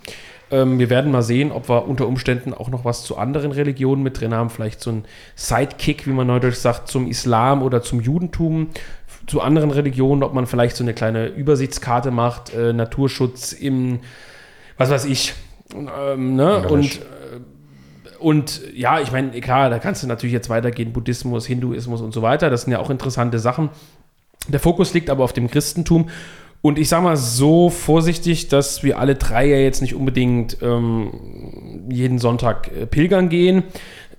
Ähm, 0.51 0.77
wir 0.77 0.89
werden 0.89 1.11
mal 1.11 1.21
sehen, 1.21 1.51
ob 1.51 1.69
wir 1.69 1.87
unter 1.87 2.05
Umständen 2.07 2.53
auch 2.53 2.69
noch 2.69 2.83
was 2.83 3.03
zu 3.03 3.17
anderen 3.17 3.53
Religionen 3.53 4.03
mit 4.03 4.19
drin 4.19 4.33
haben, 4.33 4.49
vielleicht 4.49 4.81
so 4.81 4.91
ein 4.91 5.05
Sidekick, 5.35 6.05
wie 6.05 6.11
man 6.11 6.27
neudeutsch 6.27 6.57
sagt, 6.57 6.89
zum 6.89 7.07
Islam 7.07 7.63
oder 7.63 7.81
zum 7.81 8.01
Judentum, 8.01 8.69
zu 9.27 9.39
anderen 9.39 9.71
Religionen, 9.71 10.23
ob 10.23 10.33
man 10.33 10.47
vielleicht 10.47 10.75
so 10.75 10.83
eine 10.83 10.93
kleine 10.93 11.27
Übersichtskarte 11.27 12.11
macht, 12.11 12.53
äh, 12.53 12.73
Naturschutz 12.73 13.53
im, 13.53 14.01
was 14.77 14.89
weiß 14.89 15.05
ich, 15.05 15.33
ähm, 15.73 16.35
ne? 16.35 16.67
und 16.67 16.99
und 18.21 18.61
ja, 18.73 18.99
ich 18.99 19.11
meine, 19.11 19.31
klar, 19.41 19.69
da 19.69 19.79
kannst 19.79 20.03
du 20.03 20.07
natürlich 20.07 20.33
jetzt 20.33 20.49
weitergehen, 20.49 20.93
Buddhismus, 20.93 21.45
Hinduismus 21.45 22.01
und 22.01 22.13
so 22.13 22.21
weiter. 22.21 22.49
Das 22.49 22.63
sind 22.63 22.73
ja 22.73 22.79
auch 22.79 22.89
interessante 22.89 23.39
Sachen. 23.39 23.69
Der 24.47 24.59
Fokus 24.59 24.93
liegt 24.93 25.09
aber 25.09 25.23
auf 25.23 25.33
dem 25.33 25.49
Christentum. 25.49 26.09
Und 26.61 26.77
ich 26.77 26.89
sage 26.89 27.03
mal 27.03 27.17
so 27.17 27.69
vorsichtig, 27.69 28.47
dass 28.47 28.83
wir 28.83 28.99
alle 28.99 29.15
drei 29.15 29.47
ja 29.47 29.57
jetzt 29.57 29.81
nicht 29.81 29.95
unbedingt 29.95 30.57
ähm, 30.61 31.87
jeden 31.89 32.19
Sonntag 32.19 32.71
äh, 32.71 32.85
pilgern 32.85 33.29
gehen. 33.29 33.63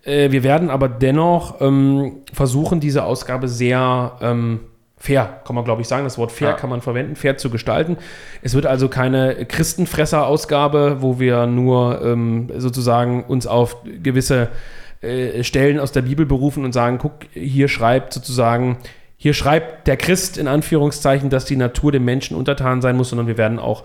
Äh, 0.04 0.32
wir 0.32 0.42
werden 0.42 0.68
aber 0.68 0.88
dennoch 0.88 1.60
ähm, 1.60 2.22
versuchen, 2.32 2.80
diese 2.80 3.04
Ausgabe 3.04 3.46
sehr 3.46 4.18
ähm, 4.20 4.60
fair, 5.02 5.40
kann 5.44 5.56
man 5.56 5.64
glaube 5.64 5.82
ich 5.82 5.88
sagen. 5.88 6.04
Das 6.04 6.16
Wort 6.16 6.30
fair 6.30 6.50
Ja. 6.50 6.54
kann 6.54 6.70
man 6.70 6.80
verwenden, 6.80 7.16
fair 7.16 7.36
zu 7.36 7.50
gestalten. 7.50 7.96
Es 8.40 8.54
wird 8.54 8.66
also 8.66 8.88
keine 8.88 9.44
Christenfresser-Ausgabe, 9.46 10.98
wo 11.00 11.18
wir 11.18 11.46
nur 11.46 12.00
ähm, 12.04 12.48
sozusagen 12.56 13.24
uns 13.24 13.48
auf 13.48 13.76
gewisse 14.02 14.48
äh, 15.00 15.42
Stellen 15.42 15.80
aus 15.80 15.90
der 15.90 16.02
Bibel 16.02 16.24
berufen 16.24 16.64
und 16.64 16.72
sagen, 16.72 16.98
guck, 16.98 17.14
hier 17.32 17.66
schreibt 17.66 18.12
sozusagen, 18.12 18.76
hier 19.16 19.34
schreibt 19.34 19.88
der 19.88 19.96
Christ 19.96 20.38
in 20.38 20.46
Anführungszeichen, 20.46 21.30
dass 21.30 21.46
die 21.46 21.56
Natur 21.56 21.90
dem 21.90 22.04
Menschen 22.04 22.36
untertan 22.36 22.80
sein 22.80 22.96
muss, 22.96 23.08
sondern 23.08 23.26
wir 23.26 23.38
werden 23.38 23.58
auch 23.58 23.82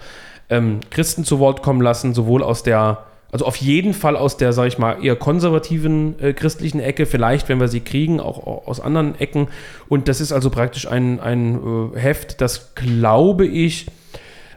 ähm, 0.50 0.82
Christen 0.92 1.24
zu 1.24 1.40
Wort 1.40 1.64
kommen 1.64 1.82
lassen, 1.82 2.14
sowohl 2.14 2.44
aus 2.44 2.62
der, 2.62 3.06
also 3.32 3.46
auf 3.46 3.58
jeden 3.58 3.94
Fall 3.94 4.16
aus 4.16 4.38
der, 4.38 4.54
sag 4.54 4.68
ich 4.68 4.78
mal, 4.78 5.04
eher 5.04 5.16
konservativen 5.16 6.18
äh, 6.20 6.34
christlichen 6.34 6.80
Ecke, 6.80 7.06
vielleicht, 7.06 7.50
wenn 7.50 7.60
wir 7.60 7.68
sie 7.68 7.82
kriegen, 7.82 8.20
auch, 8.20 8.46
auch 8.48 8.68
aus 8.68 8.80
anderen 8.80 9.20
Ecken. 9.20 9.50
Und 9.90 10.08
das 10.08 10.22
ist 10.22 10.32
also 10.32 10.50
praktisch 10.50 10.88
ein, 10.88 11.20
ein 11.20 11.92
äh, 11.94 12.00
Heft, 12.00 12.42
das, 12.42 12.74
glaube 12.76 13.46
ich, 13.46 13.88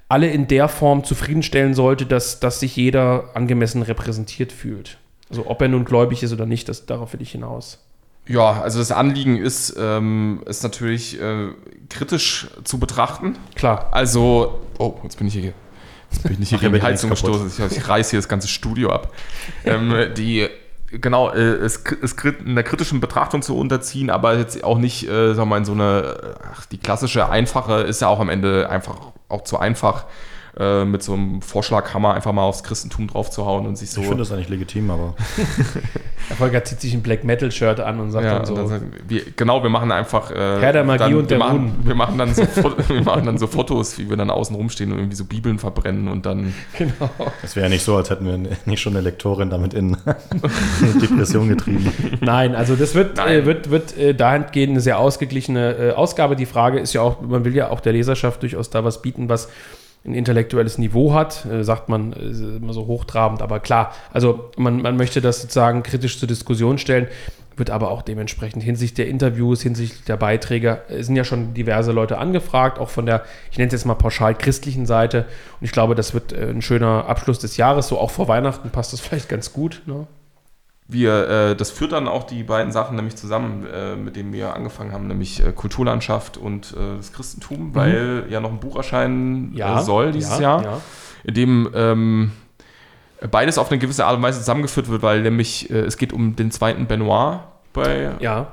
alle 0.08 0.28
in 0.28 0.46
der 0.48 0.68
Form 0.68 1.04
zufriedenstellen 1.04 1.74
sollte, 1.74 2.06
dass, 2.06 2.40
dass 2.40 2.60
sich 2.60 2.76
jeder 2.76 3.30
angemessen 3.34 3.82
repräsentiert 3.82 4.52
fühlt. 4.52 4.98
Also 5.28 5.46
ob 5.46 5.62
er 5.62 5.68
nun 5.68 5.84
gläubig 5.84 6.22
ist 6.22 6.32
oder 6.32 6.46
nicht, 6.46 6.68
das, 6.68 6.86
darauf 6.86 7.12
will 7.12 7.22
ich 7.22 7.32
hinaus. 7.32 7.78
Ja, 8.26 8.60
also 8.60 8.78
das 8.78 8.92
Anliegen 8.92 9.38
ist, 9.38 9.74
ähm, 9.78 10.42
ist 10.46 10.62
natürlich 10.62 11.20
äh, 11.20 11.48
kritisch 11.88 12.48
zu 12.64 12.78
betrachten. 12.78 13.36
Klar. 13.54 13.88
Also, 13.92 14.60
oh, 14.78 14.94
jetzt 15.02 15.18
bin 15.18 15.26
ich 15.26 15.34
hier. 15.34 15.52
Jetzt 16.10 16.22
bin 16.22 16.32
ich 16.32 16.38
nicht 16.38 16.48
hier 16.50 16.58
Mach 16.58 16.62
ja 16.62 16.68
gegen 16.70 16.80
die 16.80 16.86
Heizung 16.86 17.10
gestoßen. 17.10 17.46
Ich, 17.48 17.76
ich 17.76 17.88
reiß 17.88 18.10
hier 18.10 18.18
das 18.18 18.28
ganze 18.28 18.48
Studio 18.48 18.90
ab. 18.90 19.12
ähm, 19.64 19.94
die, 20.16 20.48
genau, 20.90 21.30
äh, 21.30 21.38
es, 21.38 21.84
krit- 21.86 22.44
einer 22.44 22.62
kritischen 22.62 23.00
Betrachtung 23.00 23.42
zu 23.42 23.56
unterziehen, 23.56 24.10
aber 24.10 24.36
jetzt 24.36 24.64
auch 24.64 24.78
nicht, 24.78 25.08
äh, 25.08 25.34
sagen 25.34 25.38
wir 25.38 25.46
mal, 25.46 25.58
in 25.58 25.64
so 25.64 25.72
eine, 25.72 26.34
ach, 26.52 26.66
die 26.66 26.78
klassische 26.78 27.28
einfache 27.28 27.82
ist 27.82 28.00
ja 28.02 28.08
auch 28.08 28.20
am 28.20 28.28
Ende 28.28 28.68
einfach 28.68 28.96
auch 29.28 29.44
zu 29.44 29.58
einfach, 29.58 30.06
äh, 30.60 30.84
mit 30.84 31.02
so 31.02 31.14
einem 31.14 31.40
Vorschlaghammer 31.40 32.14
einfach 32.14 32.32
mal 32.32 32.42
aufs 32.42 32.62
Christentum 32.62 33.08
draufzuhauen 33.08 33.66
und 33.66 33.76
sich 33.76 33.90
so. 33.90 34.02
Ich 34.02 34.06
finde 34.06 34.22
das 34.22 34.32
eigentlich 34.32 34.50
legitim, 34.50 34.90
aber 34.90 35.14
Der 36.28 36.36
Volker 36.36 36.62
zieht 36.62 36.80
sich 36.80 36.94
ein 36.94 37.02
Black 37.02 37.24
Metal 37.24 37.50
Shirt 37.50 37.80
an 37.80 37.98
und 37.98 38.10
sagt 38.12 38.24
Ja, 38.24 38.36
dann 38.36 38.46
so. 38.46 38.54
dann 38.54 38.92
wir, 39.08 39.22
genau, 39.34 39.62
wir 39.62 39.70
machen 39.70 39.90
einfach. 39.90 40.30
Äh, 40.30 40.60
Herr 40.60 40.72
der 40.72 40.84
Magie 40.84 40.98
dann, 40.98 41.14
und 41.14 41.22
wir 41.22 41.26
der 41.28 41.38
machen, 41.38 41.56
Runen. 41.56 41.80
wir 41.82 41.94
machen 41.94 42.18
dann 42.18 42.34
so 42.34 42.42
Wir 42.88 43.02
machen 43.02 43.26
dann 43.26 43.38
so 43.38 43.46
Fotos, 43.46 43.98
wie 43.98 44.08
wir 44.08 44.16
dann 44.16 44.30
außen 44.30 44.54
rumstehen 44.54 44.92
und 44.92 44.98
irgendwie 44.98 45.16
so 45.16 45.24
Bibeln 45.24 45.58
verbrennen 45.58 46.08
und 46.08 46.26
dann. 46.26 46.54
genau. 46.78 47.10
es 47.42 47.56
wäre 47.56 47.66
ja 47.66 47.70
nicht 47.70 47.82
so, 47.82 47.96
als 47.96 48.10
hätten 48.10 48.26
wir 48.26 48.38
nicht 48.64 48.80
schon 48.80 48.92
eine 48.92 49.02
Lektorin 49.02 49.50
damit 49.50 49.74
in 49.74 49.96
Depression 51.00 51.48
getrieben. 51.48 51.92
Nein, 52.20 52.54
also 52.54 52.76
das 52.76 52.94
wird, 52.94 53.18
äh, 53.18 53.44
wird, 53.46 53.70
wird 53.70 53.96
äh, 53.96 54.14
dahingehend 54.14 54.72
eine 54.72 54.80
sehr 54.80 54.98
ausgeglichene 54.98 55.72
äh, 55.72 55.92
Ausgabe. 55.92 56.36
Die 56.36 56.46
Frage 56.46 56.78
ist 56.78 56.92
ja 56.92 57.00
auch, 57.00 57.20
man 57.22 57.44
will 57.44 57.56
ja 57.56 57.70
auch 57.70 57.80
der 57.80 57.92
Leserschaft 57.92 58.42
durchaus 58.42 58.70
da 58.70 58.84
was 58.84 59.02
bieten, 59.02 59.28
was 59.28 59.48
ein 60.04 60.14
intellektuelles 60.14 60.78
Niveau 60.78 61.12
hat, 61.12 61.44
äh, 61.46 61.62
sagt 61.62 61.88
man 61.88 62.12
äh, 62.12 62.56
immer 62.56 62.72
so 62.72 62.86
hochtrabend, 62.86 63.42
aber 63.42 63.60
klar, 63.60 63.92
also 64.12 64.50
man, 64.56 64.80
man 64.80 64.96
möchte 64.96 65.20
das 65.20 65.42
sozusagen 65.42 65.82
kritisch 65.82 66.18
zur 66.18 66.28
Diskussion 66.28 66.78
stellen, 66.78 67.06
wird 67.56 67.70
aber 67.70 67.90
auch 67.90 68.00
dementsprechend 68.00 68.62
hinsichtlich 68.62 68.94
der 68.94 69.08
Interviews, 69.08 69.60
hinsichtlich 69.60 70.04
der 70.04 70.16
Beiträge, 70.16 70.80
es 70.88 71.06
sind 71.06 71.16
ja 71.16 71.24
schon 71.24 71.52
diverse 71.52 71.92
Leute 71.92 72.16
angefragt, 72.16 72.78
auch 72.78 72.88
von 72.88 73.04
der, 73.04 73.24
ich 73.50 73.58
nenne 73.58 73.68
es 73.68 73.72
jetzt 73.72 73.84
mal 73.84 73.94
pauschal 73.94 74.34
christlichen 74.34 74.86
Seite 74.86 75.26
und 75.60 75.66
ich 75.66 75.72
glaube, 75.72 75.94
das 75.94 76.14
wird 76.14 76.32
äh, 76.32 76.48
ein 76.50 76.62
schöner 76.62 77.06
Abschluss 77.06 77.38
des 77.38 77.58
Jahres, 77.58 77.88
so 77.88 77.98
auch 77.98 78.10
vor 78.10 78.26
Weihnachten 78.26 78.70
passt 78.70 78.94
das 78.94 79.00
vielleicht 79.00 79.28
ganz 79.28 79.52
gut. 79.52 79.82
Ne? 79.84 80.06
Wir, 80.92 81.28
äh, 81.28 81.56
das 81.56 81.70
führt 81.70 81.92
dann 81.92 82.08
auch 82.08 82.24
die 82.24 82.42
beiden 82.42 82.72
Sachen 82.72 82.96
nämlich 82.96 83.14
zusammen, 83.16 83.66
äh, 83.72 83.94
mit 83.96 84.16
denen 84.16 84.32
wir 84.32 84.54
angefangen 84.54 84.92
haben, 84.92 85.06
nämlich 85.06 85.44
äh, 85.44 85.52
Kulturlandschaft 85.52 86.36
und 86.36 86.72
äh, 86.72 86.96
das 86.96 87.12
Christentum, 87.12 87.74
weil 87.74 88.24
ja 88.28 88.40
noch 88.40 88.50
ein 88.50 88.58
Buch 88.60 88.76
erscheinen 88.76 89.56
äh, 89.56 89.82
soll 89.82 90.12
dieses 90.12 90.36
Mhm. 90.38 90.42
ja, 90.42 90.60
Jahr, 90.60 90.64
Ja. 90.64 90.80
in 91.24 91.34
dem 91.34 91.70
ähm, 91.74 92.32
beides 93.30 93.58
auf 93.58 93.70
eine 93.70 93.78
gewisse 93.78 94.04
Art 94.06 94.16
und 94.16 94.22
Weise 94.22 94.38
zusammengeführt 94.40 94.88
wird, 94.88 95.02
weil 95.02 95.22
nämlich 95.22 95.70
äh, 95.70 95.80
es 95.80 95.96
geht 95.96 96.12
um 96.12 96.34
den 96.36 96.50
zweiten 96.50 96.86
Benoit 96.86 97.40
bei 97.72 98.12
Ja. 98.20 98.48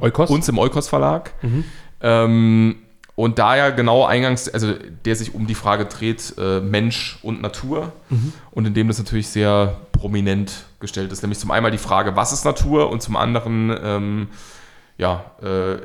Eukos? 0.00 0.30
uns 0.30 0.48
im 0.48 0.58
Eukos 0.58 0.88
Verlag. 0.88 1.32
Mhm. 1.42 1.64
Ähm, 2.00 2.76
und 3.16 3.38
da 3.38 3.56
ja 3.56 3.70
genau 3.70 4.04
eingangs, 4.04 4.48
also 4.48 4.72
der 5.04 5.14
sich 5.14 5.34
um 5.34 5.46
die 5.46 5.54
Frage 5.54 5.84
dreht, 5.86 6.34
äh, 6.38 6.60
Mensch 6.60 7.18
und 7.22 7.42
Natur. 7.42 7.92
Mhm. 8.10 8.32
Und 8.50 8.66
in 8.66 8.74
dem 8.74 8.88
das 8.88 8.98
natürlich 8.98 9.28
sehr 9.28 9.76
prominent 10.04 10.66
gestellt 10.80 11.10
ist. 11.12 11.22
Nämlich 11.22 11.38
zum 11.38 11.50
einen 11.50 11.72
die 11.72 11.78
Frage, 11.78 12.14
was 12.14 12.30
ist 12.30 12.44
Natur? 12.44 12.90
Und 12.90 13.00
zum 13.00 13.16
anderen, 13.16 13.74
ähm, 13.82 14.28
ja, 14.98 15.24
äh, 15.40 15.78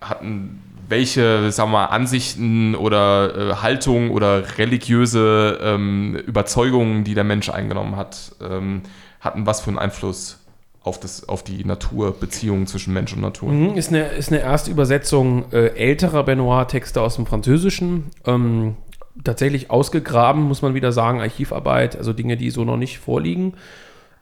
hatten 0.00 0.62
welche, 0.88 1.52
sagen 1.52 1.72
wir 1.72 1.80
mal, 1.80 1.86
Ansichten 1.86 2.74
oder 2.74 3.36
äh, 3.36 3.54
Haltung 3.56 4.12
oder 4.12 4.56
religiöse 4.56 5.58
ähm, 5.60 6.16
Überzeugungen, 6.26 7.04
die 7.04 7.12
der 7.12 7.24
Mensch 7.24 7.50
eingenommen 7.50 7.96
hat, 7.96 8.32
ähm, 8.40 8.80
hatten 9.20 9.44
was 9.44 9.60
für 9.60 9.68
einen 9.68 9.78
Einfluss 9.78 10.38
auf, 10.82 10.98
das, 10.98 11.28
auf 11.28 11.42
die 11.42 11.62
Naturbeziehungen 11.62 12.66
zwischen 12.66 12.94
Mensch 12.94 13.12
und 13.12 13.20
Natur. 13.20 13.52
Mhm, 13.52 13.76
ist, 13.76 13.90
eine, 13.90 14.06
ist 14.06 14.32
eine 14.32 14.40
erste 14.40 14.70
Übersetzung 14.70 15.52
äh, 15.52 15.76
älterer 15.76 16.24
Benoit-Texte 16.24 17.02
aus 17.02 17.16
dem 17.16 17.26
Französischen. 17.26 18.04
Ähm, 18.24 18.76
tatsächlich 19.24 19.70
ausgegraben, 19.70 20.42
muss 20.42 20.62
man 20.62 20.74
wieder 20.74 20.92
sagen, 20.92 21.20
Archivarbeit, 21.20 21.96
also 21.96 22.12
Dinge, 22.12 22.36
die 22.36 22.50
so 22.50 22.64
noch 22.64 22.76
nicht 22.76 22.98
vorliegen. 22.98 23.54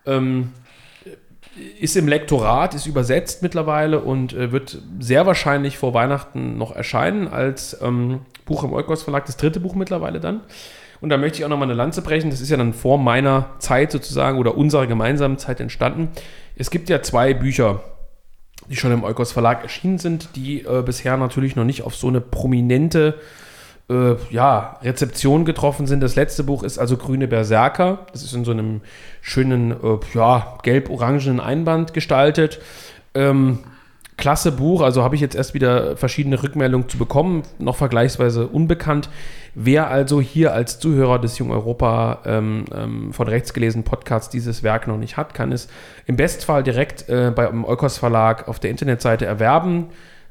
Ähm, 0.06 0.52
ist 1.78 1.96
im 1.96 2.08
Lektorat, 2.08 2.74
ist 2.74 2.86
übersetzt 2.86 3.42
mittlerweile 3.42 4.00
und 4.00 4.32
äh, 4.32 4.50
wird 4.50 4.78
sehr 4.98 5.26
wahrscheinlich 5.26 5.78
vor 5.78 5.94
Weihnachten 5.94 6.58
noch 6.58 6.74
erscheinen 6.74 7.28
als 7.28 7.80
ähm, 7.80 8.20
Buch 8.44 8.64
im 8.64 8.72
Eukos 8.72 9.02
Verlag, 9.04 9.26
das 9.26 9.36
dritte 9.36 9.60
Buch 9.60 9.74
mittlerweile 9.74 10.20
dann. 10.20 10.40
Und 11.00 11.10
da 11.10 11.16
möchte 11.16 11.38
ich 11.38 11.44
auch 11.44 11.48
nochmal 11.48 11.68
eine 11.68 11.76
Lanze 11.76 12.02
brechen. 12.02 12.30
Das 12.30 12.40
ist 12.40 12.50
ja 12.50 12.56
dann 12.56 12.72
vor 12.72 12.98
meiner 12.98 13.50
Zeit 13.58 13.92
sozusagen 13.92 14.38
oder 14.38 14.56
unserer 14.56 14.86
gemeinsamen 14.86 15.38
Zeit 15.38 15.60
entstanden. 15.60 16.08
Es 16.56 16.70
gibt 16.70 16.88
ja 16.88 17.02
zwei 17.02 17.34
Bücher, 17.34 17.82
die 18.70 18.76
schon 18.76 18.92
im 18.92 19.04
Eukos 19.04 19.32
Verlag 19.32 19.62
erschienen 19.62 19.98
sind, 19.98 20.30
die 20.36 20.62
äh, 20.62 20.82
bisher 20.82 21.16
natürlich 21.16 21.56
noch 21.56 21.64
nicht 21.64 21.82
auf 21.82 21.94
so 21.94 22.08
eine 22.08 22.20
prominente 22.20 23.14
äh, 23.90 24.14
ja, 24.30 24.78
Rezeption 24.82 25.44
getroffen 25.44 25.86
sind. 25.86 26.00
Das 26.00 26.16
letzte 26.16 26.44
Buch 26.44 26.62
ist 26.62 26.78
also 26.78 26.96
Grüne 26.96 27.28
Berserker. 27.28 28.06
Das 28.12 28.22
ist 28.22 28.32
in 28.32 28.44
so 28.44 28.52
einem 28.52 28.80
schönen, 29.20 29.72
äh, 29.72 29.98
ja, 30.14 30.58
gelb-orangenen 30.62 31.40
Einband 31.40 31.92
gestaltet. 31.94 32.60
Ähm, 33.14 33.60
klasse 34.16 34.52
Buch, 34.52 34.80
also 34.80 35.02
habe 35.02 35.16
ich 35.16 35.20
jetzt 35.20 35.34
erst 35.34 35.54
wieder 35.54 35.96
verschiedene 35.96 36.42
Rückmeldungen 36.42 36.88
zu 36.88 36.98
bekommen, 36.98 37.42
noch 37.58 37.76
vergleichsweise 37.76 38.46
unbekannt. 38.46 39.08
Wer 39.54 39.88
also 39.88 40.20
hier 40.20 40.52
als 40.52 40.78
Zuhörer 40.78 41.18
des 41.18 41.38
Jung 41.38 41.50
Europa 41.50 42.20
ähm, 42.24 42.64
ähm, 42.74 43.12
von 43.12 43.28
rechts 43.28 43.52
gelesenen 43.52 43.84
Podcasts 43.84 44.30
dieses 44.30 44.62
Werk 44.62 44.86
noch 44.86 44.96
nicht 44.96 45.16
hat, 45.16 45.34
kann 45.34 45.52
es 45.52 45.68
im 46.06 46.16
Bestfall 46.16 46.62
direkt 46.62 47.08
äh, 47.08 47.32
beim 47.34 47.64
Eukos 47.64 47.98
Verlag 47.98 48.48
auf 48.48 48.58
der 48.58 48.70
Internetseite 48.70 49.26
erwerben. 49.26 49.88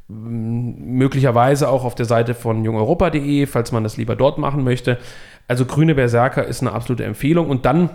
Möglicherweise 0.07 1.69
auch 1.69 1.85
auf 1.85 1.95
der 1.95 2.05
Seite 2.05 2.33
von 2.33 2.63
jungeuropa.de, 2.63 3.45
falls 3.45 3.71
man 3.71 3.83
das 3.83 3.97
lieber 3.97 4.15
dort 4.15 4.37
machen 4.37 4.63
möchte. 4.63 4.97
Also 5.47 5.65
Grüne 5.65 5.95
Berserker 5.95 6.45
ist 6.45 6.61
eine 6.61 6.73
absolute 6.73 7.03
Empfehlung. 7.05 7.49
Und 7.49 7.65
dann 7.65 7.89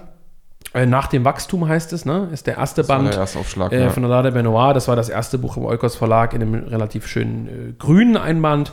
äh, 0.75 0.87
nach 0.87 1.07
dem 1.07 1.25
Wachstum 1.25 1.69
heißt 1.69 1.93
es, 1.93 2.05
ne? 2.05 2.29
Ist 2.33 2.47
der 2.47 2.57
erste 2.57 2.83
Das 2.83 2.89
Band 2.89 3.09
der 3.09 3.21
erste 3.21 3.39
Aufschlag. 3.39 3.73
äh, 3.73 3.85
ja. 3.85 3.91
von 3.91 4.05
Alade 4.05 4.33
Benoit. 4.33 4.75
Das 4.75 4.89
war 4.89 4.97
das 4.97 5.09
erste 5.09 5.39
Buch 5.39 5.57
im 5.57 5.65
Eukos 5.65 5.97
Verlag 5.97 6.35
in 6.35 6.43
einem 6.43 6.55
relativ 6.65 7.07
schönen 7.07 7.49
äh, 7.49 7.73
grünen 7.79 8.17
Einband. 8.17 8.73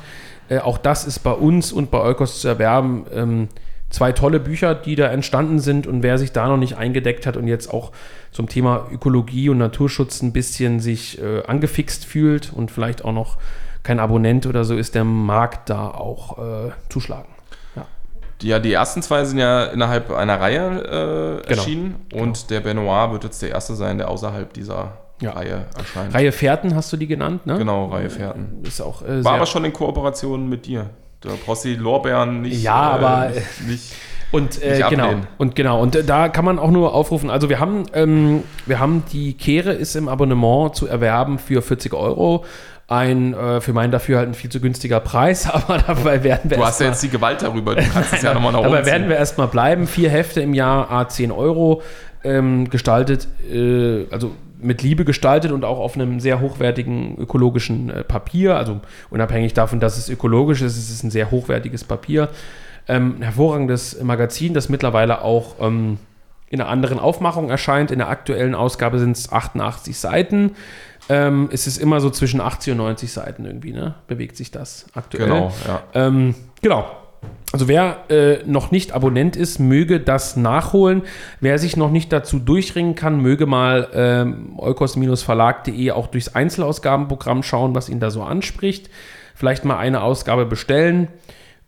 Äh, 0.49 0.59
auch 0.59 0.77
das 0.77 1.05
ist 1.05 1.19
bei 1.19 1.31
uns 1.31 1.71
und 1.71 1.91
bei 1.91 1.99
Eukos 1.99 2.41
zu 2.41 2.47
erwerben. 2.47 3.05
Ähm, 3.13 3.47
zwei 3.89 4.11
tolle 4.11 4.39
Bücher, 4.39 4.75
die 4.75 4.95
da 4.95 5.07
entstanden 5.07 5.59
sind. 5.59 5.87
Und 5.87 6.03
wer 6.03 6.17
sich 6.17 6.31
da 6.31 6.47
noch 6.47 6.57
nicht 6.57 6.77
eingedeckt 6.77 7.25
hat 7.25 7.37
und 7.37 7.47
jetzt 7.47 7.73
auch 7.73 7.91
zum 8.31 8.49
Thema 8.49 8.87
Ökologie 8.91 9.49
und 9.49 9.57
Naturschutz 9.57 10.21
ein 10.21 10.33
bisschen 10.33 10.79
sich 10.79 11.21
äh, 11.21 11.43
angefixt 11.45 12.05
fühlt 12.05 12.51
und 12.53 12.71
vielleicht 12.71 13.05
auch 13.05 13.13
noch 13.13 13.37
kein 13.83 13.99
Abonnent 13.99 14.45
oder 14.47 14.63
so 14.65 14.75
ist, 14.75 14.95
der 14.95 15.03
mag 15.03 15.65
da 15.67 15.89
auch 15.89 16.37
äh, 16.67 16.71
zuschlagen. 16.89 17.29
Ja, 18.41 18.59
die 18.59 18.73
ersten 18.73 19.01
zwei 19.01 19.23
sind 19.23 19.37
ja 19.39 19.63
innerhalb 19.65 20.11
einer 20.11 20.41
Reihe 20.41 20.81
äh, 20.81 21.47
Genau. 21.47 21.61
erschienen 21.61 21.95
und 22.13 22.49
der 22.49 22.59
Benoit 22.59 23.11
wird 23.13 23.23
jetzt 23.23 23.41
der 23.41 23.51
erste 23.51 23.75
sein, 23.75 23.97
der 23.97 24.09
außerhalb 24.09 24.51
dieser 24.51 24.97
Ja. 25.21 25.31
Reihe 25.31 25.65
erscheint. 25.77 26.13
Reihe 26.13 26.31
Fährten 26.33 26.75
hast 26.75 26.91
du 26.91 26.97
die 26.97 27.07
genannt, 27.07 27.45
ne? 27.45 27.57
Genau, 27.57 27.85
Reihe 27.85 28.09
Fährten. 28.09 28.61
Ist 28.63 28.81
auch 28.81 29.03
äh, 29.03 29.23
War 29.23 29.35
aber 29.35 29.45
schon 29.45 29.63
in 29.63 29.71
Kooperation 29.71 30.49
mit 30.49 30.65
dir. 30.65 30.89
Da 31.21 31.29
brauchst 31.45 31.65
du 31.65 31.69
die 31.69 31.75
Lorbeeren 31.75 32.41
nicht. 32.41 32.61
Ja, 32.63 32.73
aber- 32.75 33.31
nicht 33.67 33.93
Und 34.31 34.61
äh, 34.61 34.77
Nicht 34.79 34.89
genau, 34.89 35.03
ablehnen. 35.05 35.27
und 35.37 35.55
genau, 35.55 35.81
und 35.81 35.95
äh, 35.95 36.03
da 36.03 36.27
kann 36.29 36.43
man 36.45 36.59
auch 36.59 36.71
nur 36.71 36.93
aufrufen. 36.93 37.29
Also 37.29 37.49
wir 37.49 37.59
haben, 37.59 37.83
ähm, 37.93 38.43
wir 38.65 38.79
haben 38.79 39.03
die 39.13 39.33
Kehre 39.33 39.71
ist 39.71 39.95
im 39.95 40.07
Abonnement 40.09 40.75
zu 40.75 40.87
erwerben 40.87 41.39
für 41.39 41.61
40 41.61 41.93
Euro. 41.93 42.43
Ein 42.87 43.33
äh, 43.33 43.61
für 43.61 43.73
meinen 43.73 43.91
Dafürhalten 43.91 44.33
viel 44.35 44.49
zu 44.51 44.59
günstiger 44.59 44.99
Preis, 44.99 45.49
aber 45.49 45.77
dabei 45.79 46.23
werden 46.23 46.49
wir 46.51 46.57
Du 46.57 46.65
hast 46.65 46.81
ja 46.81 46.87
jetzt 46.87 47.01
die 47.01 47.09
Gewalt 47.09 47.41
darüber, 47.41 47.75
du 47.75 47.83
kannst 47.87 48.13
es 48.13 48.21
ja 48.21 48.33
nochmal 48.35 48.51
nach 48.51 48.59
oben 48.59 48.71
Dabei 48.71 48.85
werden 48.85 49.09
wir 49.09 49.15
erstmal 49.15 49.47
bleiben. 49.47 49.87
Vier 49.87 50.09
Hefte 50.09 50.41
im 50.41 50.53
Jahr, 50.53 50.91
a 50.91 51.07
10 51.07 51.31
Euro, 51.31 51.81
ähm, 52.23 52.69
gestaltet, 52.69 53.27
äh, 53.51 54.05
also 54.11 54.31
mit 54.59 54.81
Liebe 54.81 55.05
gestaltet 55.05 55.51
und 55.51 55.65
auch 55.65 55.79
auf 55.79 55.95
einem 55.95 56.19
sehr 56.19 56.39
hochwertigen 56.39 57.17
ökologischen 57.17 57.89
äh, 57.89 58.03
Papier. 58.03 58.55
Also 58.55 58.79
unabhängig 59.09 59.53
davon, 59.53 59.79
dass 59.79 59.97
es 59.97 60.09
ökologisch 60.09 60.61
ist, 60.61 60.77
es 60.77 60.89
ist 60.89 61.03
ein 61.03 61.11
sehr 61.11 61.31
hochwertiges 61.31 61.83
Papier. 61.83 62.29
Ähm, 62.87 63.15
ein 63.19 63.21
hervorragendes 63.23 64.01
Magazin, 64.01 64.53
das 64.53 64.69
mittlerweile 64.69 65.21
auch 65.21 65.55
ähm, 65.59 65.97
in 66.49 66.61
einer 66.61 66.69
anderen 66.69 66.99
Aufmachung 66.99 67.49
erscheint. 67.49 67.91
In 67.91 67.99
der 67.99 68.09
aktuellen 68.09 68.55
Ausgabe 68.55 68.99
sind 68.99 69.17
es 69.17 69.31
88 69.31 69.97
Seiten. 69.97 70.55
Ähm, 71.09 71.49
es 71.51 71.67
ist 71.67 71.77
immer 71.77 71.99
so 71.99 72.09
zwischen 72.09 72.41
80 72.41 72.71
und 72.71 72.77
90 72.77 73.11
Seiten 73.11 73.45
irgendwie, 73.45 73.73
ne? 73.73 73.95
Bewegt 74.07 74.37
sich 74.37 74.51
das 74.51 74.87
aktuell. 74.93 75.27
Genau, 75.27 75.53
ja. 75.67 75.83
Ähm, 75.93 76.35
genau. 76.61 76.85
Also 77.51 77.67
wer 77.67 78.09
äh, 78.09 78.43
noch 78.45 78.71
nicht 78.71 78.91
Abonnent 78.91 79.35
ist, 79.37 79.59
möge 79.59 79.99
das 79.99 80.35
nachholen. 80.35 81.03
Wer 81.39 81.57
sich 81.57 81.77
noch 81.77 81.89
nicht 81.89 82.11
dazu 82.11 82.39
durchringen 82.39 82.95
kann, 82.95 83.21
möge 83.21 83.45
mal 83.45 83.87
ähm, 83.93 84.57
eukos-verlag.de 84.57 85.91
auch 85.91 86.07
durchs 86.07 86.35
Einzelausgabenprogramm 86.35 87.43
schauen, 87.43 87.73
was 87.73 87.87
ihn 87.87 87.99
da 87.99 88.11
so 88.11 88.23
anspricht. 88.23 88.89
Vielleicht 89.35 89.63
mal 89.63 89.77
eine 89.77 90.01
Ausgabe 90.01 90.45
bestellen 90.45 91.07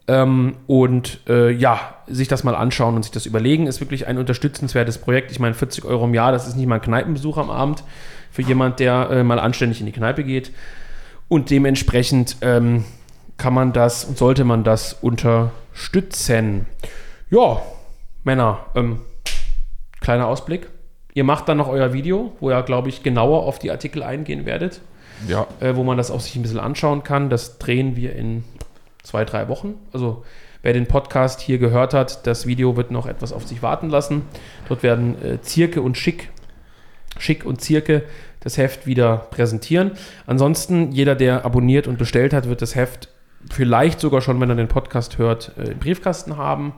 ähm, 0.07 0.55
und 0.67 1.21
äh, 1.29 1.51
ja, 1.51 1.95
sich 2.07 2.27
das 2.27 2.43
mal 2.43 2.55
anschauen 2.55 2.95
und 2.95 3.03
sich 3.03 3.11
das 3.11 3.25
überlegen. 3.25 3.67
Ist 3.67 3.79
wirklich 3.79 4.07
ein 4.07 4.17
unterstützenswertes 4.17 4.97
Projekt. 4.97 5.31
Ich 5.31 5.39
meine, 5.39 5.53
40 5.53 5.85
Euro 5.85 6.05
im 6.05 6.13
Jahr, 6.13 6.31
das 6.31 6.47
ist 6.47 6.57
nicht 6.57 6.67
mal 6.67 6.75
ein 6.75 6.81
Kneipenbesuch 6.81 7.37
am 7.37 7.49
Abend 7.49 7.83
für 8.31 8.41
jemand, 8.41 8.79
der 8.79 9.09
äh, 9.09 9.23
mal 9.23 9.39
anständig 9.39 9.79
in 9.79 9.85
die 9.85 9.91
Kneipe 9.91 10.23
geht. 10.23 10.51
Und 11.29 11.49
dementsprechend 11.49 12.37
ähm, 12.41 12.85
kann 13.37 13.53
man 13.53 13.73
das 13.73 14.03
und 14.05 14.17
sollte 14.17 14.43
man 14.43 14.63
das 14.63 14.93
unterstützen. 14.93 16.65
Ja, 17.29 17.61
Männer, 18.23 18.65
ähm, 18.75 19.01
kleiner 20.01 20.27
Ausblick. 20.27 20.69
Ihr 21.13 21.23
macht 21.23 21.49
dann 21.49 21.57
noch 21.57 21.67
euer 21.67 21.93
Video, 21.93 22.35
wo 22.39 22.49
ihr, 22.49 22.61
glaube 22.63 22.89
ich, 22.89 23.03
genauer 23.03 23.43
auf 23.43 23.59
die 23.59 23.71
Artikel 23.71 24.03
eingehen 24.03 24.45
werdet, 24.45 24.81
ja. 25.27 25.47
äh, 25.59 25.75
wo 25.75 25.83
man 25.83 25.97
das 25.97 26.11
auch 26.11 26.19
sich 26.19 26.35
ein 26.35 26.41
bisschen 26.41 26.59
anschauen 26.59 27.03
kann. 27.03 27.29
Das 27.29 27.57
drehen 27.57 27.95
wir 27.95 28.15
in 28.15 28.43
zwei, 29.01 29.25
drei 29.25 29.47
Wochen. 29.47 29.75
Also 29.93 30.23
wer 30.61 30.73
den 30.73 30.87
Podcast 30.87 31.41
hier 31.41 31.57
gehört 31.57 31.93
hat, 31.93 32.27
das 32.27 32.45
Video 32.45 32.75
wird 32.77 32.91
noch 32.91 33.07
etwas 33.07 33.33
auf 33.33 33.47
sich 33.47 33.61
warten 33.61 33.89
lassen. 33.89 34.23
Dort 34.67 34.83
werden 34.83 35.21
äh, 35.23 35.41
Zirke 35.41 35.81
und 35.81 35.97
Schick, 35.97 36.29
Schick 37.17 37.45
und 37.45 37.61
Zirke 37.61 38.03
das 38.41 38.57
Heft 38.57 38.85
wieder 38.85 39.27
präsentieren. 39.31 39.91
Ansonsten, 40.25 40.91
jeder, 40.91 41.15
der 41.15 41.45
abonniert 41.45 41.87
und 41.87 41.97
bestellt 41.97 42.33
hat, 42.33 42.47
wird 42.47 42.61
das 42.61 42.75
Heft 42.75 43.09
vielleicht 43.49 43.99
sogar 43.99 44.21
schon, 44.21 44.39
wenn 44.41 44.49
er 44.49 44.55
den 44.55 44.67
Podcast 44.67 45.17
hört, 45.17 45.57
äh, 45.57 45.71
im 45.71 45.79
Briefkasten 45.79 46.37
haben. 46.37 46.73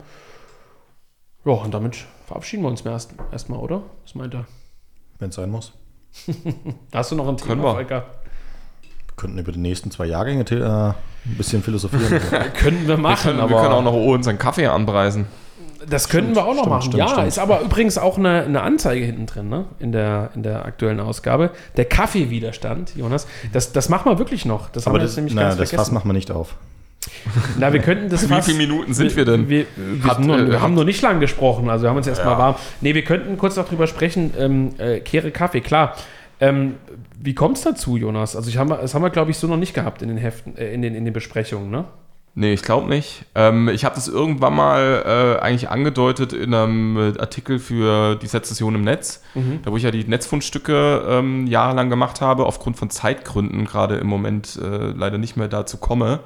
Ja, 1.46 1.54
und 1.54 1.74
damit 1.74 1.98
verabschieden 2.28 2.64
wir 2.64 2.70
uns 2.70 2.82
erst- 2.82 3.14
erstmal, 3.32 3.60
oder? 3.60 3.82
Was 4.04 4.16
meint 4.16 4.34
er? 4.34 4.46
Wenn 5.20 5.30
es 5.30 5.36
sein 5.36 5.50
muss. 5.50 5.74
Hast 6.94 7.12
du 7.12 7.16
noch 7.16 7.28
ein 7.28 7.38
Können 7.38 7.50
Thema, 7.62 7.64
wir. 7.64 7.74
Volker? 7.74 8.06
Wir 8.82 9.16
könnten 9.16 9.38
über 9.38 9.52
die 9.52 9.60
nächsten 9.60 9.92
zwei 9.92 10.06
Jahrgänge 10.06 10.44
äh, 10.50 10.64
ein 11.30 11.38
bisschen 11.38 11.62
philosophieren. 11.64 12.22
Können 12.54 12.82
wir 12.88 12.96
Wir 12.96 12.98
machen, 12.98 13.24
können, 13.32 13.40
aber 13.42 13.50
wir 13.52 13.62
können 13.62 13.74
auch 13.74 13.84
noch 13.84 13.94
unseren 13.94 14.38
Kaffee 14.38 14.68
anpreisen. 14.68 15.26
Das 15.88 16.10
könnten 16.10 16.36
wir 16.36 16.44
auch 16.46 16.48
noch 16.56 16.60
stimmt, 16.64 16.70
machen. 16.70 16.82
stimmt, 16.84 16.98
ja, 16.98 17.08
stimmt. 17.10 17.28
ist 17.28 17.40
aber 17.40 17.62
übrigens 17.62 17.98
auch 17.98 18.18
eine, 18.18 18.44
eine 18.44 18.62
Anzeige 18.62 19.06
hinten 19.06 19.26
drin, 19.28 19.50
ne? 19.50 19.66
In 19.80 19.92
der, 19.92 20.32
in 20.36 20.44
der 20.44 20.66
aktuellen 20.66 21.00
Ausgabe. 21.00 21.52
Der 21.78 21.86
Kaffeewiderstand, 21.86 22.96
Jonas. 22.96 23.28
Das, 23.54 23.72
das 23.72 23.90
machen 23.90 24.12
wir 24.12 24.18
wirklich 24.20 24.46
noch. 24.46 24.70
Das 24.70 24.86
haben 24.86 24.92
Aber 24.92 25.00
wir 25.00 25.04
das, 25.04 25.12
jetzt 25.12 25.18
nämlich 25.18 25.36
na, 25.36 25.42
ganz 25.44 25.54
das 25.58 25.70
Fass 25.70 25.70
vergessen. 25.70 25.94
machen 25.94 26.10
wir 26.10 26.14
nicht 26.14 26.32
auf. 26.32 26.56
Na, 27.58 27.72
wir 27.72 27.80
könnten 27.80 28.10
das 28.10 28.24
Wie 28.24 28.28
Fass- 28.28 28.46
viele 28.46 28.58
Minuten 28.58 28.94
sind 28.94 29.16
wir 29.16 29.24
denn? 29.26 29.48
Wir, 29.48 29.66
wir, 29.76 30.04
Hat, 30.04 30.18
sind 30.18 30.28
nur, 30.28 30.38
äh, 30.38 30.48
wir 30.48 30.54
hat- 30.56 30.62
haben 30.62 30.74
noch 30.76 30.84
nicht 30.84 31.02
lang 31.02 31.20
gesprochen, 31.20 31.70
also 31.70 31.84
wir 31.86 31.90
haben 31.90 31.98
uns 31.98 32.08
erstmal 32.08 32.34
Ja. 32.34 32.40
warm. 32.40 32.56
Nee, 32.82 32.94
wir 32.94 33.04
könnten 33.04 33.38
kurz 33.38 33.56
noch 33.56 33.68
drüber 33.68 33.88
sprechen. 33.88 34.34
Ähm, 34.38 34.72
äh, 34.78 35.00
Kehre 35.00 35.32
Kaffee, 35.32 35.62
klar. 35.62 35.96
Ähm, 36.42 36.76
wie 37.22 37.34
kommt 37.36 37.58
es 37.58 37.64
dazu, 37.64 37.98
Jonas? 37.98 38.36
Also, 38.36 38.50
ich 38.50 38.58
haben, 38.58 38.70
das 38.70 38.94
haben 38.94 39.02
wir, 39.02 39.10
glaube 39.10 39.32
ich, 39.32 39.38
so 39.38 39.48
noch 39.48 39.58
nicht 39.58 39.74
gehabt 39.74 40.02
in 40.02 40.08
den 40.10 40.18
Heften, 40.18 40.58
äh, 40.58 40.74
in, 40.74 40.82
den, 40.82 40.94
in 40.96 41.04
den 41.06 41.14
Besprechungen, 41.14 41.70
ne? 41.72 41.86
Nee, 42.36 42.54
ich 42.54 42.62
glaube 42.62 42.88
nicht. 42.88 43.26
Ähm, 43.36 43.68
ich 43.70 43.84
habe 43.86 43.96
das 43.96 44.08
irgendwann 44.08 44.56
mal 44.56 45.04
äh, 45.06 45.42
eigentlich 45.42 45.70
angedeutet 45.70 46.32
in 46.32 46.54
einem 46.54 47.16
Artikel 47.20 47.60
für 47.60 48.16
die 48.16 48.28
Sezession 48.28 48.76
im 48.76 48.84
Netz, 48.84 49.24
da 49.64 49.72
wo 49.72 49.78
ich 49.78 49.84
ja 49.84 49.92
die 49.92 50.06
Netzfundstücke 50.06 51.04
ähm, 51.08 51.48
jahrelang 51.48 51.90
gemacht 51.90 52.22
habe, 52.22 52.46
aufgrund 52.46 52.78
von 52.78 52.90
Zeitgründen 52.90 53.66
gerade 53.66 53.98
im 53.98 54.08
Moment 54.08 54.58
äh, 54.62 54.92
leider 54.92 55.18
nicht 55.18 55.36
mehr 55.36 55.48
dazu 55.48 55.78
komme. 55.78 56.20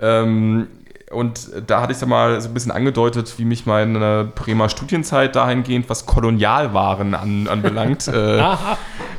Ähm, 0.00 0.66
und 1.10 1.50
da 1.66 1.80
hatte 1.80 1.92
ich 1.92 1.98
dann 1.98 2.08
mal 2.08 2.40
so 2.40 2.48
ein 2.48 2.54
bisschen 2.54 2.72
angedeutet, 2.72 3.34
wie 3.38 3.44
mich 3.44 3.66
meine 3.66 4.30
Bremer 4.34 4.68
Studienzeit 4.68 5.36
dahingehend, 5.36 5.88
was 5.88 6.06
Kolonialwaren 6.06 7.14
an, 7.14 7.48
anbelangt, 7.48 8.08
äh, 8.08 8.42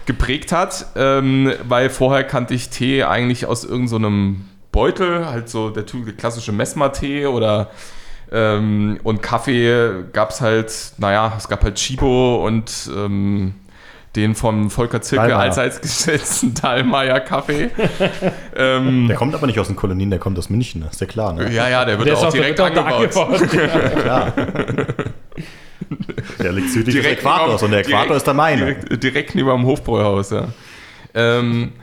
geprägt 0.05 0.51
hat, 0.51 0.87
ähm, 0.95 1.51
weil 1.67 1.89
vorher 1.89 2.23
kannte 2.23 2.53
ich 2.53 2.69
Tee 2.69 3.03
eigentlich 3.03 3.45
aus 3.45 3.63
irgendeinem 3.63 4.45
Beutel, 4.79 5.25
halt 5.25 5.49
so 5.49 5.71
der 5.71 5.85
typische 5.85 6.15
klassische 6.15 6.53
Messmer-Tee 6.53 7.25
oder 7.25 7.69
ähm, 8.31 8.97
und 9.03 9.21
Kaffee 9.21 10.05
gab 10.13 10.29
es 10.29 10.39
halt, 10.39 10.71
naja, 10.99 11.33
es 11.37 11.49
gab 11.49 11.65
halt 11.65 11.75
Chibo 11.75 12.45
und 12.47 12.89
ähm, 12.95 13.55
den 14.15 14.35
vom 14.35 14.69
Volker 14.69 15.01
Zirke 15.01 15.35
allseits 15.35 15.81
geschätzten 15.81 16.53
Dallmayr 16.53 17.19
Kaffee. 17.19 17.71
ähm, 18.55 19.07
Der 19.09 19.17
kommt 19.17 19.35
aber 19.35 19.47
nicht 19.47 19.59
aus 19.59 19.67
den 19.67 19.75
Kolonien, 19.75 20.11
der 20.11 20.19
kommt 20.19 20.39
aus 20.39 20.49
München, 20.49 20.85
ist 20.89 21.01
ja 21.01 21.07
klar. 21.07 21.33
Ne? 21.33 21.53
ja, 21.53 21.67
ja, 21.67 21.83
der 21.83 21.97
wird 21.97 22.07
Der 22.07 22.17
auch 22.17 22.27
auch 22.27 22.31
direkt 22.31 22.57
direkt 22.57 22.77
angebaut. 22.77 23.49
Klar. 24.01 24.31
der 26.39 26.51
liegt 26.53 26.69
südlich 26.69 26.95
des 26.95 27.03
Direkt 27.03 27.21
Äquators 27.21 27.61
neben- 27.61 27.65
und 27.65 27.71
der 27.71 27.79
Äquator 27.81 28.03
direkt- 28.05 28.17
ist 28.17 28.27
der 28.27 28.33
meine. 28.33 28.65
Direkt, 28.75 29.03
direkt 29.03 29.35
neben 29.35 29.49
dem 29.49 29.65
Hofbräuhaus, 29.65 30.31
ja. 30.31 30.47
Ähm, 31.13 31.73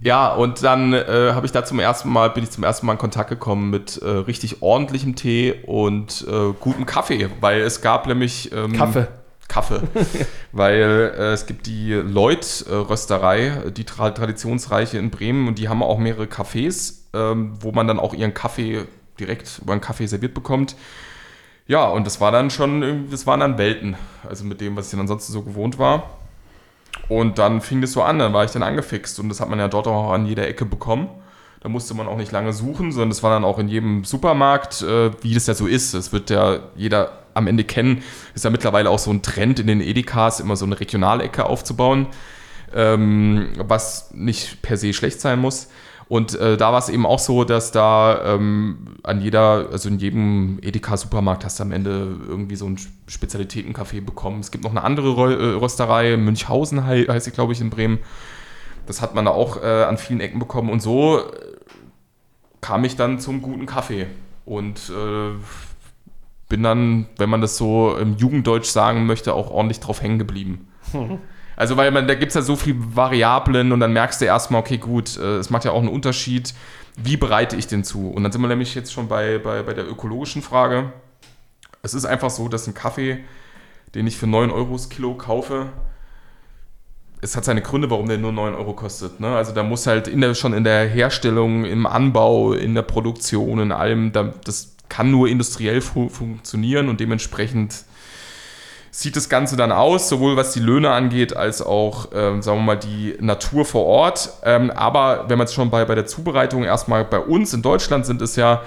ja, 0.00 0.32
und 0.32 0.62
dann 0.62 0.92
äh, 0.92 1.32
habe 1.34 1.44
ich 1.46 1.52
da 1.52 1.64
zum 1.64 1.80
ersten 1.80 2.08
Mal, 2.10 2.30
bin 2.30 2.44
ich 2.44 2.50
zum 2.50 2.62
ersten 2.64 2.86
Mal 2.86 2.92
in 2.92 2.98
Kontakt 2.98 3.30
gekommen 3.30 3.70
mit 3.70 3.96
äh, 4.02 4.08
richtig 4.08 4.62
ordentlichem 4.62 5.16
Tee 5.16 5.54
und 5.66 6.24
äh, 6.28 6.52
gutem 6.60 6.86
Kaffee, 6.86 7.28
weil 7.40 7.60
es 7.62 7.80
gab 7.80 8.06
nämlich 8.06 8.52
ähm, 8.52 8.72
Kaffee. 8.72 9.08
Kaffee, 9.48 9.80
weil 10.52 11.14
äh, 11.18 11.32
es 11.32 11.46
gibt 11.46 11.66
die 11.66 11.92
Lloyd-Rösterei, 11.94 13.70
die 13.76 13.84
tra 13.84 14.10
traditionsreiche 14.10 14.98
in 14.98 15.10
Bremen 15.10 15.48
und 15.48 15.58
die 15.58 15.68
haben 15.68 15.82
auch 15.82 15.98
mehrere 15.98 16.24
Cafés, 16.26 16.94
ähm, 17.14 17.52
wo 17.60 17.72
man 17.72 17.86
dann 17.88 17.98
auch 17.98 18.14
ihren 18.14 18.34
Kaffee 18.34 18.84
direkt 19.18 19.60
über 19.62 19.72
einen 19.72 19.80
Kaffee 19.80 20.06
serviert 20.06 20.34
bekommt. 20.34 20.76
Ja, 21.66 21.88
und 21.88 22.06
das 22.06 22.20
war 22.20 22.30
dann 22.32 22.50
schon, 22.50 22.82
irgendwie- 22.82 23.10
das 23.10 23.26
waren 23.26 23.40
dann 23.40 23.58
Welten, 23.58 23.96
also 24.28 24.44
mit 24.44 24.60
dem, 24.60 24.76
was 24.76 24.86
ich 24.86 24.90
dann 24.92 25.00
ansonsten 25.00 25.32
so 25.32 25.42
gewohnt 25.42 25.78
war. 25.78 26.17
Und 27.08 27.38
dann 27.38 27.60
fing 27.60 27.80
das 27.80 27.92
so 27.92 28.02
an, 28.02 28.18
dann 28.18 28.32
war 28.32 28.44
ich 28.44 28.50
dann 28.50 28.62
angefixt 28.62 29.18
und 29.18 29.28
das 29.28 29.40
hat 29.40 29.48
man 29.48 29.58
ja 29.58 29.68
dort 29.68 29.86
auch 29.86 30.12
an 30.12 30.26
jeder 30.26 30.46
Ecke 30.46 30.64
bekommen. 30.64 31.08
Da 31.60 31.68
musste 31.68 31.94
man 31.94 32.06
auch 32.06 32.16
nicht 32.16 32.30
lange 32.30 32.52
suchen, 32.52 32.92
sondern 32.92 33.08
das 33.08 33.22
war 33.22 33.30
dann 33.30 33.44
auch 33.44 33.58
in 33.58 33.68
jedem 33.68 34.04
Supermarkt, 34.04 34.82
äh, 34.82 35.10
wie 35.22 35.34
das 35.34 35.46
ja 35.46 35.54
so 35.54 35.66
ist. 35.66 35.94
Das 35.94 36.12
wird 36.12 36.30
ja 36.30 36.60
jeder 36.76 37.24
am 37.34 37.46
Ende 37.46 37.64
kennen. 37.64 38.02
Ist 38.34 38.44
ja 38.44 38.50
mittlerweile 38.50 38.90
auch 38.90 38.98
so 38.98 39.10
ein 39.10 39.22
Trend 39.22 39.58
in 39.58 39.66
den 39.66 39.80
Edekas, 39.80 40.40
immer 40.40 40.54
so 40.54 40.66
eine 40.66 40.78
Regionalecke 40.78 41.46
aufzubauen, 41.46 42.06
ähm, 42.74 43.48
was 43.58 44.12
nicht 44.12 44.62
per 44.62 44.76
se 44.76 44.92
schlecht 44.92 45.20
sein 45.20 45.40
muss. 45.40 45.68
Und 46.08 46.34
äh, 46.36 46.56
da 46.56 46.72
war 46.72 46.78
es 46.78 46.88
eben 46.88 47.04
auch 47.04 47.18
so, 47.18 47.44
dass 47.44 47.70
da 47.70 48.34
ähm, 48.34 48.96
an 49.02 49.20
jeder, 49.20 49.68
also 49.70 49.90
in 49.90 49.98
jedem 49.98 50.58
Edeka-Supermarkt 50.62 51.44
hast 51.44 51.58
du 51.58 51.64
am 51.64 51.72
Ende 51.72 52.16
irgendwie 52.26 52.56
so 52.56 52.64
einen 52.64 52.78
Spezialitätencafé 53.06 54.00
bekommen. 54.00 54.40
Es 54.40 54.50
gibt 54.50 54.64
noch 54.64 54.70
eine 54.70 54.82
andere 54.82 55.16
Rö 55.16 55.34
äh, 55.34 55.54
Rösterei, 55.56 56.16
Münchhausen 56.16 56.86
hei 56.86 57.04
heißt 57.04 57.26
sie, 57.26 57.30
glaube 57.30 57.52
ich, 57.52 57.60
in 57.60 57.68
Bremen. 57.68 57.98
Das 58.86 59.02
hat 59.02 59.14
man 59.14 59.26
da 59.26 59.32
auch 59.32 59.62
äh, 59.62 59.84
an 59.84 59.98
vielen 59.98 60.20
Ecken 60.20 60.38
bekommen. 60.38 60.70
Und 60.70 60.80
so 60.80 61.18
äh, 61.18 61.22
kam 62.62 62.84
ich 62.84 62.96
dann 62.96 63.20
zum 63.20 63.42
guten 63.42 63.66
Kaffee. 63.66 64.06
Und 64.46 64.88
äh, 64.88 65.36
bin 66.48 66.62
dann, 66.62 67.06
wenn 67.18 67.28
man 67.28 67.42
das 67.42 67.58
so 67.58 67.94
im 67.96 68.16
Jugenddeutsch 68.16 68.70
sagen 68.70 69.04
möchte, 69.04 69.34
auch 69.34 69.50
ordentlich 69.50 69.80
drauf 69.80 70.00
hängen 70.00 70.18
geblieben. 70.18 70.68
Also, 71.58 71.76
weil 71.76 71.90
man, 71.90 72.06
da 72.06 72.14
gibt 72.14 72.28
es 72.28 72.34
ja 72.36 72.42
so 72.42 72.54
viele 72.54 72.76
Variablen 72.94 73.72
und 73.72 73.80
dann 73.80 73.92
merkst 73.92 74.20
du 74.20 74.26
erstmal, 74.26 74.60
okay, 74.60 74.78
gut, 74.78 75.16
äh, 75.16 75.38
es 75.38 75.50
macht 75.50 75.64
ja 75.64 75.72
auch 75.72 75.80
einen 75.80 75.88
Unterschied, 75.88 76.54
wie 76.96 77.16
bereite 77.16 77.56
ich 77.56 77.66
den 77.66 77.82
zu? 77.82 78.10
Und 78.10 78.22
dann 78.22 78.30
sind 78.30 78.40
wir 78.42 78.46
nämlich 78.46 78.76
jetzt 78.76 78.92
schon 78.92 79.08
bei, 79.08 79.38
bei, 79.38 79.64
bei 79.64 79.74
der 79.74 79.90
ökologischen 79.90 80.40
Frage. 80.40 80.92
Es 81.82 81.94
ist 81.94 82.04
einfach 82.04 82.30
so, 82.30 82.46
dass 82.46 82.68
ein 82.68 82.74
Kaffee, 82.74 83.24
den 83.96 84.06
ich 84.06 84.16
für 84.16 84.28
9 84.28 84.52
Euro 84.52 84.74
das 84.74 84.88
Kilo 84.88 85.14
kaufe, 85.14 85.70
es 87.22 87.36
hat 87.36 87.44
seine 87.44 87.60
Gründe, 87.60 87.90
warum 87.90 88.06
der 88.06 88.18
nur 88.18 88.30
9 88.30 88.54
Euro 88.54 88.74
kostet. 88.74 89.18
Ne? 89.18 89.34
Also 89.34 89.52
da 89.52 89.64
muss 89.64 89.88
halt 89.88 90.06
in 90.06 90.20
der, 90.20 90.34
schon 90.34 90.52
in 90.52 90.62
der 90.62 90.86
Herstellung, 90.86 91.64
im 91.64 91.86
Anbau, 91.86 92.52
in 92.52 92.76
der 92.76 92.82
Produktion, 92.82 93.58
in 93.58 93.72
allem, 93.72 94.12
da, 94.12 94.32
das 94.44 94.76
kann 94.88 95.10
nur 95.10 95.26
industriell 95.26 95.80
fu 95.80 96.08
funktionieren 96.08 96.88
und 96.88 97.00
dementsprechend 97.00 97.84
sieht 98.98 99.14
das 99.14 99.28
Ganze 99.28 99.56
dann 99.56 99.70
aus, 99.70 100.08
sowohl 100.08 100.36
was 100.36 100.54
die 100.54 100.58
Löhne 100.58 100.90
angeht, 100.90 101.36
als 101.36 101.62
auch, 101.62 102.08
ähm, 102.12 102.42
sagen 102.42 102.58
wir 102.58 102.64
mal, 102.64 102.76
die 102.76 103.14
Natur 103.20 103.64
vor 103.64 103.86
Ort. 103.86 104.30
Ähm, 104.42 104.72
aber 104.72 105.26
wenn 105.28 105.38
man 105.38 105.44
es 105.44 105.54
schon 105.54 105.70
bei, 105.70 105.84
bei 105.84 105.94
der 105.94 106.06
Zubereitung 106.06 106.64
erstmal 106.64 107.04
bei 107.04 107.20
uns 107.20 107.54
in 107.54 107.62
Deutschland 107.62 108.06
sind, 108.06 108.20
ist 108.22 108.34
ja 108.34 108.60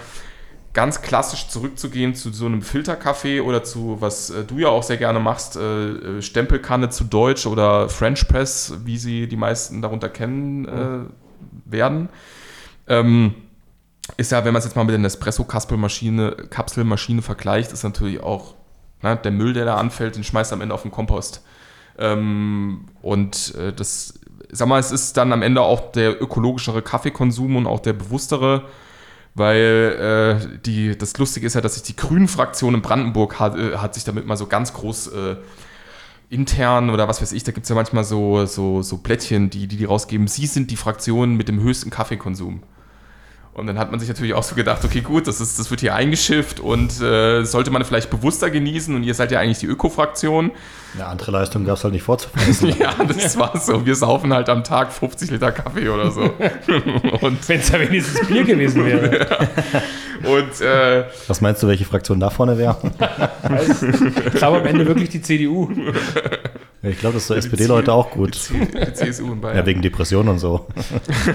ganz 0.72 1.02
klassisch 1.02 1.50
zurückzugehen 1.50 2.16
zu 2.16 2.32
so 2.32 2.46
einem 2.46 2.62
Filterkaffee 2.62 3.42
oder 3.42 3.66
zu, 3.66 3.98
was 4.00 4.30
äh, 4.30 4.46
du 4.46 4.58
ja 4.60 4.70
auch 4.70 4.84
sehr 4.84 4.96
gerne 4.96 5.20
machst, 5.20 5.58
äh, 5.58 5.90
äh, 5.90 6.22
Stempelkanne 6.22 6.88
zu 6.88 7.04
Deutsch 7.04 7.46
oder 7.46 7.90
French 7.90 8.26
Press, 8.30 8.76
wie 8.86 8.98
sie 8.98 9.28
die 9.28 9.36
meisten 9.36 9.82
darunter 9.82 10.08
kennen 10.08 10.66
äh, 10.66 11.70
werden. 11.70 12.08
Ähm, 12.88 13.36
ist 14.16 14.32
ja, 14.32 14.46
wenn 14.46 14.54
man 14.54 14.60
es 14.60 14.66
jetzt 14.66 14.78
mal 14.78 14.86
mit 14.86 14.94
der 14.94 15.00
Nespresso-Kapselmaschine 15.00 16.48
Kapselmaschine 16.50 17.22
vergleicht, 17.22 17.74
ist 17.74 17.84
natürlich 17.84 18.24
auch 18.24 18.56
ne, 19.02 19.16
der 19.16 19.32
Müll, 19.32 19.54
der 19.54 19.66
da 19.66 19.76
anfällt, 19.76 20.16
den 20.16 20.24
schmeißt 20.24 20.54
am 20.54 20.62
Ende 20.62 20.74
auf 20.74 20.84
den 20.84 20.91
Kompost. 20.91 21.43
Ähm, 21.97 22.86
und 23.02 23.56
äh, 23.56 23.74
das, 23.74 24.20
sag 24.52 24.68
mal, 24.68 24.80
es 24.80 24.91
ist 24.91 25.18
dann 25.18 25.34
am 25.34 25.41
Ende 25.41 25.62
auch 25.62 25.91
der 25.91 26.22
ökologischere 26.22 26.82
Kaffeekonsum 26.82 27.56
und 27.56 27.68
auch 27.68 27.80
der 27.80 27.93
bewusstere, 27.93 28.64
weil 29.36 30.39
äh, 30.43 30.60
die, 30.66 30.97
das 30.97 31.18
Lustige 31.18 31.47
ist 31.47 31.54
ja, 31.54 31.62
dass 31.62 31.76
sich 31.76 31.84
die 31.84 31.95
Grünen-Fraktion 31.95 32.76
in 32.76 32.82
Brandenburg 32.82 33.39
hat, 33.39 33.58
äh, 33.58 33.78
hat 33.78 33.93
sich 33.93 34.04
damit 34.04 34.26
mal 34.26 34.38
so 34.38 34.47
ganz 34.47 34.74
groß 34.74 35.08
äh, 35.08 35.36
intern 36.30 36.89
oder 36.89 37.08
was 37.08 37.22
weiß 37.22 37.34
ich, 37.34 37.43
da 37.43 37.52
gibt 37.52 37.66
es 37.66 37.70
ja 37.70 37.76
manchmal 37.76 38.06
so, 38.06 38.45
so, 38.45 38.82
so 38.82 38.97
Plättchen, 38.97 39.49
die, 39.49 39.68
die 39.68 39.78
die 39.78 39.86
rausgeben. 39.86 40.28
Sie 40.28 40.47
sind 40.47 40.72
die 40.72 40.78
Fraktion 40.78 41.36
mit 41.36 41.49
dem 41.49 41.62
höchsten 41.62 41.89
Kaffeekonsum. 41.89 42.64
Und 43.54 43.68
dann 43.68 43.78
hat 43.78 43.91
man 43.91 43.99
sich 43.99 44.08
natürlich 44.08 44.34
auch 44.34 44.43
so 44.43 44.56
gedacht, 44.56 44.86
okay, 44.86 45.02
gut, 45.02 45.28
das, 45.28 45.41
ist, 45.41 45.60
das 45.60 45.70
wird 45.70 45.82
hier 45.82 45.93
eingeschifft 45.93 46.62
und 46.62 47.02
äh, 47.02 47.43
sollte 47.43 47.70
man 47.70 47.84
vielleicht 47.84 48.10
bewusster 48.10 48.49
genießen 48.49 48.95
und 48.95 49.04
ihr 49.04 49.14
seid 49.14 49.30
ja 49.32 49.39
eigentlich 49.41 49.60
die 49.60 49.66
Öko-Fraktion. 49.66 50.52
Eine 50.93 51.06
andere 51.06 51.32
Leistung 51.32 51.66
gab 51.66 51.76
es 51.76 51.84
halt 51.84 51.93
nicht 51.93 52.04
vorzuweisen. 52.04 52.74
ja, 52.80 52.93
das 53.04 53.38
war 53.38 53.60
so. 53.60 53.86
Wir 53.86 53.95
saufen 53.95 54.34
halt 54.34 54.47
am 54.47 54.64
Tag 54.64 54.93
50 54.93 55.32
Liter 55.32 55.52
Kaffee 55.52 55.89
oder 55.89 56.12
so. 56.12 56.22
Wenn 57.47 57.60
es 57.60 57.70
ja 57.70 57.80
wenigstens 57.80 58.26
Bier 58.26 58.45
gewesen 58.45 58.86
wäre. 58.86 59.28
Und 60.24 60.62
äh, 60.62 61.06
Was 61.28 61.41
meinst 61.41 61.62
du, 61.62 61.68
welche 61.68 61.84
Fraktion 61.86 62.22
da 62.22 62.30
vorne 62.30 62.58
wäre? 62.58 62.78
ich 64.28 64.34
glaube 64.34 64.60
am 64.60 64.66
Ende 64.66 64.86
wirklich 64.86 65.10
die 65.10 65.22
CDU. 65.22 65.70
Ich 66.84 67.00
glaube, 67.00 67.14
das 67.14 67.24
ist 67.24 67.28
so 67.28 67.36
SPD-Leute 67.36 67.94
auch 67.94 68.10
gut. 68.10 68.50
die 68.50 68.94
CSU 68.94 69.34
in 69.34 69.42
Bayern. 69.42 69.58
Ja, 69.58 69.66
wegen 69.66 69.82
Depressionen 69.82 70.30
und 70.30 70.40
so. 70.40 70.68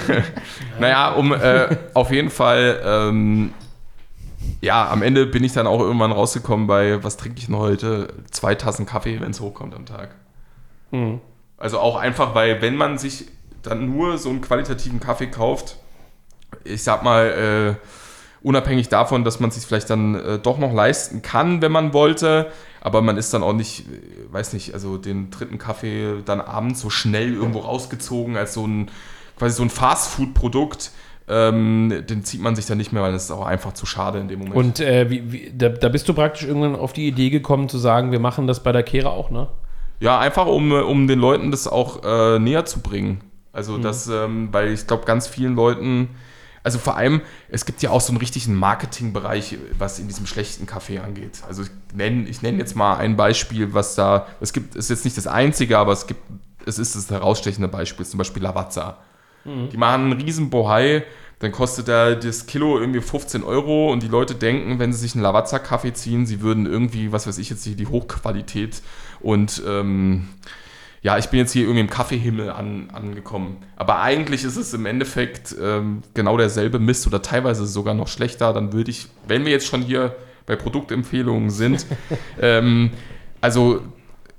Naja, 0.81 1.13
um 1.13 1.33
äh, 1.33 1.77
auf 1.95 2.11
jeden 2.11 2.31
Fall, 2.31 2.81
ähm, 2.85 3.53
ja, 4.61 4.91
am 4.91 5.03
Ende 5.03 5.27
bin 5.27 5.45
ich 5.45 5.53
dann 5.53 5.67
auch 5.67 5.81
irgendwann 5.81 6.13
rausgekommen 6.13 6.67
bei, 6.67 7.03
was 7.05 7.17
trinke 7.17 7.39
ich 7.39 7.47
denn 7.47 7.57
heute? 7.57 8.13
Zwei 8.31 8.55
Tassen 8.55 8.87
Kaffee, 8.87 9.21
wenn 9.21 9.31
es 9.31 9.41
hochkommt 9.41 9.75
am 9.75 9.87
Tag. 9.87 10.15
Mhm. 10.91 11.21
Also 11.59 11.79
auch 11.79 11.97
einfach, 11.97 12.35
weil 12.35 12.61
wenn 12.61 12.77
man 12.77 12.99
sich 12.99 13.27
dann 13.63 13.91
nur 13.91 14.19
so 14.19 14.29
einen 14.31 14.41
qualitativen 14.41 15.01
Kaffee 15.01 15.29
kauft, 15.29 15.77
ich 16.65 16.83
sag 16.83 17.03
mal, 17.03 17.77
äh, 17.79 17.87
unabhängig 18.47 18.89
davon, 18.89 19.25
dass 19.25 19.41
man 19.41 19.51
sich 19.51 19.67
vielleicht 19.67 19.91
dann 19.91 20.15
äh, 20.15 20.39
doch 20.39 20.59
noch 20.59 20.73
leisten 20.73 21.21
kann, 21.21 21.63
wenn 21.63 21.73
man 21.73 21.93
wollte, 21.93 22.47
aber 22.81 23.03
man 23.03 23.17
ist 23.17 23.35
dann 23.35 23.43
auch 23.43 23.53
nicht, 23.53 23.81
äh, 23.81 24.33
weiß 24.33 24.53
nicht, 24.53 24.73
also 24.73 24.99
den 24.99 25.31
dritten 25.33 25.59
Kaffee 25.59 26.23
dann 26.25 26.41
abends 26.41 26.81
so 26.81 26.89
schnell 26.89 27.35
irgendwo 27.35 27.59
rausgezogen 27.59 28.37
als 28.37 28.55
so 28.55 28.65
ein 28.65 28.89
quasi 29.37 29.57
so 29.57 29.65
ein 29.65 29.71
Fastfood-Produkt. 29.71 30.93
Ähm, 31.29 32.05
den 32.09 32.23
zieht 32.23 32.41
man 32.41 32.55
sich 32.55 32.67
dann 32.67 32.79
nicht 32.79 32.93
mehr, 32.93 33.03
weil 33.03 33.11
das 33.11 33.25
ist 33.25 33.31
auch 33.33 33.45
einfach 33.45 33.73
zu 33.73 33.85
schade 33.85 34.21
in 34.21 34.29
dem 34.29 34.39
Moment. 34.39 34.55
Und 34.55 34.79
äh, 34.79 35.11
wie, 35.11 35.33
wie, 35.33 35.53
da, 35.53 35.69
da 35.69 35.89
bist 35.89 36.09
du 36.09 36.15
praktisch 36.15 36.47
irgendwann 36.47 36.77
auf 36.77 36.93
die 36.93 37.09
Idee 37.09 37.31
gekommen 37.31 37.69
zu 37.69 37.79
sagen, 37.79 38.13
wir 38.13 38.21
machen 38.21 38.47
das 38.47 38.63
bei 38.63 38.71
der 38.71 38.85
Kehre 38.85 39.11
auch, 39.11 39.31
ne? 39.31 39.49
Ja, 39.99 40.21
einfach 40.21 40.47
um, 40.47 40.71
äh, 40.71 40.83
um 40.83 41.09
den 41.09 41.19
Leuten 41.19 41.51
das 41.51 41.67
auch 41.67 42.05
äh, 42.05 42.39
näher 42.39 42.65
zu 42.65 42.79
bringen. 42.79 43.23
Also 43.53 43.77
das, 43.77 44.07
ähm, 44.07 44.51
weil 44.53 44.73
ich 44.73 44.87
glaube, 44.87 45.05
ganz 45.05 45.27
vielen 45.27 45.57
Leuten, 45.57 46.11
also 46.67 46.81
vor 46.81 46.97
allem, 46.97 47.21
es 47.49 47.65
gibt 47.65 47.81
ja 47.83 47.91
auch 47.91 48.01
so 48.01 48.11
einen 48.11 48.19
richtigen 48.19 48.57
Marketingbereich, 48.57 49.57
was 49.79 50.01
in 50.01 50.09
diesem 50.09 50.27
schlechten 50.27 50.67
Kaffee 50.67 50.99
angeht. 50.99 51.45
Also 51.47 51.63
ich 51.63 51.71
nenne 51.95 52.29
ich 52.29 52.43
nenn 52.43 52.59
jetzt 52.59 52.75
mal 52.75 52.97
ein 52.97 53.15
Beispiel, 53.15 53.73
was 53.73 53.95
da, 53.95 54.27
es 54.41 54.53
gibt, 54.53 54.75
ist 54.75 54.91
jetzt 54.91 55.05
nicht 55.05 55.17
das 55.17 55.29
einzige, 55.29 55.79
aber 55.79 55.93
es 55.93 56.09
gibt, 56.09 56.21
es 56.67 56.81
ist 56.81 56.97
das 56.97 57.09
herausstechende 57.09 57.69
Beispiel, 57.69 58.05
zum 58.05 58.19
Beispiel 58.19 58.43
Lavazza. 58.43 58.99
Die 59.71 59.77
machen 59.77 60.11
einen 60.11 60.21
riesen 60.21 60.51
Bohai, 60.51 61.05
dann 61.39 61.53
kostet 61.53 61.87
da 61.87 62.17
das 62.17 62.47
Kilo 62.47 62.81
irgendwie 62.81 63.01
15 63.01 63.45
Euro 63.45 63.93
und 63.93 64.03
die 64.03 64.09
Leute 64.09 64.35
denken, 64.35 64.81
wenn 64.81 64.93
sie 64.93 64.99
sich 64.99 65.15
einen 65.15 65.23
Lavazza-Kaffee 65.23 65.93
ziehen, 65.93 66.27
sie 66.27 66.41
würden 66.41 66.67
irgendwie, 66.67 67.13
was 67.13 67.29
weiß 67.29 67.39
ich 67.39 67.49
jetzt, 67.49 67.65
die 67.65 67.87
Hochqualität 67.87 68.83
und 69.21 69.63
ähm, 69.65 70.31
ja, 71.07 71.17
ich 71.19 71.29
bin 71.29 71.39
jetzt 71.39 71.53
hier 71.53 71.63
irgendwie 71.63 71.83
im 71.83 71.89
Kaffeehimmel 71.89 72.51
an, 72.51 72.91
angekommen. 72.93 73.59
Aber 73.77 74.01
eigentlich 74.01 74.43
ist 74.43 74.57
es 74.57 74.75
im 74.75 74.87
Endeffekt 74.87 75.55
ähm, 75.63 76.03
genau 76.15 76.37
derselbe 76.37 76.81
Mist 76.81 77.07
oder 77.07 77.23
teilweise 77.23 77.65
sogar 77.65 77.95
noch 77.95 78.09
schlechter. 78.09 78.53
Dann 78.53 78.73
würde 78.73 78.91
ich, 78.91 79.07
wenn 79.29 79.45
wir 79.45 79.53
jetzt 79.53 79.69
schon 79.69 79.83
hier 79.83 80.17
bei 80.47 80.57
Produktempfehlungen 80.57 81.51
sind, 81.51 81.87
ähm, 82.43 82.91
also 83.41 83.83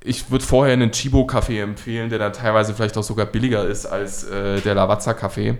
ich 0.03 0.30
würde 0.30 0.43
vorher 0.43 0.74
einen 0.74 0.91
Chibo-Kaffee 0.91 1.61
empfehlen, 1.61 2.09
der 2.09 2.20
dann 2.20 2.34
teilweise 2.34 2.74
vielleicht 2.74 2.97
auch 2.97 3.03
sogar 3.03 3.28
billiger 3.28 3.65
ist 3.65 3.86
als 3.86 4.26
äh, 4.26 4.59
der 4.59 4.76
Lavazza-Kaffee. 4.76 5.57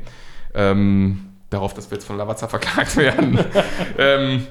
Ähm, 0.56 1.28
darauf, 1.50 1.74
dass 1.74 1.90
wir 1.90 2.00
jetzt 2.00 2.06
von 2.06 2.18
Lavazza 2.18 2.50
verklagt 2.50 2.98
werden. 2.98 3.40
ähm, 3.98 4.46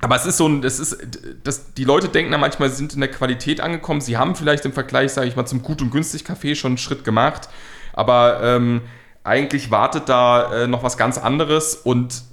aber 0.00 0.16
es 0.16 0.26
ist 0.26 0.36
so 0.36 0.46
ein, 0.46 0.62
es 0.62 0.78
ist, 0.78 0.98
das, 1.42 1.72
die 1.74 1.84
Leute 1.84 2.08
denken 2.08 2.32
da 2.32 2.38
manchmal, 2.38 2.68
sie 2.68 2.76
sind 2.76 2.94
in 2.94 3.00
der 3.00 3.10
Qualität 3.10 3.60
angekommen. 3.60 4.00
Sie 4.00 4.16
haben 4.16 4.34
vielleicht 4.34 4.64
im 4.66 4.72
Vergleich, 4.72 5.12
sage 5.12 5.28
ich 5.28 5.36
mal, 5.36 5.46
zum 5.46 5.62
Gut- 5.62 5.80
und 5.80 5.90
Günstig-Kaffee 5.90 6.54
schon 6.54 6.72
einen 6.72 6.78
Schritt 6.78 7.02
gemacht. 7.02 7.48
Aber 7.94 8.40
ähm, 8.42 8.82
eigentlich 9.24 9.70
wartet 9.70 10.08
da 10.08 10.52
äh, 10.52 10.66
noch 10.66 10.82
was 10.82 10.98
ganz 10.98 11.16
anderes. 11.16 11.74
Und 11.76 12.24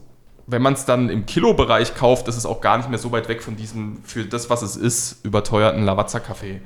wenn 0.45 0.61
man 0.61 0.73
es 0.73 0.83
dann 0.85 1.09
im 1.09 1.25
Kilobereich 1.25 1.95
kauft, 1.95 2.27
ist 2.27 2.35
es 2.35 2.45
auch 2.45 2.59
gar 2.59 2.77
nicht 2.77 2.89
mehr 2.89 2.99
so 2.99 3.13
weit 3.13 3.29
weg 3.29 3.41
von 3.41 3.55
diesem, 3.55 4.03
für 4.03 4.25
das, 4.25 4.49
was 4.49 4.61
es 4.61 4.75
ist, 4.75 5.23
überteuerten 5.23 5.83
Lavazza-Kaffee. 5.83 6.61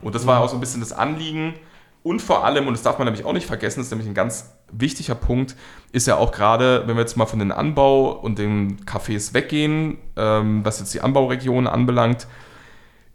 Und 0.00 0.14
das 0.14 0.26
war 0.26 0.40
auch 0.40 0.48
so 0.48 0.56
ein 0.56 0.60
bisschen 0.60 0.80
das 0.80 0.92
Anliegen. 0.92 1.54
Und 2.06 2.22
vor 2.22 2.44
allem, 2.44 2.68
und 2.68 2.74
das 2.74 2.84
darf 2.84 2.98
man 2.98 3.06
nämlich 3.06 3.24
auch 3.24 3.32
nicht 3.32 3.48
vergessen, 3.48 3.80
das 3.80 3.88
ist 3.88 3.90
nämlich 3.90 4.06
ein 4.06 4.14
ganz 4.14 4.54
wichtiger 4.70 5.16
Punkt, 5.16 5.56
ist 5.90 6.06
ja 6.06 6.14
auch 6.14 6.30
gerade, 6.30 6.84
wenn 6.86 6.94
wir 6.94 7.00
jetzt 7.00 7.16
mal 7.16 7.26
von 7.26 7.40
den 7.40 7.50
Anbau- 7.50 8.12
und 8.12 8.38
den 8.38 8.78
Cafés 8.86 9.34
weggehen, 9.34 9.98
ähm, 10.14 10.64
was 10.64 10.78
jetzt 10.78 10.94
die 10.94 11.00
Anbauregionen 11.00 11.66
anbelangt, 11.66 12.28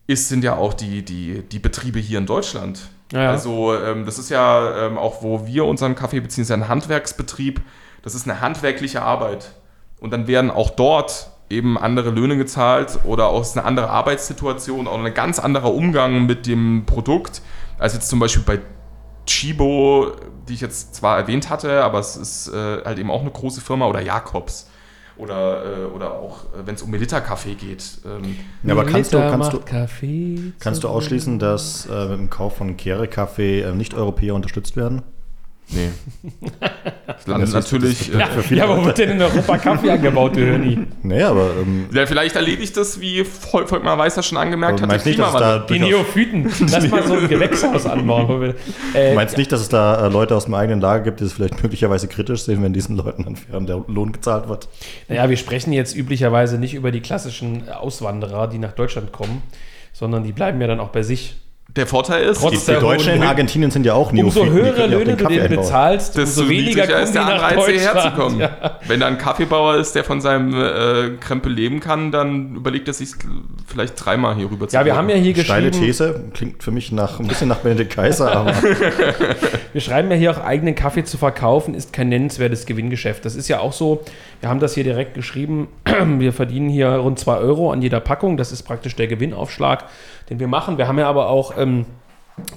ist, 0.07 0.27
sind 0.27 0.43
ja 0.43 0.57
auch 0.57 0.73
die, 0.73 1.05
die, 1.05 1.41
die 1.41 1.59
Betriebe 1.59 1.99
hier 1.99 2.17
in 2.17 2.25
Deutschland. 2.25 2.81
Ja. 3.13 3.29
Also 3.29 3.73
ähm, 3.73 4.05
das 4.05 4.19
ist 4.19 4.29
ja 4.29 4.87
ähm, 4.87 4.97
auch, 4.97 5.23
wo 5.23 5.47
wir 5.47 5.63
unseren 5.63 5.95
Kaffee 5.95 6.19
beziehen, 6.19 6.41
ist 6.41 6.49
ja 6.49 6.57
ein 6.57 6.67
Handwerksbetrieb. 6.67 7.61
Das 8.01 8.13
ist 8.13 8.29
eine 8.29 8.41
handwerkliche 8.41 9.03
Arbeit. 9.03 9.53
Und 10.01 10.11
dann 10.11 10.27
werden 10.27 10.51
auch 10.51 10.69
dort 10.69 11.29
eben 11.49 11.77
andere 11.77 12.09
Löhne 12.09 12.35
gezahlt 12.35 12.99
oder 13.05 13.27
auch 13.27 13.49
eine 13.55 13.63
andere 13.63 13.89
Arbeitssituation, 13.89 14.89
auch 14.89 15.01
ein 15.01 15.13
ganz 15.13 15.39
anderer 15.39 15.73
Umgang 15.73 16.25
mit 16.25 16.45
dem 16.45 16.83
Produkt, 16.85 17.41
als 17.79 17.93
jetzt 17.93 18.09
zum 18.09 18.19
Beispiel 18.19 18.43
bei 18.43 18.59
Chibo, 19.25 20.11
die 20.47 20.53
ich 20.53 20.61
jetzt 20.61 20.95
zwar 20.95 21.17
erwähnt 21.17 21.49
hatte, 21.49 21.83
aber 21.83 21.99
es 21.99 22.15
ist 22.15 22.47
äh, 22.49 22.83
halt 22.83 22.99
eben 22.99 23.11
auch 23.11 23.21
eine 23.21 23.31
große 23.31 23.61
Firma 23.61 23.87
oder 23.87 24.01
Jakobs. 24.01 24.67
Oder, 25.17 25.63
äh, 25.65 25.85
oder 25.85 26.13
auch, 26.13 26.45
äh, 26.45 26.65
wenn 26.65 26.73
es 26.75 26.81
um 26.81 26.89
Melita-Kaffee 26.89 27.53
geht. 27.53 27.83
Ähm, 28.05 28.37
Ja, 28.63 28.73
aber 28.73 28.85
kannst 28.85 29.13
du, 29.13 29.17
kannst 29.19 29.53
du, 29.53 29.59
kannst 30.57 30.83
du 30.83 30.87
ausschließen, 30.87 31.37
dass 31.37 31.85
äh, 31.85 32.05
mit 32.07 32.17
dem 32.19 32.29
Kauf 32.29 32.55
von 32.57 32.75
Kehre-Kaffee 32.77 33.61
äh, 33.61 33.73
Nicht-Europäer 33.73 34.33
unterstützt 34.33 34.75
werden? 34.77 35.03
Nee. 35.73 35.89
Dann 37.25 37.39
Das 37.41 37.49
ist- 37.49 37.53
natürlich. 37.55 38.07
Ja, 38.07 38.27
Äh, 38.49 38.55
ja, 38.55 38.67
wo 38.69 38.83
wird 38.85 38.97
denn 38.97 39.11
in 39.11 39.21
Europa 39.21 39.57
Kaffee 39.57 39.91
angebaut, 39.91 40.35
du 40.35 40.41
Hörni? 40.45 40.79
Nee, 41.03 41.21
aber 41.23 41.51
ähm, 41.61 41.85
ja, 41.93 42.05
vielleicht 42.05 42.35
erledigt 42.35 42.75
das, 42.77 42.99
wie 42.99 43.23
Vol 43.23 43.67
Volkmar 43.67 43.97
Weißer 43.97 44.23
schon 44.23 44.37
angemerkt 44.37 44.79
du 44.79 44.83
hat, 44.83 44.89
meinst 44.89 45.05
nicht, 45.05 45.19
dass 45.19 45.33
es 45.33 45.39
da 45.39 45.59
Die 45.59 45.79
Neophyten. 45.79 46.51
Lass 46.71 46.87
mal 46.89 47.05
so 47.05 47.13
ein 47.13 47.27
Gewächshaus 47.27 47.85
anbauen. 47.85 48.27
Wo 48.27 48.41
wir, 48.41 48.55
äh, 48.93 49.09
du 49.09 49.15
meinst 49.15 49.37
nicht, 49.37 49.51
dass 49.51 49.61
es 49.61 49.69
da 49.69 50.07
äh, 50.07 50.09
Leute 50.09 50.35
aus 50.35 50.45
dem 50.45 50.53
eigenen 50.55 50.81
Lager 50.81 51.03
gibt, 51.03 51.19
die 51.19 51.25
es 51.25 51.33
vielleicht 51.33 51.61
möglicherweise 51.63 52.07
kritisch 52.07 52.43
sehen, 52.43 52.63
wenn 52.63 52.73
diesen 52.73 52.95
Leuten 52.97 53.25
ein 53.27 53.35
fairer 53.35 53.83
Lohn 53.87 54.11
gezahlt 54.11 54.47
wird? 54.49 54.67
Naja, 55.07 55.29
wir 55.29 55.37
sprechen 55.37 55.73
jetzt 55.73 55.95
üblicherweise 55.95 56.57
nicht 56.57 56.73
über 56.73 56.91
die 56.91 57.01
klassischen 57.01 57.69
Auswanderer, 57.69 58.47
die 58.47 58.57
nach 58.57 58.71
Deutschland 58.73 59.11
kommen, 59.11 59.41
sondern 59.93 60.23
die 60.23 60.31
bleiben 60.31 60.59
ja 60.61 60.67
dann 60.67 60.79
auch 60.79 60.89
bei 60.89 61.03
sich. 61.03 61.35
Der 61.75 61.87
Vorteil 61.87 62.23
ist, 62.23 62.41
Trotz 62.41 62.51
Die, 62.51 62.59
die 62.59 62.65
der 62.65 62.79
Deutschen 62.81 63.13
in 63.13 63.23
Argentinien 63.23 63.71
sind 63.71 63.85
ja 63.85 63.93
auch 63.93 64.11
Umso 64.11 64.43
Neophyten, 64.43 64.55
die 64.55 64.61
höhere 64.61 64.87
Löhne 64.87 65.15
den 65.15 65.17
du 65.17 65.27
denen 65.27 65.47
bezahlst, 65.47 66.17
desto 66.17 66.41
umso 66.41 66.51
weniger 66.51 66.85
kommen 66.85 67.03
ist 67.03 67.15
der 67.15 67.25
Anreiz, 67.25 67.65
hierher 67.65 67.97
zu 67.97 68.11
kommen. 68.11 68.39
Ja. 68.41 68.79
Wenn 68.87 68.99
da 68.99 69.07
ein 69.07 69.17
Kaffeebauer 69.17 69.77
ist, 69.77 69.95
der 69.95 70.03
von 70.03 70.19
seinem 70.19 70.53
äh, 70.53 71.17
Krempel 71.21 71.53
leben 71.53 71.79
kann, 71.79 72.11
dann 72.11 72.55
überlegt 72.55 72.89
er 72.89 72.93
sich 72.93 73.11
vielleicht 73.67 74.03
dreimal 74.03 74.35
hier 74.35 74.51
rüber 74.51 74.67
zu 74.67 74.75
ja, 74.75 74.83
wir 74.83 74.97
haben 74.97 75.07
ja 75.09 75.15
hier 75.15 75.33
Steile 75.35 75.69
geschrieben, 75.69 75.87
These, 75.87 76.23
klingt 76.33 76.61
für 76.61 76.71
mich 76.71 76.91
nach, 76.91 77.21
ein 77.21 77.27
bisschen 77.27 77.47
nach 77.47 77.59
Benedikt 77.59 77.93
Kaiser, 77.93 78.31
aber 78.35 78.53
wir 79.71 79.81
schreiben 79.81 80.11
ja 80.11 80.17
hier 80.17 80.31
auch 80.31 80.43
eigenen 80.43 80.75
Kaffee 80.75 81.05
zu 81.05 81.17
verkaufen, 81.17 81.73
ist 81.73 81.93
kein 81.93 82.09
nennenswertes 82.09 82.65
Gewinngeschäft. 82.65 83.23
Das 83.23 83.35
ist 83.35 83.47
ja 83.47 83.59
auch 83.59 83.71
so, 83.71 84.03
wir 84.41 84.49
haben 84.49 84.59
das 84.59 84.73
hier 84.73 84.83
direkt 84.83 85.13
geschrieben, 85.13 85.69
wir 86.17 86.33
verdienen 86.33 86.67
hier 86.67 86.89
rund 86.89 87.17
2 87.17 87.37
Euro 87.37 87.71
an 87.71 87.81
jeder 87.81 88.01
Packung, 88.01 88.35
das 88.35 88.51
ist 88.51 88.63
praktisch 88.63 88.97
der 88.97 89.07
Gewinnaufschlag, 89.07 89.85
den 90.29 90.39
wir 90.39 90.47
machen. 90.47 90.77
Wir 90.77 90.87
haben 90.87 90.99
ja 90.99 91.07
aber 91.07 91.29
auch 91.29 91.57
ähm, 91.57 91.85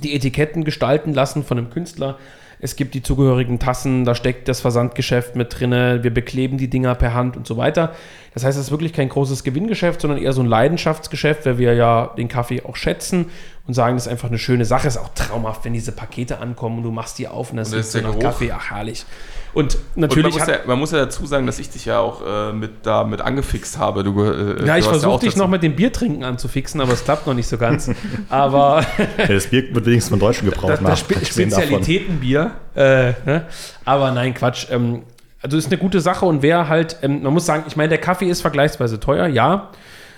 die 0.03 0.15
Etiketten 0.15 0.65
gestalten 0.65 1.15
lassen 1.15 1.45
von 1.45 1.59
einem 1.59 1.71
Künstler. 1.71 2.19
Es 2.61 2.77
gibt 2.77 2.95
die 2.95 3.03
zugehörigen 3.03 3.59
Tassen, 3.59 4.05
da 4.05 4.15
steckt 4.15 4.49
das 4.49 4.61
Versandgeschäft 4.61 5.37
mit 5.37 5.61
drinne, 5.61 6.03
wir 6.03 6.15
bekleben 6.15 6.57
die 6.57 6.71
Dinger 6.71 6.95
per 6.95 7.13
Hand 7.13 7.37
und 7.37 7.47
so 7.47 7.57
weiter. 7.57 7.93
Das 8.33 8.45
heißt, 8.45 8.57
es 8.57 8.67
ist 8.67 8.71
wirklich 8.71 8.93
kein 8.95 9.11
großes 9.11 9.45
Gewinngeschäft, 9.45 10.01
sondern 10.01 10.19
eher 10.19 10.33
so 10.33 10.41
ein 10.41 10.47
Leidenschaftsgeschäft, 10.47 11.45
weil 11.45 11.59
wir 11.59 11.75
ja 11.75 12.15
den 12.17 12.29
Kaffee 12.29 12.63
auch 12.63 12.77
schätzen 12.77 13.27
und 13.67 13.73
sagen, 13.75 13.97
das 13.97 14.05
ist 14.07 14.13
einfach 14.13 14.29
eine 14.29 14.39
schöne 14.39 14.65
Sache. 14.67 14.87
Ist 14.89 14.99
auch 14.99 15.09
traumhaft, 15.15 15.65
wenn 15.65 15.73
diese 15.73 15.93
Pakete 15.93 16.39
ankommen 16.39 16.79
und 16.79 16.83
du 16.85 16.91
machst 16.91 17.19
die 17.19 17.29
auf 17.29 17.51
und 17.51 17.57
das 17.57 17.69
Und 17.73 17.79
das 17.79 17.93
so 17.93 17.99
ist 17.99 18.05
der 18.05 18.13
nach. 18.13 18.19
Kaffee. 18.19 18.53
Ach, 18.53 18.71
herrlich. 18.71 19.07
Und 19.55 19.75
Und 19.75 19.81
man 19.97 20.09
natürlich 20.09 20.37
muss, 20.37 20.47
ja, 20.47 20.57
man 20.67 20.79
muss 20.79 20.91
ja 20.91 20.99
dazu 20.99 21.25
sagen, 21.27 21.47
dass 21.47 21.59
ich 21.61 21.71
dich 21.71 21.85
ja 21.87 22.01
auch 22.01 22.21
äh, 22.27 22.53
mit, 22.53 22.85
da 22.85 23.05
mit 23.05 23.21
angefixt 23.23 23.79
habe. 23.79 24.03
Du, 24.05 24.23
äh, 24.23 24.67
ja, 24.67 24.77
ich 24.77 24.85
versuche 24.85 25.13
auch 25.13 25.21
dich 25.21 25.31
dazu- 25.31 25.39
noch 25.45 25.49
mit 25.49 25.63
dem 25.63 25.77
Biertrinken 25.77 26.25
anzufixen, 26.25 26.81
aber 26.81 26.93
es 26.93 27.05
klappt 27.05 27.27
noch 27.27 27.35
nicht 27.35 27.47
so 27.49 27.57
ganz. 27.57 27.91
Aber 28.29 28.85
das 29.29 29.47
Bier 29.47 29.75
wird 29.75 29.87
wenigstens 29.87 30.11
von 30.11 30.19
Deutschen 30.19 30.51
gebraut. 30.51 30.73
das, 30.73 30.81
das 30.83 31.01
Spe. 31.01 31.15
Spezialitätenbier. 31.25 32.51
Äh, 32.75 33.13
ne? 33.25 33.47
Aber 33.85 34.11
nein, 34.11 34.35
Quatsch. 34.35 34.67
Ähm, 34.71 35.03
also 35.41 35.57
ist 35.57 35.67
eine 35.67 35.79
gute 35.79 36.01
Sache 36.01 36.27
und 36.27 36.43
wer 36.43 36.69
halt, 36.69 36.99
ähm, 37.03 37.23
man 37.23 37.33
muss 37.33 37.47
sagen, 37.47 37.65
ich 37.67 37.77
meine, 37.77 37.91
der 37.91 37.99
Kaffee 37.99 38.29
ist 38.29 38.41
vergleichsweise 38.41 38.99
teuer, 39.01 39.27
ja. 39.27 39.71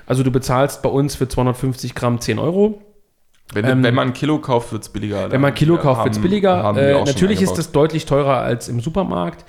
Also 0.07 0.23
du 0.23 0.31
bezahlst 0.31 0.83
bei 0.83 0.89
uns 0.89 1.15
für 1.17 1.29
250 1.29 1.95
Gramm 1.95 2.21
10 2.21 2.39
Euro. 2.39 2.81
Wenn, 3.53 3.65
ähm, 3.65 3.83
wenn 3.83 3.95
man 3.95 4.09
ein 4.09 4.15
Kilo 4.15 4.39
kauft, 4.39 4.73
wird 4.73 4.83
es 4.83 4.89
billiger. 4.89 5.31
Wenn 5.31 5.41
man 5.41 5.53
ein 5.53 5.55
Kilo 5.55 5.77
kauft, 5.79 6.05
wird 6.05 6.17
es 6.17 6.21
billiger. 6.21 6.77
Äh, 6.77 7.05
natürlich 7.05 7.43
ist 7.43 7.55
das 7.55 7.73
deutlich 7.73 8.07
teurer 8.07 8.39
als 8.39 8.69
im 8.69 8.81
Supermarkt. 8.81 9.45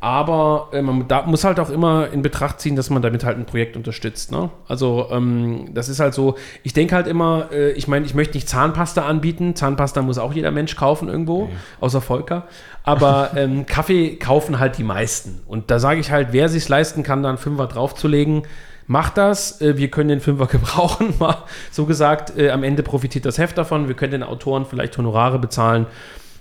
Aber 0.00 0.68
äh, 0.72 0.80
man 0.80 1.08
da 1.08 1.22
muss 1.22 1.42
halt 1.42 1.58
auch 1.58 1.70
immer 1.70 2.12
in 2.12 2.22
Betracht 2.22 2.60
ziehen, 2.60 2.76
dass 2.76 2.88
man 2.88 3.02
damit 3.02 3.24
halt 3.24 3.36
ein 3.36 3.46
Projekt 3.46 3.76
unterstützt. 3.76 4.30
Ne? 4.30 4.50
Also 4.68 5.08
ähm, 5.10 5.70
das 5.74 5.88
ist 5.88 5.98
halt 5.98 6.14
so, 6.14 6.36
ich 6.62 6.72
denke 6.72 6.94
halt 6.94 7.08
immer, 7.08 7.48
äh, 7.50 7.72
ich 7.72 7.88
meine, 7.88 8.06
ich 8.06 8.14
möchte 8.14 8.34
nicht 8.34 8.48
Zahnpasta 8.48 9.04
anbieten. 9.06 9.56
Zahnpasta 9.56 10.02
muss 10.02 10.18
auch 10.18 10.32
jeder 10.32 10.52
Mensch 10.52 10.76
kaufen 10.76 11.08
irgendwo, 11.08 11.48
außer 11.80 12.00
Volker. 12.00 12.46
Aber 12.84 13.30
ähm, 13.36 13.66
Kaffee 13.66 14.16
kaufen 14.16 14.60
halt 14.60 14.78
die 14.78 14.84
meisten. 14.84 15.40
Und 15.48 15.70
da 15.72 15.80
sage 15.80 15.98
ich 15.98 16.12
halt, 16.12 16.28
wer 16.30 16.48
sich 16.48 16.68
leisten 16.68 17.02
kann, 17.02 17.24
da 17.24 17.30
einen 17.30 17.38
Fünfer 17.38 17.66
draufzulegen, 17.66 18.42
macht 18.88 19.16
das. 19.16 19.60
Äh, 19.60 19.76
wir 19.76 19.88
können 19.88 20.08
den 20.08 20.20
Fünfer 20.20 20.46
gebrauchen, 20.48 21.14
mal 21.20 21.36
so 21.70 21.84
gesagt. 21.86 22.36
Äh, 22.36 22.50
am 22.50 22.64
Ende 22.64 22.82
profitiert 22.82 23.24
das 23.24 23.38
Heft 23.38 23.56
davon. 23.56 23.86
Wir 23.86 23.94
können 23.94 24.10
den 24.12 24.22
Autoren 24.24 24.66
vielleicht 24.66 24.98
Honorare 24.98 25.38
bezahlen 25.38 25.86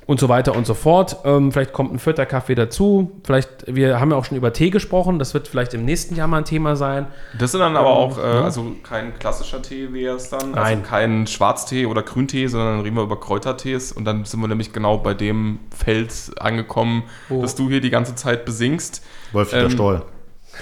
und 0.07 0.21
so 0.21 0.29
weiter 0.29 0.55
und 0.55 0.65
so 0.65 0.73
fort. 0.73 1.17
Ähm, 1.25 1.51
vielleicht 1.51 1.73
kommt 1.73 1.93
ein 1.93 1.99
vierter 1.99 2.25
Kaffee 2.25 2.55
dazu. 2.55 3.11
Vielleicht, 3.25 3.49
wir 3.67 3.99
haben 3.99 4.11
ja 4.11 4.15
auch 4.17 4.23
schon 4.23 4.37
über 4.37 4.53
Tee 4.53 4.69
gesprochen. 4.69 5.19
Das 5.19 5.33
wird 5.33 5.49
vielleicht 5.49 5.73
im 5.73 5.83
nächsten 5.83 6.15
Jahr 6.15 6.27
mal 6.29 6.37
ein 6.37 6.45
Thema 6.45 6.77
sein. 6.77 7.07
Das 7.37 7.51
sind 7.51 7.59
dann 7.59 7.75
aber 7.75 7.89
auch, 7.89 8.17
äh, 8.17 8.21
ja. 8.21 8.41
also 8.45 8.71
kein 8.83 9.19
klassischer 9.19 9.61
Tee 9.61 9.91
wäre 9.91 10.15
es 10.15 10.29
dann. 10.29 10.51
Nein. 10.51 10.77
Also 10.77 10.89
kein 10.89 11.27
Schwarztee 11.27 11.87
oder 11.87 12.03
Grüntee, 12.03 12.47
sondern 12.47 12.79
reden 12.79 12.95
wir 12.95 13.03
über 13.03 13.19
Kräutertees. 13.19 13.91
Und 13.91 14.05
dann 14.05 14.23
sind 14.23 14.39
wir 14.39 14.47
nämlich 14.47 14.71
genau 14.71 14.97
bei 14.97 15.13
dem 15.13 15.59
Feld 15.77 16.13
angekommen, 16.39 17.03
Wo- 17.27 17.41
das 17.41 17.55
du 17.55 17.67
hier 17.67 17.81
die 17.81 17.89
ganze 17.89 18.15
Zeit 18.15 18.45
besingst. 18.45 19.03
Wolf 19.33 19.49
Dieter 19.49 19.63
Ähm, 19.65 19.71
Stoll. 19.71 20.01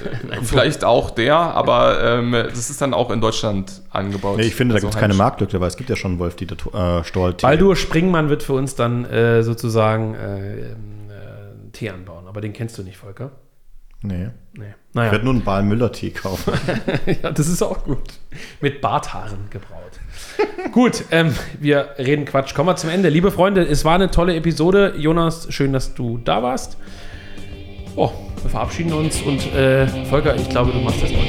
Vielleicht 0.44 0.84
auch 0.84 1.12
der, 1.12 1.36
aber 1.36 2.04
ähm, 2.04 2.32
das 2.32 2.70
ist 2.70 2.82
dann 2.82 2.94
auch 2.94 3.12
in 3.12 3.22
Deutschland 3.22 3.82
angebaut. 3.90 4.38
Nee, 4.38 4.44
ich 4.48 4.56
finde, 4.56 4.74
da 4.74 4.76
Also 4.78 4.88
gibt 4.88 4.96
es 4.96 5.00
keine 5.00 5.14
heimisch. 5.14 5.18
Marktlücke, 5.18 5.60
weil 5.62 5.68
es 5.68 5.78
gibt 5.78 5.90
ja 5.90 5.96
schon 5.96 6.20
Wolf 6.20 6.36
Dieter 6.36 7.00
äh, 7.00 7.04
Stoll. 7.04 7.34
Tee. 7.36 7.46
Baldur 7.46 7.76
Springmann 7.76 8.30
wird 8.30 8.44
für 8.44 8.54
uns 8.54 8.76
dann 8.76 9.06
äh, 9.06 9.44
sozusagen 9.44 10.16
äh, 10.16 10.60
ähm, 10.72 11.10
äh, 11.10 11.72
Tee 11.72 11.90
anbauen. 11.90 12.28
Aber 12.28 12.42
den 12.42 12.54
kennst 12.54 12.78
du 12.78 12.84
nicht, 12.84 12.98
Volker. 12.98 13.32
Nee. 14.02 14.30
Nee. 14.54 14.66
Ich 14.90 14.96
Naja, 14.96 15.12
werde 15.12 15.26
nur 15.26 15.34
einen 15.34 15.44
Bal-Müller-Tee 15.44 16.12
kaufen. 16.12 16.54
ja, 17.24 17.32
das 17.32 17.48
ist 17.48 17.62
auch 17.64 17.84
gut. 17.84 18.02
Mit 18.62 18.80
Barthaaren 18.82 19.50
gebraut. 19.50 19.82
gut, 20.72 21.06
ähm, 21.12 21.34
wir 21.60 21.90
reden 21.98 22.26
Quatsch. 22.26 22.54
Kommen 22.54 22.70
wir 22.70 22.76
zum 22.76 22.90
Ende. 22.92 23.10
Liebe 23.10 23.32
Freunde, 23.32 23.64
es 23.66 23.84
war 23.84 23.96
eine 23.96 24.12
tolle 24.12 24.36
Episode. 24.36 24.94
Jonas, 24.98 25.48
schön, 25.52 25.74
dass 25.74 25.94
du 25.96 26.20
da 26.20 26.44
warst. 26.44 26.78
Oh, 27.96 28.12
wir 28.46 28.52
verabschieden 28.52 28.94
uns 28.94 29.22
und 29.24 29.54
äh, 29.56 29.88
Volker, 30.06 30.36
ich 30.36 30.48
glaube, 30.50 30.72
du 30.72 30.80
machst 30.80 31.02
das 31.02 31.12
mal. 31.12 31.20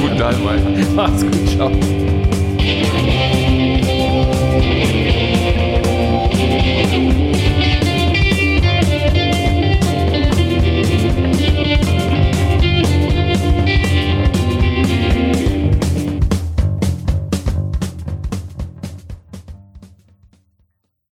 Guten, 0.00 0.18
Dalwein. 0.18 0.86
Mach's 0.96 1.22
gut, 1.22 1.48
ciao. 1.48 1.70